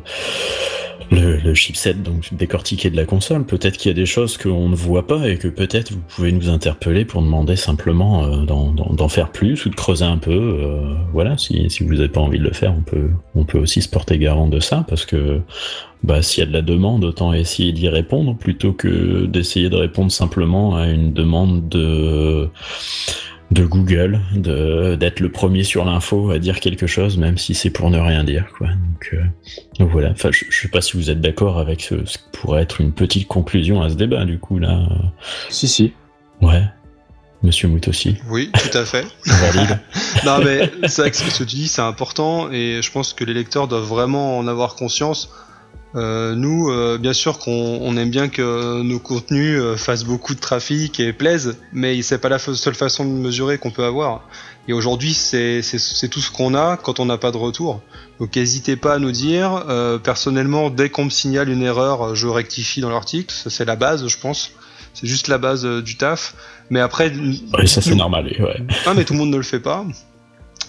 le, 1.10 1.54
chipset 1.54 1.94
donc 1.94 2.32
décortiqué 2.32 2.90
de 2.90 2.96
la 2.96 3.04
console. 3.04 3.44
Peut-être 3.44 3.76
qu'il 3.76 3.90
y 3.90 3.92
a 3.92 3.94
des 3.94 4.06
choses 4.06 4.36
qu'on 4.36 4.68
ne 4.68 4.76
voit 4.76 5.06
pas 5.06 5.28
et 5.28 5.38
que 5.38 5.48
peut-être 5.48 5.92
vous 5.92 6.02
pouvez 6.08 6.32
nous 6.32 6.48
interpeller 6.48 7.04
pour 7.04 7.22
demander 7.22 7.56
simplement 7.56 8.24
euh, 8.24 8.44
d'en 8.44 9.08
faire 9.08 9.30
plus 9.30 9.64
ou 9.66 9.70
de 9.70 9.74
creuser 9.74 10.04
un 10.04 10.18
peu. 10.18 10.30
Euh, 10.30 10.94
voilà, 11.12 11.38
si, 11.38 11.70
si 11.70 11.84
vous 11.84 11.94
n'avez 11.94 12.08
pas 12.08 12.20
envie 12.20 12.38
de 12.38 12.44
le 12.44 12.52
faire, 12.52 12.74
on 12.76 12.82
peut, 12.82 13.10
on 13.34 13.44
peut 13.44 13.58
aussi 13.58 13.82
se 13.82 13.88
porter 13.88 14.18
garant 14.18 14.48
de 14.48 14.60
ça 14.60 14.84
parce 14.88 15.04
que 15.04 15.40
bah, 16.02 16.22
s'il 16.22 16.44
y 16.44 16.46
a 16.46 16.48
de 16.48 16.52
la 16.52 16.62
demande, 16.62 17.04
autant 17.04 17.32
essayer 17.32 17.72
d'y 17.72 17.88
répondre 17.88 18.36
plutôt 18.36 18.72
que 18.72 19.26
d'essayer 19.26 19.68
de 19.68 19.76
répondre 19.76 20.12
simplement 20.12 20.76
à 20.76 20.86
une 20.88 21.12
demande 21.12 21.68
de 21.68 22.48
de 23.50 23.64
Google, 23.64 24.20
d'être 24.34 25.20
le 25.20 25.30
premier 25.30 25.64
sur 25.64 25.84
l'info 25.84 26.30
à 26.30 26.38
dire 26.38 26.60
quelque 26.60 26.86
chose, 26.86 27.16
même 27.16 27.38
si 27.38 27.54
c'est 27.54 27.70
pour 27.70 27.90
ne 27.90 27.98
rien 27.98 28.22
dire. 28.24 28.46
Quoi. 28.56 28.68
Donc, 28.68 29.14
euh, 29.14 29.84
voilà. 29.90 30.10
Enfin, 30.10 30.30
je, 30.32 30.44
je 30.50 30.60
sais 30.60 30.68
pas 30.68 30.80
si 30.80 30.96
vous 30.96 31.10
êtes 31.10 31.20
d'accord 31.20 31.58
avec 31.58 31.80
ce, 31.80 32.04
ce 32.04 32.18
qui 32.18 32.24
pourrait 32.32 32.62
être 32.62 32.80
une 32.80 32.92
petite 32.92 33.26
conclusion 33.26 33.80
à 33.80 33.88
ce 33.88 33.94
débat, 33.94 34.24
du 34.24 34.38
coup 34.38 34.58
là. 34.58 34.86
Si 35.48 35.66
si. 35.66 35.92
Ouais. 36.42 36.62
Monsieur 37.42 37.68
Mout 37.68 37.86
aussi. 37.86 38.16
Oui, 38.28 38.50
tout 38.52 38.76
à 38.76 38.84
fait. 38.84 39.06
Valide. 39.26 39.78
non 40.26 40.40
mais 40.44 40.70
c'est 40.88 41.02
vrai 41.02 41.10
que 41.10 41.16
ce 41.16 41.24
que 41.24 41.36
tu 41.36 41.44
dis 41.44 41.68
c'est 41.68 41.82
important 41.82 42.50
et 42.50 42.80
je 42.82 42.90
pense 42.90 43.12
que 43.12 43.22
les 43.24 43.34
lecteurs 43.34 43.68
doivent 43.68 43.84
vraiment 43.84 44.38
en 44.38 44.48
avoir 44.48 44.74
conscience. 44.74 45.30
Euh, 45.94 46.34
nous, 46.34 46.70
euh, 46.70 46.98
bien 46.98 47.14
sûr 47.14 47.38
qu'on 47.38 47.96
aime 47.96 48.10
bien 48.10 48.28
que 48.28 48.82
nos 48.82 48.98
contenus 48.98 49.58
euh, 49.58 49.76
fassent 49.76 50.04
beaucoup 50.04 50.34
de 50.34 50.40
trafic 50.40 51.00
et 51.00 51.12
plaisent, 51.12 51.58
mais 51.72 52.02
c'est 52.02 52.18
pas 52.18 52.28
la 52.28 52.38
seule 52.38 52.74
façon 52.74 53.04
de 53.04 53.10
mesurer 53.10 53.58
qu'on 53.58 53.70
peut 53.70 53.84
avoir. 53.84 54.22
Et 54.68 54.74
aujourd'hui, 54.74 55.14
c'est 55.14 55.62
tout 56.10 56.20
ce 56.20 56.30
qu'on 56.30 56.54
a 56.54 56.76
quand 56.76 57.00
on 57.00 57.06
n'a 57.06 57.16
pas 57.16 57.30
de 57.30 57.38
retour. 57.38 57.80
Donc 58.20 58.36
n'hésitez 58.36 58.76
pas 58.76 58.94
à 58.94 58.98
nous 58.98 59.12
dire. 59.12 59.64
personnellement, 60.04 60.68
dès 60.68 60.90
qu'on 60.90 61.06
me 61.06 61.10
signale 61.10 61.48
une 61.48 61.62
erreur, 61.62 62.14
je 62.14 62.26
rectifie 62.26 62.82
dans 62.82 62.90
l'article. 62.90 63.34
Ça 63.34 63.48
c'est 63.48 63.64
la 63.64 63.76
base, 63.76 64.06
je 64.06 64.18
pense. 64.18 64.50
C'est 64.92 65.06
juste 65.06 65.28
la 65.28 65.38
base 65.38 65.64
du 65.64 65.96
taf. 65.96 66.34
Mais 66.68 66.80
après, 66.80 67.10
oui, 67.14 67.66
ça 67.66 67.80
c'est 67.80 67.94
normal. 67.94 68.26
Ouais. 68.38 68.60
Ah, 68.84 68.92
mais 68.94 69.06
tout 69.06 69.14
le 69.14 69.20
monde 69.20 69.30
ne 69.30 69.38
le 69.38 69.42
fait 69.42 69.60
pas. 69.60 69.86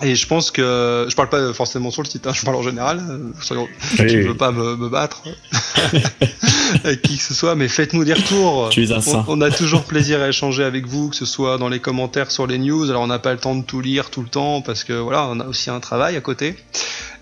Et 0.02 0.16
je 0.16 0.28
pense 0.28 0.52
que 0.52 1.08
je 1.10 1.16
parle 1.16 1.30
pas 1.30 1.54
forcément 1.54 1.92
sur 1.92 2.04
le 2.04 2.08
site, 2.08 2.26
hein, 2.26 2.32
je 2.34 2.44
parle 2.44 2.58
en 2.58 2.64
général. 2.64 3.02
Je 3.98 4.04
ne 4.04 4.28
veux 4.28 4.38
pas 4.38 4.52
me, 4.52 4.76
me 4.76 4.90
battre 4.90 5.24
avec 6.84 7.02
qui 7.02 7.18
que 7.18 7.24
ce 7.24 7.34
soit, 7.34 7.56
mais 7.56 7.68
faites-nous 7.68 8.06
des 8.06 8.14
retours. 8.14 8.70
Tu 8.70 8.88
on, 8.92 9.26
on, 9.28 9.42
a 9.42 9.52
toujours 9.52 9.84
plaisir 9.84 10.22
à 10.22 10.30
échanger 10.30 10.64
avec 10.64 10.86
vous, 10.86 11.10
que 11.10 11.16
ce 11.16 11.26
soit 11.26 11.58
dans 11.58 11.70
les 11.70 11.80
commentaires 11.80 12.32
sur 12.32 12.48
les 12.48 12.58
news. 12.58 12.90
Alors 12.90 13.02
on 13.02 13.08
n'a 13.08 13.20
pas 13.20 13.34
le 13.34 13.40
temps 13.40 13.56
de 13.56 13.64
tout 13.64 13.82
lire 13.82 14.10
tout 14.10 14.22
le 14.22 14.30
temps 14.30 14.62
parce 14.62 14.84
que 14.84 14.94
voilà, 14.94 15.28
on 15.30 15.40
a 15.40 15.46
aussi 15.46 15.70
un 15.70 15.80
travail 15.80 16.16
à 16.16 16.22
côté. 16.22 16.56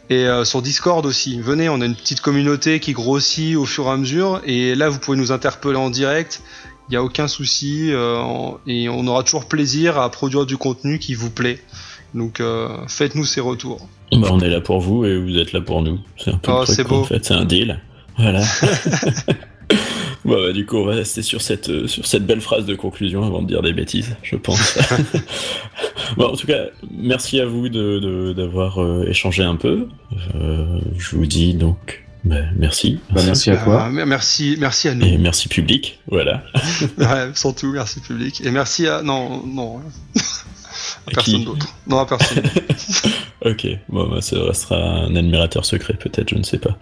Et 0.09 0.25
euh, 0.25 0.45
sur 0.45 0.61
Discord 0.61 1.05
aussi, 1.05 1.39
venez, 1.41 1.67
on 1.67 1.81
a 1.81 1.85
une 1.85 1.95
petite 1.95 2.21
communauté 2.21 2.79
qui 2.79 2.93
grossit 2.93 3.57
au 3.57 3.65
fur 3.65 3.87
et 3.87 3.89
à 3.89 3.97
mesure. 3.97 4.41
Et 4.45 4.73
là, 4.73 4.87
vous 4.89 4.99
pouvez 4.99 5.17
nous 5.17 5.31
interpeller 5.31 5.77
en 5.77 5.89
direct. 5.89 6.41
Il 6.87 6.91
n'y 6.91 6.97
a 6.97 7.03
aucun 7.03 7.27
souci 7.27 7.91
euh, 7.91 8.21
et 8.65 8.87
on 8.87 9.05
aura 9.07 9.23
toujours 9.23 9.45
plaisir 9.45 9.99
à 9.99 10.09
produire 10.09 10.45
du 10.45 10.55
contenu 10.55 10.99
qui 10.99 11.13
vous 11.13 11.29
plaît. 11.29 11.59
Donc 12.13 12.39
euh, 12.39 12.69
faites-nous 12.87 13.25
ces 13.25 13.41
retours. 13.41 13.87
Bah, 14.11 14.29
on 14.31 14.39
est 14.39 14.49
là 14.49 14.61
pour 14.61 14.79
vous 14.79 15.05
et 15.05 15.17
vous 15.17 15.37
êtes 15.37 15.53
là 15.53 15.61
pour 15.61 15.81
nous. 15.81 15.99
C'est 16.17 16.31
un 16.31 16.37
peu 16.37 16.51
oh, 16.51 16.65
c'est 16.65 16.87
beau. 16.87 17.01
En 17.01 17.03
fait, 17.03 17.23
c'est 17.25 17.33
un 17.33 17.45
deal. 17.45 17.79
Voilà. 18.17 18.41
bon, 20.25 20.41
bah, 20.41 20.53
du 20.53 20.65
coup, 20.65 20.77
on 20.77 20.85
va 20.85 20.95
rester 20.95 21.21
sur 21.21 21.41
cette, 21.41 21.69
euh, 21.69 21.87
sur 21.87 22.05
cette 22.05 22.25
belle 22.25 22.41
phrase 22.41 22.65
de 22.65 22.75
conclusion 22.75 23.23
avant 23.23 23.41
de 23.41 23.47
dire 23.47 23.61
des 23.61 23.73
bêtises, 23.73 24.15
je 24.23 24.35
pense. 24.35 24.77
bon, 26.17 26.27
en 26.27 26.35
tout 26.35 26.47
cas, 26.47 26.65
merci 26.91 27.39
à 27.39 27.45
vous 27.45 27.69
d'avoir 27.69 28.77
de, 28.77 28.81
euh, 28.81 29.09
échangé 29.09 29.43
un 29.43 29.55
peu. 29.55 29.87
Euh, 30.35 30.79
je 30.97 31.15
vous 31.15 31.25
dis 31.25 31.53
donc 31.53 32.05
bah, 32.23 32.41
merci. 32.55 32.99
Bah, 33.11 33.21
merci 33.25 33.51
à 33.51 33.57
toi. 33.57 33.87
Euh, 33.87 34.05
merci, 34.05 34.57
merci 34.59 34.89
à 34.89 34.95
nous. 34.95 35.05
Et 35.05 35.17
merci 35.17 35.47
public, 35.47 35.99
voilà. 36.09 36.43
ouais, 36.97 37.31
surtout, 37.33 37.71
merci 37.71 37.99
public. 38.01 38.41
Et 38.43 38.51
merci 38.51 38.87
à. 38.87 39.01
Non, 39.01 39.45
non. 39.45 39.81
Personne 41.13 41.43
d'autre. 41.43 41.67
Non, 41.87 41.99
à 41.99 42.05
personne. 42.05 42.43
ok, 43.45 43.67
bon, 43.89 44.07
bah, 44.09 44.21
ça 44.21 44.37
restera 44.43 44.77
un 44.77 45.15
admirateur 45.15 45.65
secret, 45.65 45.93
peut-être, 45.93 46.29
je 46.29 46.35
ne 46.35 46.43
sais 46.43 46.59
pas. 46.59 46.77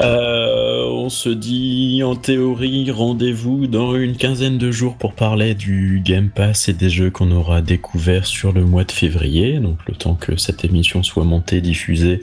Euh, 0.00 0.86
on 0.86 1.10
se 1.10 1.28
dit 1.28 2.02
en 2.02 2.16
théorie 2.16 2.90
rendez-vous 2.90 3.66
dans 3.66 3.94
une 3.94 4.16
quinzaine 4.16 4.56
de 4.56 4.70
jours 4.70 4.96
pour 4.96 5.12
parler 5.12 5.54
du 5.54 6.00
Game 6.02 6.30
Pass 6.30 6.68
et 6.68 6.72
des 6.72 6.88
jeux 6.88 7.10
qu'on 7.10 7.30
aura 7.30 7.60
découverts 7.60 8.26
sur 8.26 8.52
le 8.52 8.64
mois 8.64 8.84
de 8.84 8.92
février. 8.92 9.58
Donc 9.58 9.78
le 9.86 9.94
temps 9.94 10.14
que 10.14 10.36
cette 10.36 10.64
émission 10.64 11.02
soit 11.02 11.24
montée, 11.24 11.60
diffusée, 11.60 12.22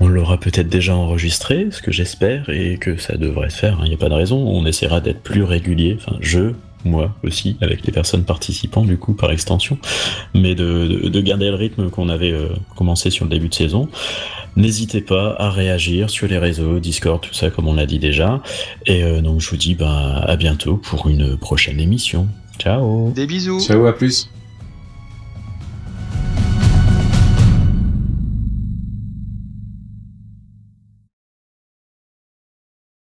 on 0.00 0.08
l'aura 0.08 0.38
peut-être 0.38 0.68
déjà 0.68 0.94
enregistré, 0.94 1.68
ce 1.70 1.82
que 1.82 1.90
j'espère, 1.90 2.50
et 2.50 2.76
que 2.78 2.96
ça 2.98 3.16
devrait 3.16 3.50
se 3.50 3.56
faire, 3.56 3.78
il 3.80 3.84
hein, 3.84 3.88
n'y 3.88 3.94
a 3.94 3.98
pas 3.98 4.08
de 4.08 4.14
raison. 4.14 4.36
On 4.36 4.64
essaiera 4.66 5.00
d'être 5.00 5.22
plus 5.22 5.42
régulier, 5.42 5.98
enfin 5.98 6.18
je, 6.20 6.52
moi 6.86 7.14
aussi, 7.22 7.56
avec 7.60 7.84
les 7.84 7.92
personnes 7.92 8.24
participantes 8.24 8.86
du 8.86 8.96
coup 8.96 9.14
par 9.14 9.30
extension, 9.30 9.78
mais 10.34 10.54
de, 10.54 11.20
garder 11.20 11.48
le 11.48 11.56
rythme 11.56 11.90
qu'on 11.90 12.08
avait 12.08 12.32
euh, 12.32 12.48
commencé 12.76 13.10
sur 13.10 13.24
le 13.24 13.30
début 13.30 13.48
de 13.48 13.54
saison. 13.54 13.88
N'hésitez 14.56 15.02
pas 15.02 15.34
à 15.38 15.50
réagir 15.50 16.08
sur 16.08 16.28
les 16.28 16.38
réseaux, 16.38 16.78
Discord, 16.78 17.20
tout 17.20 17.34
ça 17.34 17.50
comme 17.50 17.68
on 17.68 17.74
l'a 17.74 17.86
dit 17.86 17.98
déjà. 17.98 18.42
Et 18.86 19.02
euh, 19.02 19.20
donc 19.20 19.40
je 19.40 19.50
vous 19.50 19.56
dis 19.56 19.74
bah, 19.74 20.18
à 20.26 20.36
bientôt 20.36 20.76
pour 20.76 21.08
une 21.08 21.36
prochaine 21.36 21.80
émission. 21.80 22.28
Ciao 22.58 23.10
Des 23.10 23.26
bisous 23.26 23.60
Ciao, 23.60 23.86
à 23.86 23.92
plus 23.92 24.30